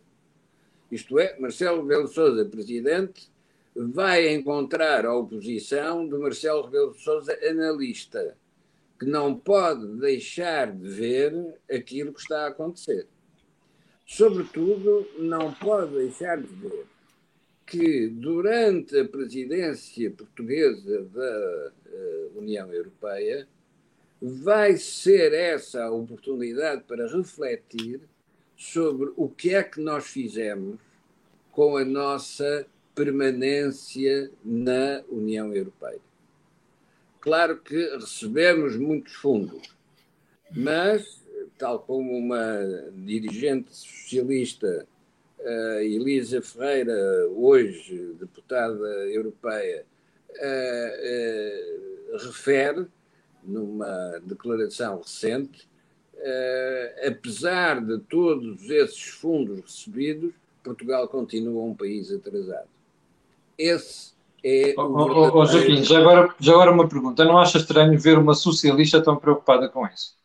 Isto 0.91 1.17
é, 1.19 1.37
Marcelo 1.39 1.81
Rebelo 1.81 2.07
de 2.07 2.13
Sousa, 2.13 2.45
presidente, 2.45 3.31
vai 3.75 4.29
encontrar 4.29 5.05
a 5.05 5.15
oposição 5.15 6.07
de 6.07 6.15
Marcelo 6.17 6.63
Rebelo 6.63 6.93
de 6.93 7.01
Sousa, 7.01 7.37
analista, 7.49 8.37
que 9.01 9.05
não 9.07 9.35
pode 9.35 9.97
deixar 9.97 10.71
de 10.71 10.87
ver 10.87 11.33
aquilo 11.67 12.13
que 12.13 12.19
está 12.19 12.43
a 12.43 12.49
acontecer. 12.49 13.07
Sobretudo, 14.05 15.07
não 15.17 15.51
pode 15.55 15.95
deixar 15.95 16.39
de 16.39 16.53
ver 16.53 16.85
que, 17.65 18.09
durante 18.09 18.99
a 18.99 19.05
presidência 19.05 20.11
portuguesa 20.11 21.01
da 21.05 21.71
uh, 21.87 22.37
União 22.37 22.71
Europeia, 22.71 23.47
vai 24.21 24.77
ser 24.77 25.33
essa 25.33 25.85
a 25.85 25.91
oportunidade 25.91 26.83
para 26.83 27.07
refletir 27.07 28.01
sobre 28.55 29.11
o 29.17 29.27
que 29.27 29.55
é 29.55 29.63
que 29.63 29.81
nós 29.81 30.05
fizemos 30.05 30.77
com 31.51 31.75
a 31.75 31.83
nossa 31.83 32.67
permanência 32.93 34.29
na 34.45 35.01
União 35.09 35.51
Europeia. 35.51 36.10
Claro 37.21 37.59
que 37.59 37.77
recebemos 37.97 38.75
muitos 38.75 39.13
fundos, 39.13 39.75
mas, 40.49 41.21
tal 41.55 41.79
como 41.79 42.17
uma 42.17 42.59
dirigente 42.95 43.69
socialista 43.75 44.87
uh, 45.39 45.79
Elisa 45.81 46.41
Ferreira, 46.41 47.27
hoje 47.29 48.15
deputada 48.19 48.87
europeia, 49.11 49.85
uh, 50.31 52.15
uh, 52.15 52.17
refere 52.25 52.87
numa 53.43 54.19
declaração 54.23 54.99
recente, 54.99 55.69
apesar 57.07 57.83
de 57.83 57.97
todos 57.99 58.69
esses 58.69 59.09
fundos 59.09 59.61
recebidos, 59.61 60.33
Portugal 60.63 61.07
continua 61.07 61.63
um 61.63 61.73
país 61.75 62.11
atrasado. 62.11 62.69
Esse 63.57 64.13
é 64.43 64.73
o. 64.77 64.81
Oh, 64.81 65.31
oh, 65.33 65.39
oh, 65.39 65.45
Joaquim, 65.45 65.83
já 65.83 65.99
agora, 65.99 66.33
já 66.39 66.53
agora 66.53 66.71
uma 66.71 66.87
pergunta. 66.87 67.23
Não 67.25 67.37
acha 67.37 67.57
estranho 67.57 67.99
ver 67.99 68.17
uma 68.17 68.33
socialista 68.33 69.01
tão 69.01 69.15
preocupada 69.15 69.69
com 69.69 69.85
isso? 69.87 70.15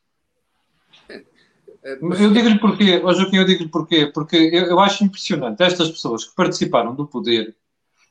Eu 1.82 2.32
digo-lhe 2.32 2.58
porquê, 2.58 3.00
oh 3.04 3.12
Joaquim, 3.12 3.36
eu 3.36 3.44
digo-lhe 3.44 3.68
porquê, 3.68 4.06
porque 4.06 4.36
eu, 4.36 4.64
eu, 4.64 4.80
acho 4.80 5.04
impressionante 5.04 5.62
estas 5.62 5.88
pessoas 5.88 6.24
que 6.24 6.34
participaram 6.34 6.92
do 6.92 7.06
poder 7.06 7.54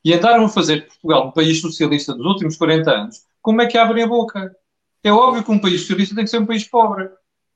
e 0.03 0.13
andaram 0.13 0.45
a 0.45 0.49
fazer 0.49 0.81
de 0.81 0.87
Portugal 0.87 1.27
um 1.27 1.31
país 1.31 1.59
socialista 1.59 2.13
dos 2.13 2.25
últimos 2.25 2.55
40 2.55 2.89
anos, 2.89 3.25
como 3.41 3.61
é 3.61 3.65
que 3.65 3.77
abrem 3.77 4.03
a 4.03 4.07
boca? 4.07 4.55
É 5.03 5.11
óbvio 5.11 5.43
que 5.43 5.51
um 5.51 5.59
país 5.59 5.81
socialista 5.81 6.15
tem 6.15 6.23
que 6.23 6.29
ser 6.29 6.39
um 6.39 6.45
país 6.45 6.63
pobre. 6.63 7.09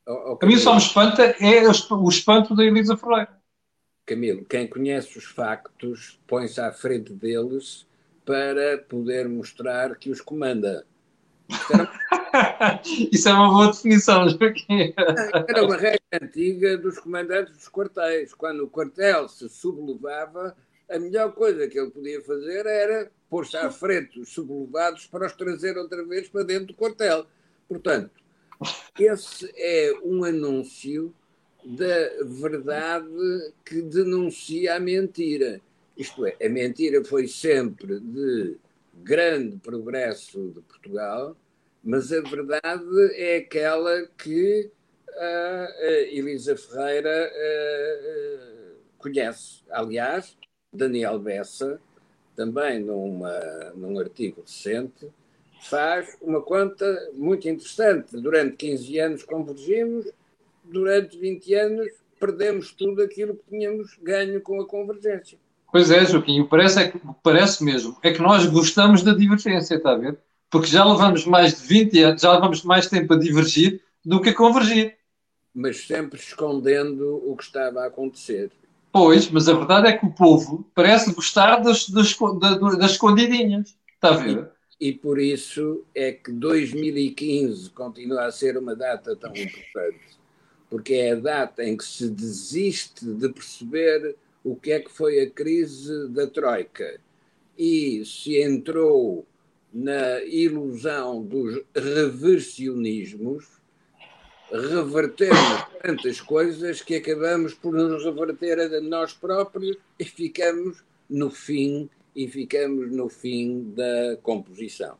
Oh, 0.06 0.34
okay. 0.34 0.48
A 0.48 0.52
mim 0.52 0.58
só 0.58 0.74
me 0.74 0.82
espanta 0.82 1.24
é 1.24 1.64
o 1.68 2.10
espanto 2.10 2.54
da 2.54 2.66
Elisa 2.66 2.98
Ferreira. 2.98 3.40
Camilo, 4.06 4.44
quem 4.44 4.68
conhece 4.68 5.18
os 5.18 5.24
factos 5.24 6.20
põe-se 6.28 6.60
à 6.60 6.72
frente 6.74 7.14
deles 7.14 7.88
para 8.30 8.78
poder 8.78 9.28
mostrar 9.28 9.96
que 9.96 10.12
os 10.12 10.22
comanda. 10.22 10.86
Isso 13.12 13.28
é 13.28 13.34
uma 13.34 13.50
boa 13.50 13.72
definição, 13.72 14.30
Joaquim. 14.30 14.94
Era 15.48 15.66
uma 15.66 15.76
regra 15.76 16.00
antiga 16.22 16.78
dos 16.78 17.00
comandantes 17.00 17.56
dos 17.56 17.68
quartéis. 17.68 18.32
Quando 18.36 18.66
o 18.66 18.70
quartel 18.70 19.28
se 19.28 19.50
sublevava, 19.50 20.56
a 20.88 21.00
melhor 21.00 21.34
coisa 21.34 21.68
que 21.68 21.80
ele 21.80 21.90
podia 21.90 22.22
fazer 22.22 22.68
era 22.68 23.12
pôr-se 23.32 23.58
à 23.58 23.72
frente 23.72 24.20
os 24.20 24.30
sublevados 24.30 25.08
para 25.08 25.26
os 25.26 25.34
trazer 25.34 25.76
outra 25.76 26.06
vez 26.06 26.30
para 26.30 26.44
dentro 26.44 26.68
do 26.68 26.76
quartel. 26.76 27.26
Portanto, 27.68 28.12
esse 29.00 29.52
é 29.58 29.92
um 30.04 30.24
anúncio 30.24 31.12
da 31.66 32.24
verdade 32.26 33.08
que 33.66 33.82
denuncia 33.82 34.76
a 34.76 34.80
mentira. 34.80 35.60
Isto 36.00 36.26
é, 36.26 36.38
a 36.42 36.48
mentira 36.48 37.04
foi 37.04 37.28
sempre 37.28 38.00
de 38.00 38.58
grande 38.94 39.58
progresso 39.58 40.50
de 40.52 40.62
Portugal, 40.62 41.36
mas 41.84 42.14
a 42.14 42.22
verdade 42.22 42.86
é 43.16 43.36
aquela 43.36 44.08
que 44.18 44.72
a 45.14 45.68
Elisa 46.10 46.56
Ferreira 46.56 47.34
conhece. 48.98 49.62
Aliás, 49.70 50.38
Daniel 50.72 51.20
Bessa, 51.20 51.82
também 52.34 52.80
numa, 52.80 53.38
num 53.76 54.00
artigo 54.00 54.40
recente, 54.40 55.06
faz 55.64 56.18
uma 56.22 56.42
conta 56.42 57.10
muito 57.14 57.50
interessante. 57.50 58.16
Durante 58.16 58.56
15 58.56 59.00
anos 59.00 59.24
convergimos, 59.24 60.10
durante 60.64 61.18
20 61.18 61.54
anos 61.56 61.92
perdemos 62.18 62.72
tudo 62.72 63.02
aquilo 63.02 63.36
que 63.36 63.50
tínhamos 63.50 63.98
ganho 64.02 64.40
com 64.40 64.62
a 64.62 64.66
convergência. 64.66 65.38
Pois 65.72 65.92
é, 65.92 66.06
Joaquim, 66.06 66.44
parece, 66.46 66.80
é 66.80 66.88
que, 66.90 67.00
parece 67.24 67.64
mesmo 67.64 67.98
é 68.02 68.12
que 68.12 68.22
nós 68.22 68.46
gostamos 68.48 69.04
da 69.04 69.14
divergência, 69.14 69.76
está 69.76 69.92
a 69.92 69.98
ver? 69.98 70.18
Porque 70.50 70.68
já 70.68 70.84
levamos 70.84 71.26
mais 71.26 71.62
de 71.62 71.68
20 71.68 72.04
anos, 72.04 72.22
já 72.22 72.34
levamos 72.34 72.64
mais 72.64 72.88
tempo 72.88 73.14
a 73.14 73.18
divergir 73.18 73.82
do 74.04 74.20
que 74.20 74.30
a 74.30 74.36
convergir. 74.36 74.98
Mas 75.54 75.86
sempre 75.86 76.20
escondendo 76.20 77.22
o 77.26 77.36
que 77.36 77.44
estava 77.44 77.82
a 77.82 77.88
acontecer. 77.88 78.52
Pois, 78.92 79.30
mas 79.30 79.48
a 79.48 79.54
verdade 79.54 79.88
é 79.88 79.94
que 79.94 80.06
o 80.06 80.12
povo 80.12 80.68
parece 80.74 81.14
gostar 81.14 81.58
das, 81.58 81.88
das, 81.90 82.18
das 82.78 82.92
escondidinhas. 82.92 83.76
Está 83.94 84.10
a 84.10 84.18
ver? 84.18 84.50
E, 84.80 84.90
e 84.90 84.94
por 84.94 85.20
isso 85.20 85.84
é 85.94 86.12
que 86.12 86.32
2015 86.32 87.70
continua 87.70 88.26
a 88.26 88.32
ser 88.32 88.58
uma 88.58 88.76
data 88.76 89.16
tão 89.16 89.32
importante. 89.32 90.18
Porque 90.68 90.94
é 90.94 91.12
a 91.12 91.16
data 91.16 91.64
em 91.64 91.78
que 91.78 91.84
se 91.84 92.10
desiste 92.10 93.06
de 93.06 93.30
perceber 93.30 94.16
o 94.44 94.56
que 94.56 94.72
é 94.72 94.80
que 94.80 94.92
foi 94.92 95.20
a 95.20 95.30
crise 95.30 96.08
da 96.10 96.28
Troika 96.28 97.00
e 97.58 98.04
se 98.06 98.42
entrou 98.42 99.26
na 99.74 100.24
ilusão 100.24 101.24
dos 101.24 101.62
reversionismos, 101.76 103.46
revertemos 104.52 105.66
tantas 105.82 106.20
coisas 106.22 106.82
que 106.82 106.96
acabamos 106.96 107.54
por 107.54 107.74
nos 107.74 108.04
reverter 108.04 108.60
a 108.60 108.82
nós 108.82 109.14
próprios 109.14 109.78
e 110.00 110.06
ficamos 110.06 110.84
no 111.10 111.30
fim 111.30 111.90
e 112.16 112.28
ficamos 112.28 112.92
no 112.92 113.10
fim 113.10 113.72
da 113.76 114.18
composição. 114.24 114.98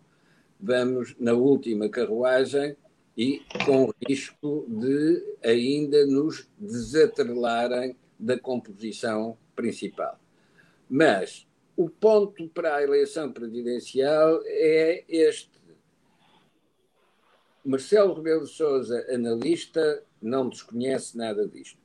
Vamos 0.60 1.16
na 1.20 1.34
última 1.34 1.90
carruagem 1.90 2.76
e 3.18 3.42
com 3.66 3.92
risco 4.08 4.66
de 4.68 5.24
ainda 5.44 6.06
nos 6.06 6.48
desatrelarem 6.60 7.96
da 8.20 8.38
composição 8.38 9.38
principal. 9.56 10.20
Mas 10.90 11.48
o 11.78 11.90
ponto 11.90 12.48
para 12.50 12.76
a 12.76 12.84
eleição 12.84 13.32
presidencial 13.32 14.42
é 14.46 15.06
este. 15.08 15.60
Marcelo 17.64 18.14
Rebelo 18.14 18.46
de 18.46 18.52
Sousa, 18.52 19.06
analista, 19.14 20.04
não 20.22 20.50
desconhece 20.50 21.18
nada 21.18 21.48
disto. 21.48 21.78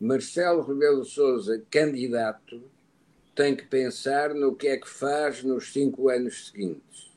Marcelo 0.00 0.62
Rebelo 0.62 1.02
de 1.02 1.08
Sousa, 1.08 1.62
candidato, 1.70 2.62
tem 3.34 3.56
que 3.56 3.66
pensar 3.66 4.34
no 4.34 4.54
que 4.54 4.68
é 4.68 4.76
que 4.76 4.88
faz 4.88 5.42
nos 5.42 5.72
cinco 5.72 6.08
anos 6.08 6.48
seguintes. 6.48 7.10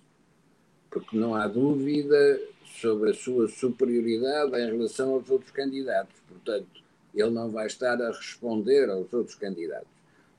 Porque 0.90 1.18
não 1.18 1.36
há 1.36 1.48
dúvida 1.48 2.40
sobre 2.80 3.12
a 3.12 3.14
sua 3.14 3.48
superioridade 3.48 4.56
em 4.56 4.66
relação 4.66 5.14
aos 5.14 5.30
outros 5.30 5.52
candidatos. 5.52 6.16
Portanto, 6.28 6.83
ele 7.14 7.30
não 7.30 7.50
vai 7.50 7.68
estar 7.68 8.02
a 8.02 8.12
responder 8.12 8.90
aos 8.90 9.12
outros 9.14 9.36
candidatos, 9.36 9.88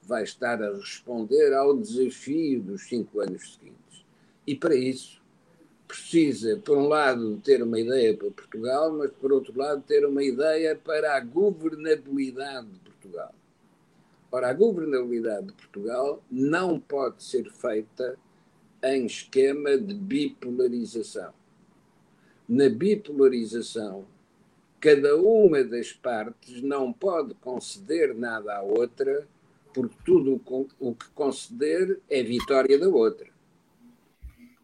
vai 0.03 0.25
estar 0.25 0.62
a 0.62 0.75
responder 0.75 1.53
ao 1.55 1.77
desafio 1.77 2.62
dos 2.62 2.83
cinco 2.83 3.20
anos 3.20 3.55
seguintes. 3.55 4.05
E 4.47 4.55
para 4.55 4.75
isso 4.75 5.22
precisa, 5.87 6.57
por 6.57 6.77
um 6.77 6.89
lado, 6.89 7.37
ter 7.39 7.62
uma 7.62 7.79
ideia 7.79 8.16
para 8.16 8.31
Portugal, 8.31 8.93
mas 8.93 9.11
por 9.12 9.33
outro 9.33 9.57
lado, 9.57 9.83
ter 9.83 10.05
uma 10.05 10.22
ideia 10.22 10.75
para 10.75 11.16
a 11.16 11.20
governabilidade 11.20 12.68
de 12.68 12.79
Portugal. 12.81 13.35
Ora, 14.33 14.51
a 14.51 14.53
governabilidade 14.53 15.47
de 15.47 15.53
Portugal 15.53 16.22
não 16.31 16.81
pode 16.81 17.22
ser 17.22 17.49
feita 17.53 18.18
em 18.83 19.07
esquema 19.07 19.79
de 19.79 19.95
bipolarização. 19.95 21.33
Na 22.49 22.68
bipolarização, 22.68 24.05
cada 24.85 25.16
uma 25.16 25.64
das 25.64 25.95
partes 25.95 26.61
não 26.61 26.93
pode 26.93 27.32
conceder 27.37 28.14
nada 28.14 28.55
à 28.55 28.61
outra, 28.61 29.26
porque 29.72 29.97
tudo 30.05 30.39
o 30.78 30.95
que 30.95 31.09
conceder 31.14 32.01
é 32.11 32.22
vitória 32.22 32.78
da 32.78 32.87
outra. 32.87 33.26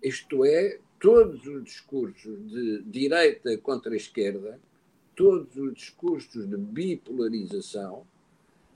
Isto 0.02 0.44
é, 0.44 0.78
todos 0.98 1.46
os 1.46 1.64
discursos 1.64 2.50
de 2.50 2.82
direita 2.82 3.56
contra 3.56 3.96
esquerda, 3.96 4.60
todos 5.16 5.56
os 5.56 5.72
discursos 5.72 6.46
de 6.46 6.56
bipolarização, 6.58 8.06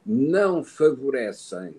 não 0.07 0.65
favorecem 0.65 1.75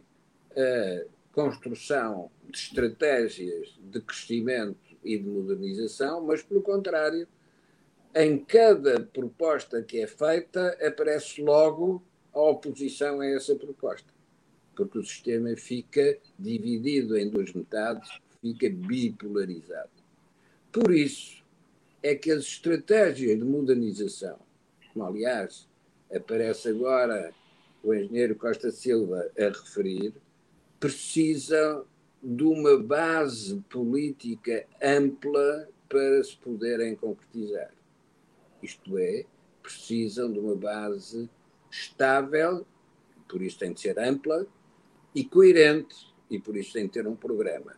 a 0.56 1.06
construção 1.32 2.30
de 2.48 2.56
estratégias 2.56 3.76
de 3.80 4.00
crescimento 4.00 4.96
e 5.04 5.18
de 5.18 5.28
modernização, 5.28 6.24
mas, 6.24 6.44
pelo 6.44 6.62
contrário, 6.62 7.28
em 8.16 8.38
cada 8.38 9.02
proposta 9.02 9.84
que 9.84 10.00
é 10.00 10.08
feita, 10.08 10.78
aparece 10.82 11.42
logo 11.42 12.02
a 12.34 12.40
oposição 12.40 13.20
a 13.20 13.28
essa 13.28 13.56
proposta. 13.56 14.08
Porque 14.74 15.00
o 15.00 15.04
sistema 15.04 15.54
fica 15.58 16.18
dividido 16.40 17.18
em 17.18 17.30
duas 17.30 17.52
metades, 17.52 18.10
fica 18.42 18.70
bipolarizado. 18.70 19.90
Por 20.72 20.94
isso 20.94 21.44
é 22.02 22.16
que 22.16 22.32
as 22.32 22.44
estratégias 22.44 23.38
de 23.38 23.44
modernização, 23.44 24.40
como 24.94 25.06
aliás 25.06 25.68
aparece 26.14 26.70
agora 26.70 27.34
o 27.84 27.94
engenheiro 27.94 28.36
Costa 28.36 28.72
Silva 28.72 29.30
a 29.38 29.44
referir, 29.44 30.14
precisam 30.80 31.86
de 32.24 32.44
uma 32.44 32.78
base 32.78 33.60
política 33.70 34.66
ampla 34.82 35.68
para 35.90 36.24
se 36.24 36.36
poderem 36.38 36.96
concretizar. 36.96 37.72
Isto 38.62 38.98
é, 38.98 39.26
precisam 39.62 40.32
de 40.32 40.40
uma 40.40 40.56
base 40.56 41.30
estável, 41.70 42.66
por 43.28 43.42
isso 43.42 43.60
tem 43.60 43.74
de 43.74 43.82
ser 43.82 44.00
ampla, 44.00 44.46
e 45.14 45.24
coerente, 45.24 46.14
e 46.30 46.40
por 46.40 46.56
isso 46.56 46.74
tem 46.74 46.86
de 46.86 46.92
ter 46.92 47.08
um 47.08 47.16
programa. 47.16 47.76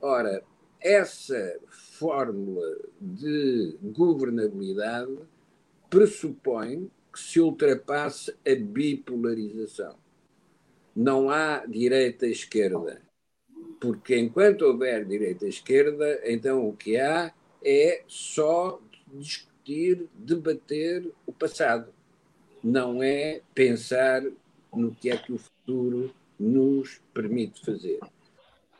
Ora, 0.00 0.44
essa 0.80 1.58
fórmula 1.70 2.76
de 3.00 3.76
governabilidade 3.82 5.16
pressupõe 5.88 6.90
que 7.12 7.20
se 7.20 7.40
ultrapasse 7.40 8.34
a 8.46 8.54
bipolarização. 8.54 9.96
Não 10.94 11.30
há 11.30 11.64
direita 11.66 12.26
e 12.26 12.32
esquerda. 12.32 13.00
Porque 13.80 14.18
enquanto 14.18 14.62
houver 14.62 15.04
direita 15.04 15.46
e 15.46 15.48
esquerda, 15.48 16.20
então 16.24 16.68
o 16.68 16.76
que 16.76 16.96
há 16.96 17.32
é 17.64 18.02
só 18.06 18.80
discutir, 19.64 20.08
debater 20.14 21.10
o 21.26 21.32
passado. 21.32 21.92
Não 22.62 23.02
é 23.02 23.40
pensar 23.54 24.22
no 24.72 24.94
que 24.94 25.10
é 25.10 25.16
que 25.16 25.32
o 25.32 25.38
futuro 25.38 26.14
nos 26.38 27.00
permite 27.12 27.64
fazer. 27.64 27.98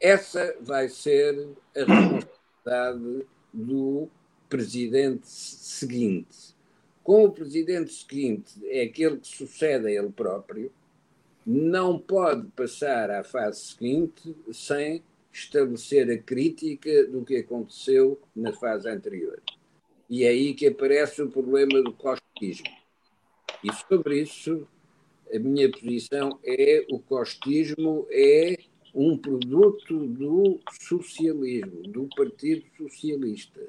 Essa 0.01 0.57
vai 0.61 0.89
ser 0.89 1.49
a 1.75 1.81
responsabilidade 1.81 3.27
do 3.53 4.09
presidente 4.49 5.27
seguinte. 5.27 6.55
Com 7.03 7.25
o 7.25 7.33
presidente 7.33 7.93
seguinte, 7.93 8.55
é 8.65 8.83
aquele 8.83 9.19
que 9.19 9.29
sucede 9.29 9.87
a 9.87 9.91
ele 9.91 10.11
próprio, 10.11 10.73
não 11.47 11.99
pode 11.99 12.49
passar 12.49 13.11
à 13.11 13.23
fase 13.23 13.61
seguinte 13.61 14.35
sem 14.51 15.03
estabelecer 15.31 16.11
a 16.11 16.19
crítica 16.19 17.05
do 17.07 17.23
que 17.23 17.37
aconteceu 17.37 18.19
na 18.35 18.53
fase 18.53 18.89
anterior. 18.89 19.43
E 20.09 20.25
é 20.25 20.29
aí 20.29 20.55
que 20.55 20.67
aparece 20.67 21.23
o 21.23 21.31
problema 21.31 21.83
do 21.83 21.93
costismo. 21.93 22.69
E 23.63 23.73
sobre 23.89 24.23
isso, 24.23 24.67
a 25.35 25.39
minha 25.39 25.71
posição 25.71 26.39
é 26.45 26.85
o 26.91 26.99
costismo 26.99 28.07
é 28.11 28.57
um 28.95 29.17
produto 29.17 30.07
do 30.07 30.61
socialismo, 30.81 31.83
do 31.83 32.09
Partido 32.15 32.65
Socialista. 32.77 33.61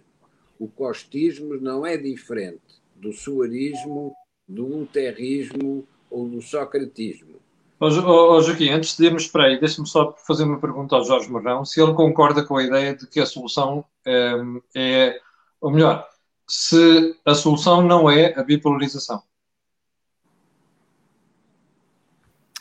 O 0.59 0.67
costismo 0.67 1.55
não 1.55 1.85
é 1.85 1.97
diferente 1.97 2.61
do 2.95 3.11
suarismo, 3.11 4.15
do 4.47 4.85
terrismo 4.85 5.87
ou 6.11 6.27
do 6.27 6.41
socratismo. 6.41 7.35
Oh, 7.79 7.87
oh, 7.87 8.41
Joaquim, 8.41 8.69
antes 8.69 8.95
de 8.95 9.05
irmos 9.05 9.27
para 9.27 9.45
aí, 9.45 9.59
deixa-me 9.59 9.87
só 9.87 10.15
fazer 10.25 10.43
uma 10.43 10.59
pergunta 10.59 10.95
ao 10.95 11.03
Jorge 11.03 11.29
Morrão, 11.29 11.65
se 11.65 11.81
ele 11.81 11.93
concorda 11.93 12.45
com 12.45 12.55
a 12.55 12.63
ideia 12.63 12.95
de 12.95 13.05
que 13.05 13.19
a 13.19 13.25
solução 13.25 13.83
é, 14.05 14.33
é 14.73 15.19
ou 15.59 15.71
melhor, 15.71 16.07
se 16.47 17.15
a 17.25 17.33
solução 17.33 17.81
não 17.81 18.09
é 18.09 18.37
a 18.37 18.43
bipolarização. 18.43 19.21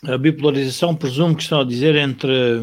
A 0.02 0.18
bipolarização 0.18 0.94
presumo 0.94 1.34
que 1.34 1.42
estão 1.42 1.60
a 1.60 1.64
dizer 1.64 1.96
entre, 1.96 2.60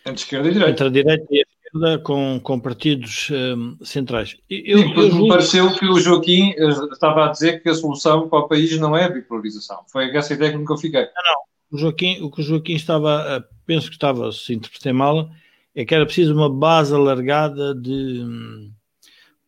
entre 0.00 0.22
esquerda 0.22 0.48
e 0.48 0.52
direita. 0.52 0.70
Entre 0.70 0.86
a 0.86 0.90
direita 0.90 1.26
e 1.30 1.38
a 1.38 1.42
esquerda 1.42 2.02
com, 2.02 2.40
com 2.42 2.60
partidos 2.60 3.28
um, 3.30 3.76
centrais. 3.84 4.36
Eu, 4.48 4.78
Sim, 4.78 4.94
eu, 4.94 5.14
me 5.14 5.28
pareceu 5.28 5.74
que 5.74 5.86
o 5.86 6.00
Joaquim 6.00 6.54
eh, 6.56 6.68
estava 6.92 7.26
a 7.26 7.28
dizer 7.28 7.62
que 7.62 7.68
a 7.68 7.74
solução 7.74 8.28
para 8.28 8.38
o 8.38 8.48
país 8.48 8.78
não 8.78 8.96
é 8.96 9.04
a 9.04 9.10
bipolarização. 9.10 9.84
Foi 9.92 10.14
essa 10.16 10.32
ideia 10.32 10.52
que 10.52 10.72
eu 10.72 10.76
fiquei. 10.78 11.02
Não, 11.02 11.08
não. 11.08 11.48
O, 11.70 11.78
Joaquim, 11.78 12.22
o 12.22 12.30
que 12.30 12.40
o 12.40 12.44
Joaquim 12.44 12.74
estava, 12.74 13.46
penso 13.66 13.88
que 13.88 13.96
estava, 13.96 14.32
se 14.32 14.54
interpretei 14.54 14.92
mal, 14.92 15.30
é 15.74 15.84
que 15.84 15.94
era 15.94 16.06
preciso 16.06 16.34
uma 16.34 16.48
base 16.48 16.94
alargada 16.94 17.74
de, 17.74 18.24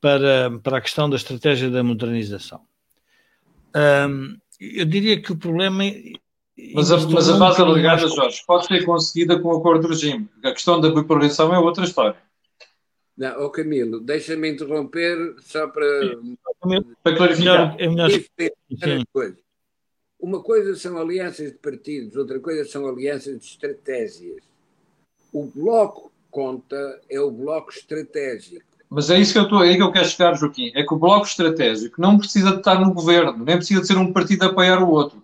para, 0.01 0.59
para 0.63 0.79
a 0.79 0.81
questão 0.81 1.09
da 1.09 1.17
estratégia 1.17 1.71
da 1.71 1.83
modernização. 1.83 2.61
Um, 3.77 4.37
eu 4.59 4.85
diria 4.85 5.21
que 5.21 5.33
o 5.33 5.37
problema 5.37 5.85
é 5.85 6.13
mas 6.75 6.93
a, 6.93 6.99
mas 7.09 7.29
a 7.29 7.39
base 7.39 7.61
alargada, 7.61 8.07
Jorge, 8.09 8.43
pode 8.47 8.67
ser 8.67 8.85
conseguida 8.85 9.39
com 9.39 9.49
o 9.49 9.57
acordo 9.57 9.83
de 9.83 9.89
regime. 9.89 10.29
A 10.45 10.53
questão 10.53 10.81
da 10.81 10.91
bipolarização 10.91 11.55
é 11.55 11.59
outra 11.59 11.85
história. 11.85 12.17
Não, 13.17 13.45
oh 13.45 13.51
Camilo, 13.51 14.01
deixa-me 14.01 14.51
interromper 14.51 15.37
só 15.41 15.69
para, 15.69 16.19
para 17.03 17.17
clarificar. 17.17 17.77
É 17.79 17.89
melhor, 17.89 18.11
Uma 20.19 20.43
coisa 20.43 20.75
são 20.77 20.99
alianças 20.99 21.53
de 21.53 21.59
partidos, 21.59 22.17
outra 22.17 22.41
coisa 22.41 22.65
são 22.65 22.87
alianças 22.87 23.39
de 23.39 23.45
estratégias. 23.45 24.43
O 25.33 25.45
bloco 25.45 26.11
conta 26.31 27.01
é 27.09 27.21
o 27.21 27.31
bloco 27.31 27.71
estratégico. 27.71 28.70
Mas 28.91 29.09
é 29.09 29.21
isso 29.21 29.33
que 29.33 29.39
eu 29.39 29.45
estou, 29.45 29.65
é 29.65 29.77
que 29.77 29.83
eu 29.83 29.93
quero 29.93 30.09
chegar, 30.09 30.35
Joaquim. 30.35 30.73
É 30.75 30.83
que 30.83 30.93
o 30.93 30.99
bloco 30.99 31.25
estratégico 31.25 32.01
não 32.01 32.19
precisa 32.19 32.51
de 32.51 32.57
estar 32.57 32.81
no 32.81 32.93
governo, 32.93 33.45
nem 33.45 33.57
precisa 33.57 33.81
de 33.81 33.87
ser 33.87 33.97
um 33.97 34.13
partido 34.13 34.43
a 34.43 34.47
apoiar 34.47 34.83
o 34.83 34.91
outro. 34.91 35.23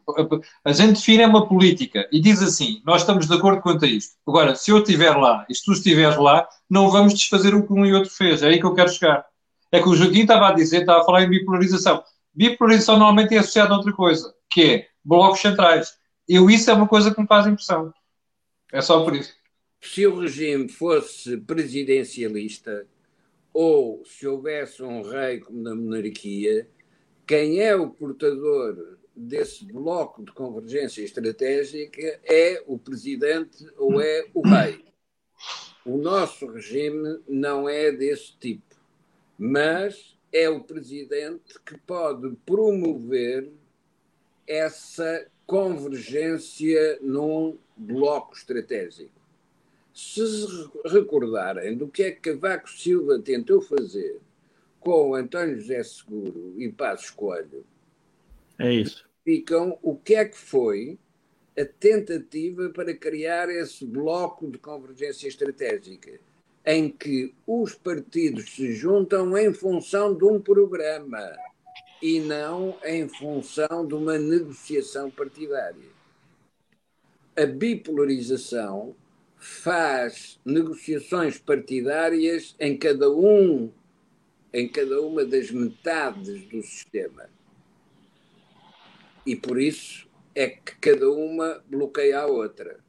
A 0.65 0.73
gente 0.73 0.95
define 0.95 1.27
uma 1.27 1.49
política 1.49 2.09
e 2.13 2.21
diz 2.21 2.41
assim: 2.41 2.81
nós 2.87 3.01
estamos 3.01 3.27
de 3.27 3.35
acordo 3.35 3.61
quanto 3.61 3.85
a 3.85 3.89
isto. 3.89 4.15
Agora, 4.25 4.55
se 4.55 4.71
eu 4.71 4.79
estiver 4.79 5.17
lá 5.17 5.45
e 5.51 5.55
se 5.55 5.65
tu 5.65 5.73
estiveres 5.73 6.17
lá, 6.17 6.47
não 6.71 6.89
vamos 6.91 7.15
desfazer 7.15 7.57
o 7.57 7.67
que 7.67 7.73
um 7.73 7.85
e 7.85 7.93
outro 7.93 8.11
fez. 8.11 8.41
É 8.41 8.47
aí 8.47 8.61
que 8.61 8.67
eu 8.67 8.73
quero 8.73 8.89
chegar. 8.89 9.27
É 9.73 9.83
que 9.83 9.89
o 9.89 9.97
Joaquim 9.97 10.21
estava 10.21 10.49
a 10.49 10.53
dizer, 10.53 10.83
estava 10.83 11.01
a 11.01 11.05
falar 11.05 11.25
em 11.25 11.29
bipolarização. 11.29 12.05
Bipolarização 12.33 12.99
normalmente 12.99 13.35
é 13.35 13.39
associada 13.39 13.75
a 13.75 13.79
outra 13.79 13.93
coisa, 13.93 14.33
que 14.49 14.63
é 14.63 14.87
blocos 15.05 15.41
centrais. 15.41 15.95
Eu, 16.29 16.49
isso 16.49 16.71
é 16.71 16.73
uma 16.73 16.87
coisa 16.87 17.13
que 17.13 17.21
me 17.21 17.27
faz 17.27 17.49
impressão. 17.49 17.93
É 18.73 18.81
só 18.81 19.03
por 19.03 19.17
isso. 19.17 19.35
Se 19.81 20.07
o 20.07 20.21
regime 20.21 20.69
fosse 20.69 21.37
presidencialista, 21.37 22.87
ou 23.59 24.05
se 24.05 24.27
houvesse 24.27 24.83
um 24.83 25.01
rei 25.01 25.41
como 25.41 25.63
na 25.63 25.75
monarquia, 25.75 26.69
quem 27.27 27.63
é 27.63 27.75
o 27.75 27.89
portador 27.89 28.99
desse 29.17 29.65
bloco 29.65 30.23
de 30.23 30.31
convergência 30.31 31.03
estratégica 31.03 32.21
é 32.25 32.63
o 32.67 32.79
presidente 32.79 33.67
ou 33.79 33.99
é 33.99 34.27
o 34.35 34.47
rei. 34.47 34.85
O 35.87 35.97
nosso 35.97 36.47
regime 36.49 37.23
não 37.27 37.67
é 37.67 37.91
desse 37.91 38.37
tipo, 38.39 38.77
mas 39.39 40.19
é 40.31 40.51
o 40.51 40.63
presidente 40.63 41.59
que 41.65 41.79
pode 41.79 42.37
promover 42.45 43.51
essa 44.47 45.27
convergência 45.47 46.99
num 47.01 47.57
bloco 47.75 48.37
estratégico 48.37 49.16
se 49.97 50.69
recordarem 50.85 51.75
do 51.75 51.89
que 51.89 52.03
é 52.03 52.11
que 52.11 52.21
Cavaco 52.21 52.69
Silva 52.69 53.19
tentou 53.19 53.63
fazer 53.63 54.21
com 54.79 55.15
António 55.15 55.59
José 55.59 55.83
Seguro 55.83 56.53
e 56.59 56.71
Passos 56.71 57.09
Coelho, 57.09 57.65
é 58.59 58.75
isso. 58.75 59.07
Ficam 59.25 59.79
o 59.83 59.97
que 59.97 60.15
é 60.15 60.27
que 60.27 60.37
foi 60.37 60.99
a 61.59 61.65
tentativa 61.65 62.69
para 62.69 62.95
criar 62.95 63.49
esse 63.49 63.87
bloco 63.87 64.51
de 64.51 64.59
convergência 64.59 65.29
estratégica, 65.29 66.21
em 66.65 66.91
que 66.91 67.35
os 67.47 67.75
partidos 67.75 68.55
se 68.55 68.73
juntam 68.73 69.37
em 69.39 69.53
função 69.53 70.15
de 70.15 70.25
um 70.25 70.39
programa 70.39 71.27
e 72.03 72.21
não 72.21 72.77
em 72.85 73.09
função 73.09 73.87
de 73.87 73.95
uma 73.95 74.19
negociação 74.19 75.11
partidária. 75.11 75.97
A 77.35 77.47
bipolarização 77.47 78.95
faz 79.37 80.41
negociações 80.45 81.39
partidárias 81.39 82.55
em 82.59 82.77
cada 82.77 83.11
um 83.11 83.71
em 84.57 84.67
cada 84.67 85.03
uma 85.03 85.23
das 85.23 85.51
metades 85.51 86.47
do 86.47 86.63
sistema. 86.63 87.29
E 89.27 89.37
por 89.37 89.61
isso 89.61 90.09
é 90.35 90.49
que 90.49 90.77
cada 90.77 91.11
uma 91.11 91.63
bloqueia 91.69 92.21
a 92.21 92.27
outra. 92.27 92.81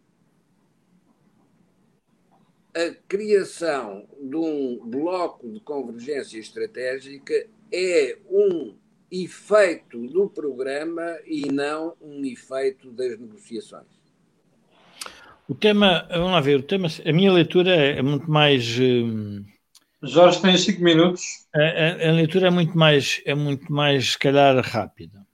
A 2.74 2.96
criação 3.06 4.08
de 4.18 4.38
um 4.38 4.80
bloco 4.86 5.50
de 5.50 5.60
convergência 5.60 6.40
estratégica 6.40 7.48
é 7.70 8.18
um 8.30 8.78
efeito 9.12 10.08
do 10.08 10.30
programa 10.30 11.20
e 11.26 11.52
não 11.52 11.98
um 12.00 12.24
efeito 12.24 12.92
das 12.92 13.20
negociações. 13.20 13.97
O 15.50 15.56
tema, 15.56 16.06
vamos 16.10 16.32
lá 16.32 16.42
ver, 16.42 16.60
o 16.60 16.64
tema, 16.64 16.88
a 17.06 17.14
minha 17.14 17.32
leitura 17.32 17.74
é 17.74 18.02
muito 18.02 18.30
mais. 18.30 18.78
Hum, 18.80 19.46
Jorge, 20.04 20.42
tens 20.42 20.62
5 20.62 20.84
minutos. 20.84 21.24
A, 21.56 21.60
a, 21.60 22.10
a, 22.10 22.12
leitura 22.12 22.48
é 22.48 22.50
muito 22.50 22.78
mais, 22.78 23.22
é 23.26 23.34
muito 23.34 23.72
mais, 23.72 24.12
se 24.12 24.20
calhar, 24.20 24.56
rápida. 24.64 25.26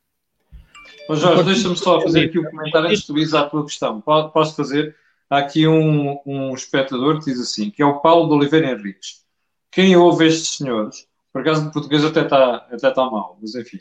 Oh, 1.10 1.16
Jorge, 1.16 1.44
deixa-me 1.44 1.76
só 1.76 2.00
fazer 2.00 2.26
aqui 2.26 2.40
o 2.40 2.44
um 2.44 2.50
comentário 2.50 2.88
antes 2.88 3.02
de 3.02 3.08
tu 3.08 3.18
ires 3.18 3.34
à 3.34 3.44
tua 3.50 3.66
questão. 3.66 4.00
Posso 4.02 4.56
fazer? 4.56 4.96
Há 5.30 5.40
aqui 5.40 5.68
um, 5.68 6.20
um 6.26 6.54
espectador 6.54 7.20
que 7.20 7.26
diz 7.26 7.40
assim, 7.42 7.72
que 7.72 7.82
é 7.82 7.86
o 7.86 8.00
Paulo 8.00 8.30
de 8.30 8.36
Oliveira 8.36 8.72
Henriques. 8.72 9.24
Quem 9.72 9.96
ouve 9.96 10.28
estes 10.28 10.58
senhores, 10.58 11.08
por 11.32 11.42
acaso 11.42 11.68
o 11.68 11.72
português 11.72 12.06
até 12.06 12.22
está 12.22 12.56
até 12.72 12.92
tá 12.92 13.10
mal, 13.10 13.38
mas 13.42 13.56
enfim, 13.56 13.80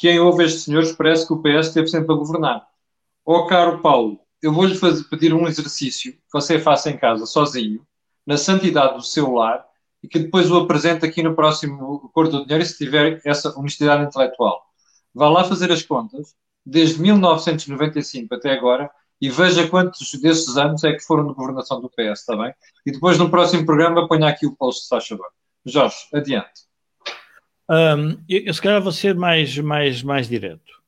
quem 0.00 0.18
ouve 0.18 0.44
estes 0.44 0.64
senhores 0.64 0.92
parece 0.92 1.26
que 1.26 1.32
o 1.32 1.40
PS 1.40 1.68
esteve 1.68 1.86
sempre 1.86 2.12
a 2.12 2.16
governar. 2.16 2.66
Ó 3.24 3.38
oh, 3.38 3.46
caro 3.46 3.80
Paulo, 3.80 4.20
eu 4.42 4.52
vou-lhe 4.52 4.78
pedir 5.10 5.34
um 5.34 5.46
exercício 5.46 6.12
que 6.12 6.18
você 6.32 6.58
faça 6.58 6.90
em 6.90 6.96
casa, 6.96 7.26
sozinho, 7.26 7.86
na 8.26 8.36
santidade 8.36 8.94
do 8.94 9.02
seu 9.02 9.32
lar, 9.32 9.64
e 10.02 10.08
que 10.08 10.18
depois 10.18 10.50
o 10.50 10.58
apresente 10.58 11.04
aqui 11.04 11.22
no 11.22 11.34
próximo 11.34 12.02
Acordo 12.06 12.38
do 12.38 12.46
Dinheiro, 12.46 12.64
se 12.64 12.78
tiver 12.78 13.20
essa 13.24 13.56
honestidade 13.58 14.04
intelectual. 14.04 14.62
Vá 15.14 15.28
lá 15.28 15.44
fazer 15.44 15.70
as 15.70 15.82
contas, 15.82 16.34
desde 16.64 17.00
1995 17.00 18.34
até 18.34 18.52
agora, 18.52 18.90
e 19.20 19.28
veja 19.28 19.68
quantos 19.68 20.14
desses 20.14 20.56
anos 20.56 20.82
é 20.84 20.94
que 20.94 21.04
foram 21.04 21.26
de 21.26 21.34
governação 21.34 21.80
do 21.80 21.90
PS, 21.90 22.20
está 22.20 22.36
bem? 22.36 22.54
E 22.86 22.92
depois 22.92 23.18
no 23.18 23.28
próximo 23.28 23.66
programa 23.66 24.08
ponha 24.08 24.28
aqui 24.28 24.46
o 24.46 24.56
post, 24.56 24.84
se 24.84 24.88
faz. 24.88 25.06
Jorge, 25.66 25.96
adiante. 26.14 26.70
Um, 27.68 28.12
eu, 28.28 28.40
eu 28.46 28.54
se 28.54 28.62
calhar 28.62 28.80
vou 28.80 28.92
ser 28.92 29.14
mais, 29.14 29.56
mais, 29.58 30.02
mais 30.02 30.26
direto. 30.26 30.80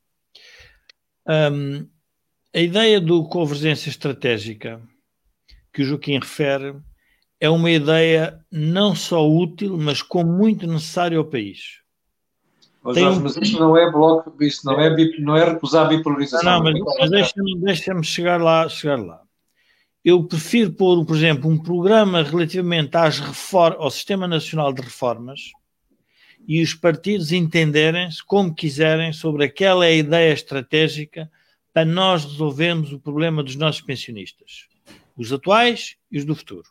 Um, 1.27 1.87
a 2.55 2.59
ideia 2.59 3.01
do 3.01 3.23
convergência 3.27 3.89
estratégica 3.89 4.81
que 5.73 5.81
o 5.81 5.85
Joaquim 5.85 6.19
refere 6.19 6.75
é 7.39 7.49
uma 7.49 7.71
ideia 7.71 8.39
não 8.51 8.95
só 8.95 9.27
útil, 9.27 9.77
mas 9.77 10.01
como 10.01 10.31
muito 10.31 10.67
necessária 10.67 11.17
ao 11.17 11.25
país. 11.25 11.81
Oh, 12.83 12.93
Jorge, 12.93 13.19
um... 13.19 13.23
Mas 13.23 13.37
isto 13.37 13.59
não 13.59 13.75
é 13.75 13.91
bloco, 13.91 14.43
isto 14.43 14.65
não 14.65 14.79
é, 14.79 14.95
não 15.19 15.35
é 15.35 15.45
recusar 15.45 15.85
a 15.85 15.89
bipolarização. 15.89 16.43
Não, 16.43 16.63
não 16.63 16.85
mas, 16.85 16.97
mas 16.99 17.09
deixa-me 17.09 17.59
deixa 17.59 18.03
chegar 18.03 18.39
lá, 18.39 18.69
chegar 18.69 18.99
lá. 18.99 19.21
Eu 20.05 20.23
prefiro 20.25 20.71
pôr, 20.73 21.03
por 21.05 21.15
exemplo, 21.15 21.49
um 21.49 21.57
programa 21.57 22.21
relativamente 22.21 22.95
às 22.95 23.19
reform, 23.19 23.77
ao 23.79 23.89
Sistema 23.89 24.27
Nacional 24.27 24.71
de 24.73 24.81
Reformas 24.81 25.51
e 26.45 26.61
os 26.61 26.73
partidos 26.73 27.31
entenderem-se 27.31 28.23
como 28.23 28.53
quiserem 28.53 29.13
sobre 29.13 29.45
aquela 29.45 29.89
ideia 29.89 30.33
estratégica 30.33 31.31
para 31.73 31.85
nós 31.85 32.23
resolvermos 32.23 32.93
o 32.93 32.99
problema 32.99 33.41
dos 33.41 33.55
nossos 33.55 33.81
pensionistas, 33.81 34.67
os 35.17 35.33
atuais 35.33 35.97
e 36.11 36.19
os 36.19 36.25
do 36.25 36.35
futuro. 36.35 36.69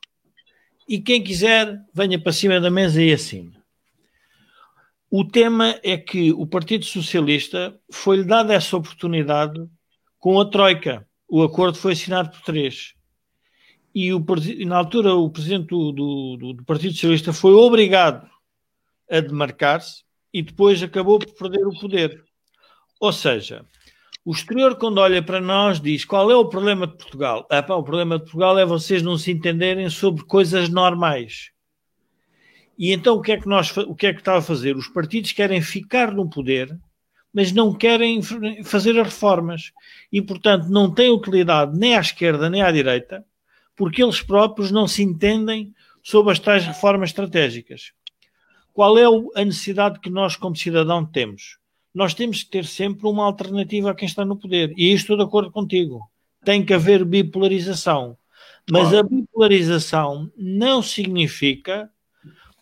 E 0.89 1.01
quem 1.01 1.23
quiser, 1.23 1.81
venha 1.93 2.21
para 2.21 2.33
cima 2.33 2.61
da 2.61 2.71
mesa 2.71 3.03
e 3.03 3.13
assine. 3.13 3.57
O 5.11 5.25
tema 5.25 5.79
é 5.83 5.99
que 5.99 6.33
o 6.33 6.47
Partido 6.47 6.85
Socialista 6.85 7.79
foi-lhe 7.91 8.25
dada 8.25 8.55
essa 8.55 8.77
oportunidade 8.77 9.63
com 10.19 10.41
a 10.41 10.45
Troika. 10.49 11.07
O 11.29 11.43
acordo 11.43 11.77
foi 11.77 11.93
assinado 11.93 12.31
por 12.31 12.41
três. 12.41 12.95
E 13.95 14.13
o, 14.15 14.25
na 14.65 14.77
altura, 14.77 15.15
o 15.15 15.29
presidente 15.29 15.67
do, 15.67 15.93
do, 15.93 16.53
do 16.55 16.65
Partido 16.65 16.95
Socialista 16.95 17.33
foi 17.33 17.53
obrigado 17.53 18.27
a 19.11 19.21
demarcar-se 19.21 20.03
e 20.33 20.41
depois 20.41 20.83
acabou 20.83 21.19
por 21.19 21.35
perder 21.35 21.67
o 21.67 21.79
poder. 21.79 22.25
Ou 22.99 23.13
seja, 23.13 23.67
o 24.25 24.31
exterior, 24.31 24.77
quando 24.77 24.99
olha 24.99 25.21
para 25.23 25.41
nós, 25.41 25.81
diz 25.81 26.05
qual 26.05 26.31
é 26.31 26.37
o 26.37 26.49
problema 26.49 26.87
de 26.87 26.97
Portugal? 26.97 27.47
Ah, 27.51 27.63
pá, 27.63 27.75
o 27.75 27.83
problema 27.83 28.19
de 28.19 28.25
Portugal 28.25 28.57
é 28.59 28.65
vocês 28.65 29.03
não 29.03 29.19
se 29.19 29.33
entenderem 29.33 29.89
sobre 29.91 30.25
coisas 30.25 30.69
normais. 30.69 31.51
E 32.79 32.93
então 32.93 33.17
o 33.17 33.23
que 33.23 33.33
é 33.33 33.41
que 33.41 33.49
nós 33.49 33.77
o 33.77 33.95
que 33.95 34.07
é 34.07 34.13
que 34.13 34.21
está 34.21 34.37
a 34.37 34.43
fazer? 34.43 34.77
Os 34.77 34.89
partidos 34.89 35.33
querem 35.33 35.61
ficar 35.61 36.13
no 36.13 36.31
poder, 36.31 36.79
mas 37.33 37.51
não 37.51 37.75
querem 37.75 38.21
fazer 38.65 38.99
as 39.01 39.07
reformas. 39.07 39.73
E, 40.13 40.23
portanto, 40.23 40.69
não 40.69 40.93
têm 40.93 41.11
utilidade 41.11 41.77
nem 41.77 41.97
à 41.97 42.01
esquerda 42.01 42.49
nem 42.49 42.63
à 42.63 42.71
direita, 42.71 43.25
porque 43.77 44.03
eles 44.03 44.23
próprios 44.23 44.71
não 44.71 44.87
se 44.87 45.03
entendem 45.03 45.75
sobre 46.03 46.33
as 46.33 46.39
tais 46.39 46.65
reformas 46.65 47.11
estratégicas. 47.11 47.93
Qual 48.73 48.97
é 48.97 49.05
a 49.35 49.45
necessidade 49.45 50.01
que 50.01 50.11
nós, 50.11 50.37
como 50.37 50.57
cidadão, 50.57 51.05
temos? 51.05 51.59
Nós 51.95 52.15
temos 52.15 52.43
que 52.43 52.51
ter 52.51 52.65
sempre 52.65 53.07
uma 53.07 53.25
alternativa 53.25 53.91
a 53.91 53.95
quem 53.95 54.07
está 54.07 54.25
no 54.25 54.37
poder. 54.37 54.73
E 54.77 54.93
estou 54.93 55.17
de 55.17 55.23
acordo 55.23 55.51
contigo. 55.51 56.01
Tem 56.45 56.65
que 56.65 56.73
haver 56.73 57.05
bipolarização. 57.05 58.17
Mas 58.71 58.89
claro. 58.89 58.99
a 58.99 59.03
bipolarização 59.03 60.33
não 60.37 60.83
significa 60.83 61.91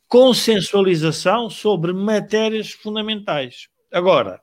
consensualização 0.09 1.49
sobre 1.49 1.93
matérias 1.93 2.73
fundamentais. 2.73 3.69
Agora, 3.93 4.41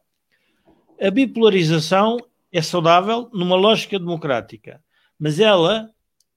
a 1.02 1.12
bipolarização 1.12 2.18
é 2.52 2.62
saudável 2.62 3.30
numa 3.34 3.56
lógica 3.56 4.00
democrática, 4.00 4.82
mas 5.20 5.40
ela 5.40 5.92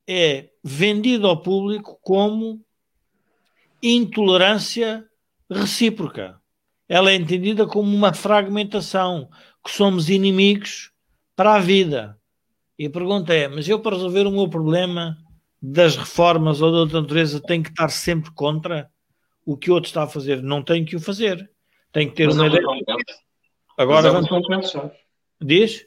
é 0.07 0.51
vendida 0.64 1.28
ao 1.28 1.40
público 1.40 1.98
como 2.03 2.61
intolerância 3.80 5.07
recíproca 5.48 6.39
ela 6.91 7.12
é 7.12 7.14
entendida 7.14 7.66
como 7.66 7.95
uma 7.95 8.12
fragmentação, 8.12 9.30
que 9.64 9.70
somos 9.70 10.11
inimigos 10.11 10.91
para 11.36 11.55
a 11.55 11.61
vida. 11.61 12.18
E 12.76 12.86
a 12.86 12.91
pergunta 12.91 13.32
é: 13.32 13.47
mas 13.47 13.68
eu, 13.68 13.78
para 13.78 13.95
resolver 13.95 14.26
o 14.26 14.32
meu 14.32 14.49
problema 14.49 15.16
das 15.62 15.97
reformas 15.97 16.61
ou 16.61 16.72
da 16.72 16.78
outra 16.78 17.01
natureza, 17.01 17.41
tenho 17.41 17.62
que 17.62 17.70
estar 17.70 17.91
sempre 17.91 18.32
contra 18.32 18.91
o 19.47 19.57
que 19.57 19.70
o 19.70 19.74
outro 19.74 19.86
está 19.86 20.03
a 20.03 20.09
fazer? 20.09 20.43
Não 20.43 20.64
tenho 20.64 20.84
que 20.84 20.97
o 20.97 21.01
fazer. 21.01 21.49
Tenho 21.93 22.11
que 22.11 22.16
ter 22.16 22.26
mas 22.26 22.34
uma 22.34 22.47
é 22.47 22.49
ideia. 22.49 22.64
Agora 23.78 24.09
é 24.09 24.11
vamos. 24.11 24.26
Acontece, 24.26 24.80
Diz? 25.41 25.86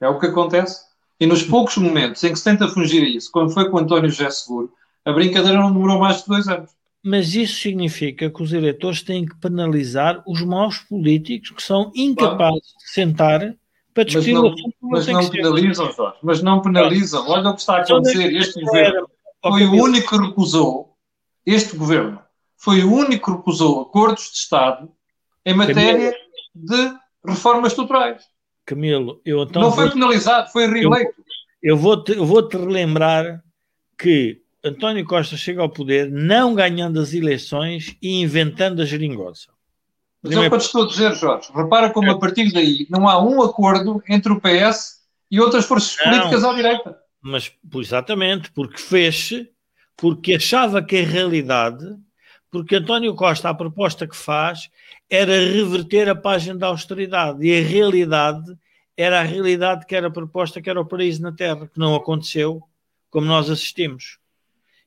É 0.00 0.08
o 0.08 0.20
que 0.20 0.26
acontece. 0.26 0.84
E 1.18 1.26
nos 1.26 1.42
poucos 1.42 1.76
momentos 1.78 2.22
em 2.22 2.30
que 2.30 2.38
se 2.38 2.44
tenta 2.44 2.68
fugir 2.68 3.02
a 3.02 3.08
isso, 3.08 3.30
como 3.32 3.50
foi 3.50 3.68
com 3.68 3.76
o 3.76 3.80
António 3.80 4.08
José 4.08 4.30
Seguro, 4.30 4.72
a 5.04 5.12
brincadeira 5.12 5.58
não 5.58 5.72
demorou 5.72 5.98
mais 5.98 6.22
de 6.22 6.28
dois 6.28 6.46
anos. 6.46 6.70
Mas 7.04 7.34
isso 7.34 7.60
significa 7.60 8.30
que 8.30 8.42
os 8.42 8.52
eleitores 8.52 9.02
têm 9.02 9.26
que 9.26 9.36
penalizar 9.36 10.22
os 10.26 10.42
maus 10.42 10.78
políticos 10.78 11.50
que 11.50 11.62
são 11.62 11.92
incapazes 11.94 12.38
claro. 12.38 12.78
de 12.78 12.90
sentar 12.90 13.54
para 13.92 14.04
discutir 14.04 14.32
mas 14.32 14.42
não, 14.42 14.48
o 14.48 14.54
assunto. 14.54 14.76
Mas 14.80 15.06
não 15.06 15.30
penalizam, 15.30 15.92
Jorge. 15.92 16.18
Mas 16.22 16.42
não 16.42 16.62
penalizam. 16.62 17.28
Olha 17.28 17.50
o 17.50 17.54
que 17.54 17.60
está 17.60 17.76
a 17.76 17.80
acontecer. 17.82 18.34
Este 18.34 18.60
governo 18.60 19.08
foi 19.42 19.64
o 19.66 19.72
único 19.74 20.08
que 20.08 20.26
recusou, 20.26 20.96
este 21.44 21.76
governo 21.76 22.18
foi 22.56 22.82
o 22.82 22.90
único 22.90 23.30
que 23.30 23.36
recusou 23.36 23.82
acordos 23.82 24.30
de 24.32 24.38
Estado 24.38 24.90
em 25.44 25.54
matéria 25.54 26.14
de 26.54 26.94
reformas 27.22 27.72
estruturais. 27.72 28.22
Camilo, 28.64 29.20
eu 29.26 29.42
então. 29.42 29.60
Não 29.60 29.72
foi 29.72 29.90
penalizado, 29.90 30.50
foi 30.50 30.66
reeleito. 30.66 31.12
Eu, 31.62 31.74
eu 31.74 31.76
vou-te 31.76 32.14
vou 32.14 32.48
-te 32.48 32.56
relembrar 32.56 33.44
que 33.98 34.40
António 34.64 35.04
Costa 35.04 35.36
chega 35.36 35.60
ao 35.60 35.68
poder 35.68 36.10
não 36.10 36.54
ganhando 36.54 36.98
as 36.98 37.12
eleições 37.12 37.94
e 38.00 38.22
inventando 38.22 38.80
a 38.80 38.86
geringonça. 38.86 39.50
Mas 40.22 40.32
é 40.32 40.40
o 40.40 40.48
que 40.48 40.54
eu 40.54 40.58
estou 40.58 40.84
a 40.84 40.88
dizer, 40.88 41.14
Jorge. 41.14 41.50
Repara 41.54 41.90
como 41.90 42.10
a 42.10 42.18
partir 42.18 42.50
daí 42.50 42.86
não 42.88 43.06
há 43.06 43.22
um 43.22 43.42
acordo 43.42 44.02
entre 44.08 44.32
o 44.32 44.40
PS 44.40 45.02
e 45.30 45.38
outras 45.38 45.66
forças 45.66 45.98
não, 45.98 46.12
políticas 46.12 46.44
à 46.44 46.54
direita. 46.54 46.98
Mas, 47.20 47.52
exatamente, 47.74 48.50
porque 48.52 48.78
fez 48.78 49.46
porque 49.96 50.34
achava 50.34 50.82
que 50.82 50.96
a 50.96 51.04
realidade, 51.04 51.84
porque 52.50 52.76
António 52.76 53.14
Costa, 53.14 53.50
a 53.50 53.54
proposta 53.54 54.08
que 54.08 54.16
faz, 54.16 54.70
era 55.10 55.32
reverter 55.32 56.08
a 56.08 56.16
página 56.16 56.56
da 56.56 56.68
austeridade. 56.68 57.46
E 57.46 57.58
a 57.58 57.62
realidade 57.62 58.56
era 58.96 59.20
a 59.20 59.24
realidade 59.24 59.84
que 59.84 59.94
era 59.94 60.10
proposta, 60.10 60.62
que 60.62 60.70
era 60.70 60.80
o 60.80 60.86
paraíso 60.86 61.20
na 61.20 61.32
Terra, 61.32 61.68
que 61.68 61.78
não 61.78 61.94
aconteceu, 61.94 62.62
como 63.10 63.26
nós 63.26 63.50
assistimos 63.50 64.18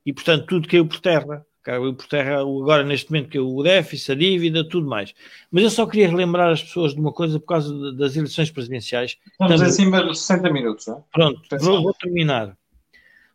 e, 0.08 0.14
portanto, 0.14 0.46
tudo 0.46 0.70
caiu 0.70 0.88
por 0.88 1.02
terra. 1.02 1.46
Caiu 1.62 1.94
por 1.94 2.08
terra 2.08 2.40
agora, 2.40 2.82
neste 2.82 3.12
momento, 3.12 3.28
que 3.28 3.38
o 3.38 3.62
déficit, 3.62 4.14
a 4.14 4.16
dívida, 4.16 4.70
tudo 4.70 4.88
mais. 4.88 5.14
Mas 5.52 5.66
eu 5.66 5.70
só 5.70 5.86
queria 5.86 6.08
relembrar 6.08 6.50
as 6.50 6.64
pessoas 6.64 6.94
de 6.94 7.00
uma 7.02 7.12
coisa 7.12 7.38
por 7.42 7.48
causa 7.48 7.92
das 7.92 8.16
eleições 8.16 8.50
presidenciais. 8.50 9.18
Estamos 9.34 9.56
Também... 9.56 9.68
acima 9.68 10.02
dos 10.02 10.22
60 10.22 10.50
minutos, 10.50 10.88
não 10.88 11.00
é? 11.00 11.04
Pronto, 11.12 11.42
vou, 11.60 11.84
vou, 11.84 11.94
terminar. 11.94 12.58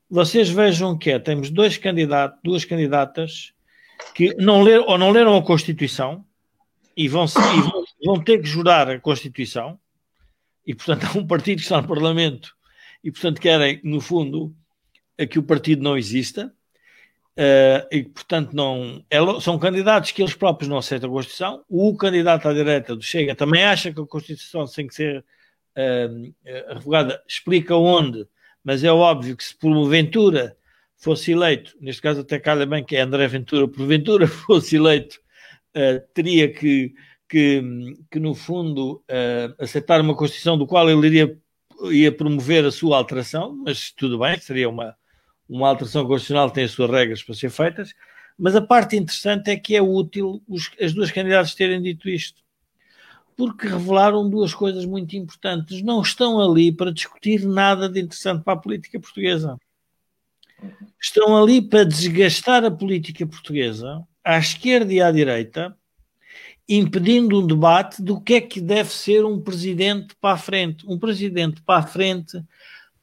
Vocês 0.08 0.48
vejam 0.48 0.96
que 0.96 1.10
é, 1.10 1.18
temos 1.18 1.50
dois 1.50 1.76
candidatos, 1.76 2.40
duas 2.42 2.64
candidatas 2.64 3.52
que 4.14 4.34
não 4.36 4.62
ler, 4.62 4.80
ou 4.80 4.96
não 4.96 5.10
leram 5.10 5.36
a 5.36 5.42
Constituição 5.42 6.24
e 6.96 7.06
vão, 7.06 7.26
e 7.26 7.60
vão, 7.60 7.84
vão 8.02 8.24
ter 8.24 8.38
que 8.38 8.48
jurar 8.48 8.88
a 8.88 8.98
Constituição, 8.98 9.78
e 10.66 10.74
portanto 10.74 11.04
há 11.12 11.18
um 11.18 11.26
partido 11.26 11.58
que 11.58 11.64
está 11.64 11.82
no 11.82 11.86
Parlamento 11.86 12.56
e 13.04 13.12
portanto 13.12 13.42
querem, 13.42 13.78
no 13.84 14.00
fundo, 14.00 14.56
que 15.28 15.38
o 15.38 15.42
partido 15.42 15.82
não 15.82 15.98
exista, 15.98 16.50
uh, 17.38 17.86
e 17.90 18.02
portanto 18.04 18.54
não 18.54 19.04
é, 19.10 19.18
são 19.40 19.58
candidatos 19.58 20.10
que 20.10 20.22
eles 20.22 20.34
próprios 20.34 20.68
não 20.68 20.78
aceitam 20.78 21.10
a 21.10 21.12
Constituição. 21.12 21.64
O 21.68 21.96
candidato 21.96 22.48
à 22.48 22.52
direita 22.52 22.94
do 22.94 23.02
Chega 23.02 23.34
também 23.34 23.64
acha 23.64 23.92
que 23.92 24.00
a 24.00 24.06
Constituição 24.06 24.64
tem 24.66 24.86
que 24.86 24.94
ser 24.94 25.24
uh, 25.76 26.74
revogada, 26.74 27.22
explica 27.26 27.74
onde, 27.76 28.26
mas 28.62 28.84
é 28.84 28.92
óbvio 28.92 29.36
que 29.36 29.44
se 29.44 29.56
por 29.56 29.88
Ventura 29.88 30.56
fosse 30.96 31.32
eleito, 31.32 31.76
neste 31.80 32.00
caso 32.00 32.20
até 32.20 32.38
calha 32.38 32.64
bem 32.64 32.84
que 32.84 32.96
é 32.96 33.00
André 33.00 33.26
Ventura, 33.26 33.66
por 33.66 33.86
Ventura 33.86 34.26
fosse 34.28 34.76
eleito, 34.76 35.20
uh, 35.76 36.00
teria 36.14 36.52
que, 36.52 36.94
que, 37.28 37.62
que, 38.10 38.20
no 38.20 38.34
fundo, 38.34 39.02
aceitar 39.58 40.00
uma 40.00 40.14
Constituição 40.14 40.56
do 40.56 40.66
qual 40.66 40.88
ele 40.88 41.06
iria, 41.06 41.38
ia 41.90 42.12
promover 42.12 42.64
a 42.64 42.70
sua 42.70 42.96
alteração, 42.98 43.56
mas 43.64 43.90
tudo 43.90 44.18
bem, 44.18 44.38
seria 44.38 44.68
uma, 44.68 44.94
uma 45.52 45.68
alteração 45.68 46.06
constitucional 46.06 46.50
tem 46.50 46.64
as 46.64 46.70
suas 46.70 46.90
regras 46.90 47.22
para 47.22 47.34
ser 47.34 47.50
feitas, 47.50 47.92
mas 48.38 48.56
a 48.56 48.62
parte 48.62 48.96
interessante 48.96 49.50
é 49.50 49.56
que 49.56 49.76
é 49.76 49.82
útil 49.82 50.42
os, 50.48 50.70
as 50.80 50.94
duas 50.94 51.10
candidatas 51.10 51.54
terem 51.54 51.82
dito 51.82 52.08
isto, 52.08 52.42
porque 53.36 53.66
revelaram 53.66 54.28
duas 54.28 54.54
coisas 54.54 54.86
muito 54.86 55.14
importantes. 55.14 55.82
Não 55.82 56.00
estão 56.00 56.40
ali 56.40 56.72
para 56.72 56.92
discutir 56.92 57.44
nada 57.44 57.88
de 57.88 58.00
interessante 58.00 58.42
para 58.42 58.54
a 58.54 58.60
política 58.60 58.98
portuguesa. 58.98 59.58
Estão 61.00 61.36
ali 61.36 61.60
para 61.60 61.84
desgastar 61.84 62.64
a 62.64 62.70
política 62.70 63.26
portuguesa, 63.26 64.02
à 64.24 64.38
esquerda 64.38 64.92
e 64.92 65.02
à 65.02 65.10
direita, 65.10 65.76
impedindo 66.68 67.40
um 67.40 67.46
debate 67.46 68.00
do 68.00 68.20
que 68.20 68.34
é 68.34 68.40
que 68.40 68.60
deve 68.60 68.90
ser 68.90 69.24
um 69.24 69.40
presidente 69.40 70.14
para 70.20 70.34
a 70.34 70.38
frente. 70.38 70.86
Um 70.88 70.98
presidente 70.98 71.60
para 71.62 71.80
a 71.80 71.86
frente 71.86 72.42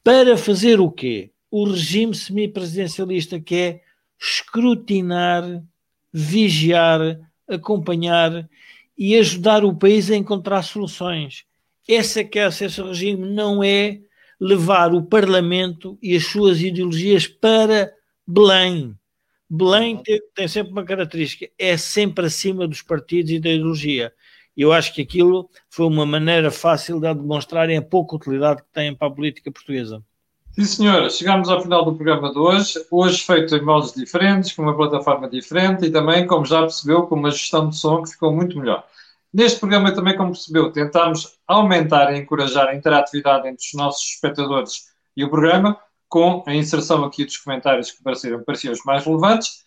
para 0.02 0.36
fazer 0.36 0.80
o 0.80 0.90
quê? 0.90 1.30
O 1.50 1.64
regime 1.64 2.14
semipresidencialista, 2.14 3.40
que 3.40 3.54
é 3.56 3.80
escrutinar, 4.20 5.62
vigiar, 6.12 7.18
acompanhar 7.48 8.48
e 8.96 9.16
ajudar 9.16 9.64
o 9.64 9.74
país 9.74 10.10
a 10.10 10.16
encontrar 10.16 10.62
soluções. 10.62 11.44
Essa 11.88 12.22
que 12.22 12.38
é 12.38 12.46
esse 12.46 12.82
regime, 12.82 13.28
não 13.28 13.64
é 13.64 14.00
levar 14.38 14.94
o 14.94 15.02
Parlamento 15.02 15.98
e 16.02 16.14
as 16.14 16.26
suas 16.26 16.62
ideologias 16.62 17.26
para 17.26 17.92
Belém. 18.26 18.94
Belém 19.48 19.96
tem, 20.02 20.20
tem, 20.34 20.46
sempre 20.46 20.72
uma 20.72 20.84
característica, 20.84 21.50
é 21.58 21.76
sempre 21.76 22.26
acima 22.26 22.68
dos 22.68 22.82
partidos 22.82 23.32
e 23.32 23.40
da 23.40 23.50
ideologia. 23.50 24.12
Eu 24.56 24.72
acho 24.72 24.94
que 24.94 25.02
aquilo 25.02 25.50
foi 25.68 25.86
uma 25.86 26.06
maneira 26.06 26.50
fácil 26.50 27.00
de 27.00 27.12
demonstrarem 27.12 27.76
a 27.76 27.82
pouca 27.82 28.16
utilidade 28.16 28.62
que 28.62 28.68
têm 28.72 28.94
para 28.94 29.08
a 29.08 29.10
política 29.10 29.50
portuguesa. 29.50 30.04
Sim, 30.60 30.66
senhora, 30.66 31.08
chegamos 31.08 31.48
ao 31.48 31.62
final 31.62 31.82
do 31.86 31.94
programa 31.94 32.30
de 32.30 32.38
hoje. 32.38 32.74
Hoje 32.90 33.24
feito 33.24 33.56
em 33.56 33.64
modos 33.64 33.94
diferentes, 33.94 34.52
com 34.52 34.60
uma 34.60 34.76
plataforma 34.76 35.26
diferente 35.26 35.86
e 35.86 35.90
também, 35.90 36.26
como 36.26 36.44
já 36.44 36.60
percebeu, 36.60 37.06
com 37.06 37.14
uma 37.14 37.30
gestão 37.30 37.70
de 37.70 37.78
som 37.78 38.02
que 38.02 38.10
ficou 38.10 38.30
muito 38.30 38.58
melhor. 38.58 38.84
Neste 39.32 39.58
programa 39.58 39.90
também, 39.94 40.14
como 40.18 40.32
percebeu, 40.32 40.70
tentámos 40.70 41.38
aumentar 41.48 42.12
e 42.12 42.18
encorajar 42.18 42.68
a 42.68 42.74
interatividade 42.74 43.48
entre 43.48 43.64
os 43.64 43.72
nossos 43.72 44.06
espectadores 44.06 44.88
e 45.16 45.24
o 45.24 45.30
programa, 45.30 45.78
com 46.10 46.44
a 46.46 46.54
inserção 46.54 47.04
aqui 47.04 47.24
dos 47.24 47.38
comentários 47.38 47.90
que 47.92 48.02
pareceram, 48.02 48.44
pareciam 48.44 48.74
os 48.74 48.84
mais 48.84 49.02
relevantes. 49.02 49.64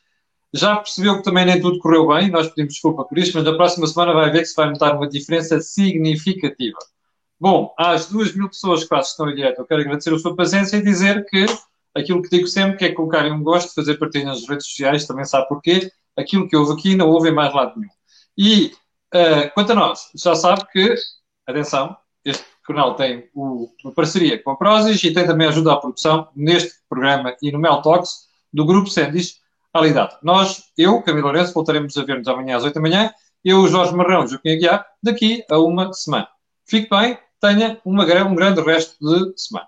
Já 0.53 0.75
percebeu 0.75 1.17
que 1.17 1.23
também 1.23 1.43
nem 1.43 1.59
tudo 1.59 1.79
correu 1.79 2.09
bem, 2.09 2.29
nós 2.29 2.49
pedimos 2.49 2.73
desculpa 2.73 3.03
por 3.03 3.17
isto, 3.17 3.33
mas 3.33 3.43
na 3.43 3.55
próxima 3.55 3.87
semana 3.87 4.13
vai 4.13 4.29
ver 4.29 4.41
que 4.41 4.45
se 4.45 4.55
vai 4.55 4.69
notar 4.69 4.95
uma 4.95 5.09
diferença 5.09 5.59
significativa. 5.59 6.77
Bom, 7.39 7.73
às 7.77 8.07
duas 8.07 8.33
mil 8.33 8.47
pessoas 8.47 8.83
que 8.83 8.95
estão 8.95 9.29
em 9.29 9.35
direto, 9.35 9.59
eu 9.59 9.65
quero 9.65 9.81
agradecer 9.81 10.13
a 10.13 10.19
sua 10.19 10.35
paciência 10.35 10.77
e 10.77 10.83
dizer 10.83 11.25
que 11.25 11.45
aquilo 11.95 12.21
que 12.21 12.29
digo 12.29 12.47
sempre 12.47 12.77
que 12.77 12.85
é 12.85 12.91
colocarem 12.91 13.31
um 13.31 13.43
gosto, 13.43 13.73
fazer 13.73 13.97
partilha 13.97 14.25
nas 14.25 14.47
redes 14.47 14.67
sociais, 14.67 15.05
também 15.05 15.25
sabe 15.25 15.47
porquê. 15.47 15.91
Aquilo 16.17 16.47
que 16.47 16.55
houve 16.55 16.73
aqui 16.73 16.95
não 16.95 17.09
houve 17.09 17.29
em 17.29 17.33
mais 17.33 17.53
lado 17.53 17.73
nenhum. 17.75 17.91
E 18.37 18.73
uh, 19.13 19.53
quanto 19.53 19.71
a 19.71 19.75
nós, 19.75 20.09
já 20.15 20.35
sabe 20.35 20.65
que, 20.71 20.95
atenção, 21.47 21.95
este 22.23 22.43
canal 22.65 22.95
tem 22.95 23.29
o, 23.33 23.69
uma 23.83 23.93
parceria 23.93 24.41
com 24.41 24.51
a 24.51 24.55
Prozis 24.55 25.03
e 25.03 25.13
tem 25.13 25.25
também 25.25 25.47
ajuda 25.47 25.73
à 25.73 25.77
produção 25.77 26.29
neste 26.35 26.73
programa 26.87 27.35
e 27.41 27.51
no 27.51 27.59
Mel 27.59 27.81
Talks 27.81 28.27
do 28.51 28.65
Grupo 28.65 28.89
Sendis 28.89 29.41
Alidade. 29.73 30.15
Nós, 30.21 30.63
eu, 30.77 31.01
Camilo 31.01 31.27
Lourenço, 31.27 31.53
voltaremos 31.53 31.97
a 31.97 32.03
ver-nos 32.03 32.27
amanhã 32.27 32.57
às 32.57 32.63
8 32.63 32.75
da 32.75 32.81
manhã. 32.81 33.13
Eu, 33.43 33.67
Jorge 33.67 33.93
Marrão, 33.93 34.27
Joaquim 34.27 34.51
Aguiar, 34.51 34.85
daqui 35.01 35.43
a 35.49 35.57
uma 35.57 35.91
semana. 35.91 36.27
Fique 36.73 36.89
bem 36.89 37.19
tenha 37.39 37.79
uma, 37.85 38.03
um 38.23 38.33
grande 38.33 38.59
resto 38.61 38.95
de 38.99 39.39
semana. 39.39 39.67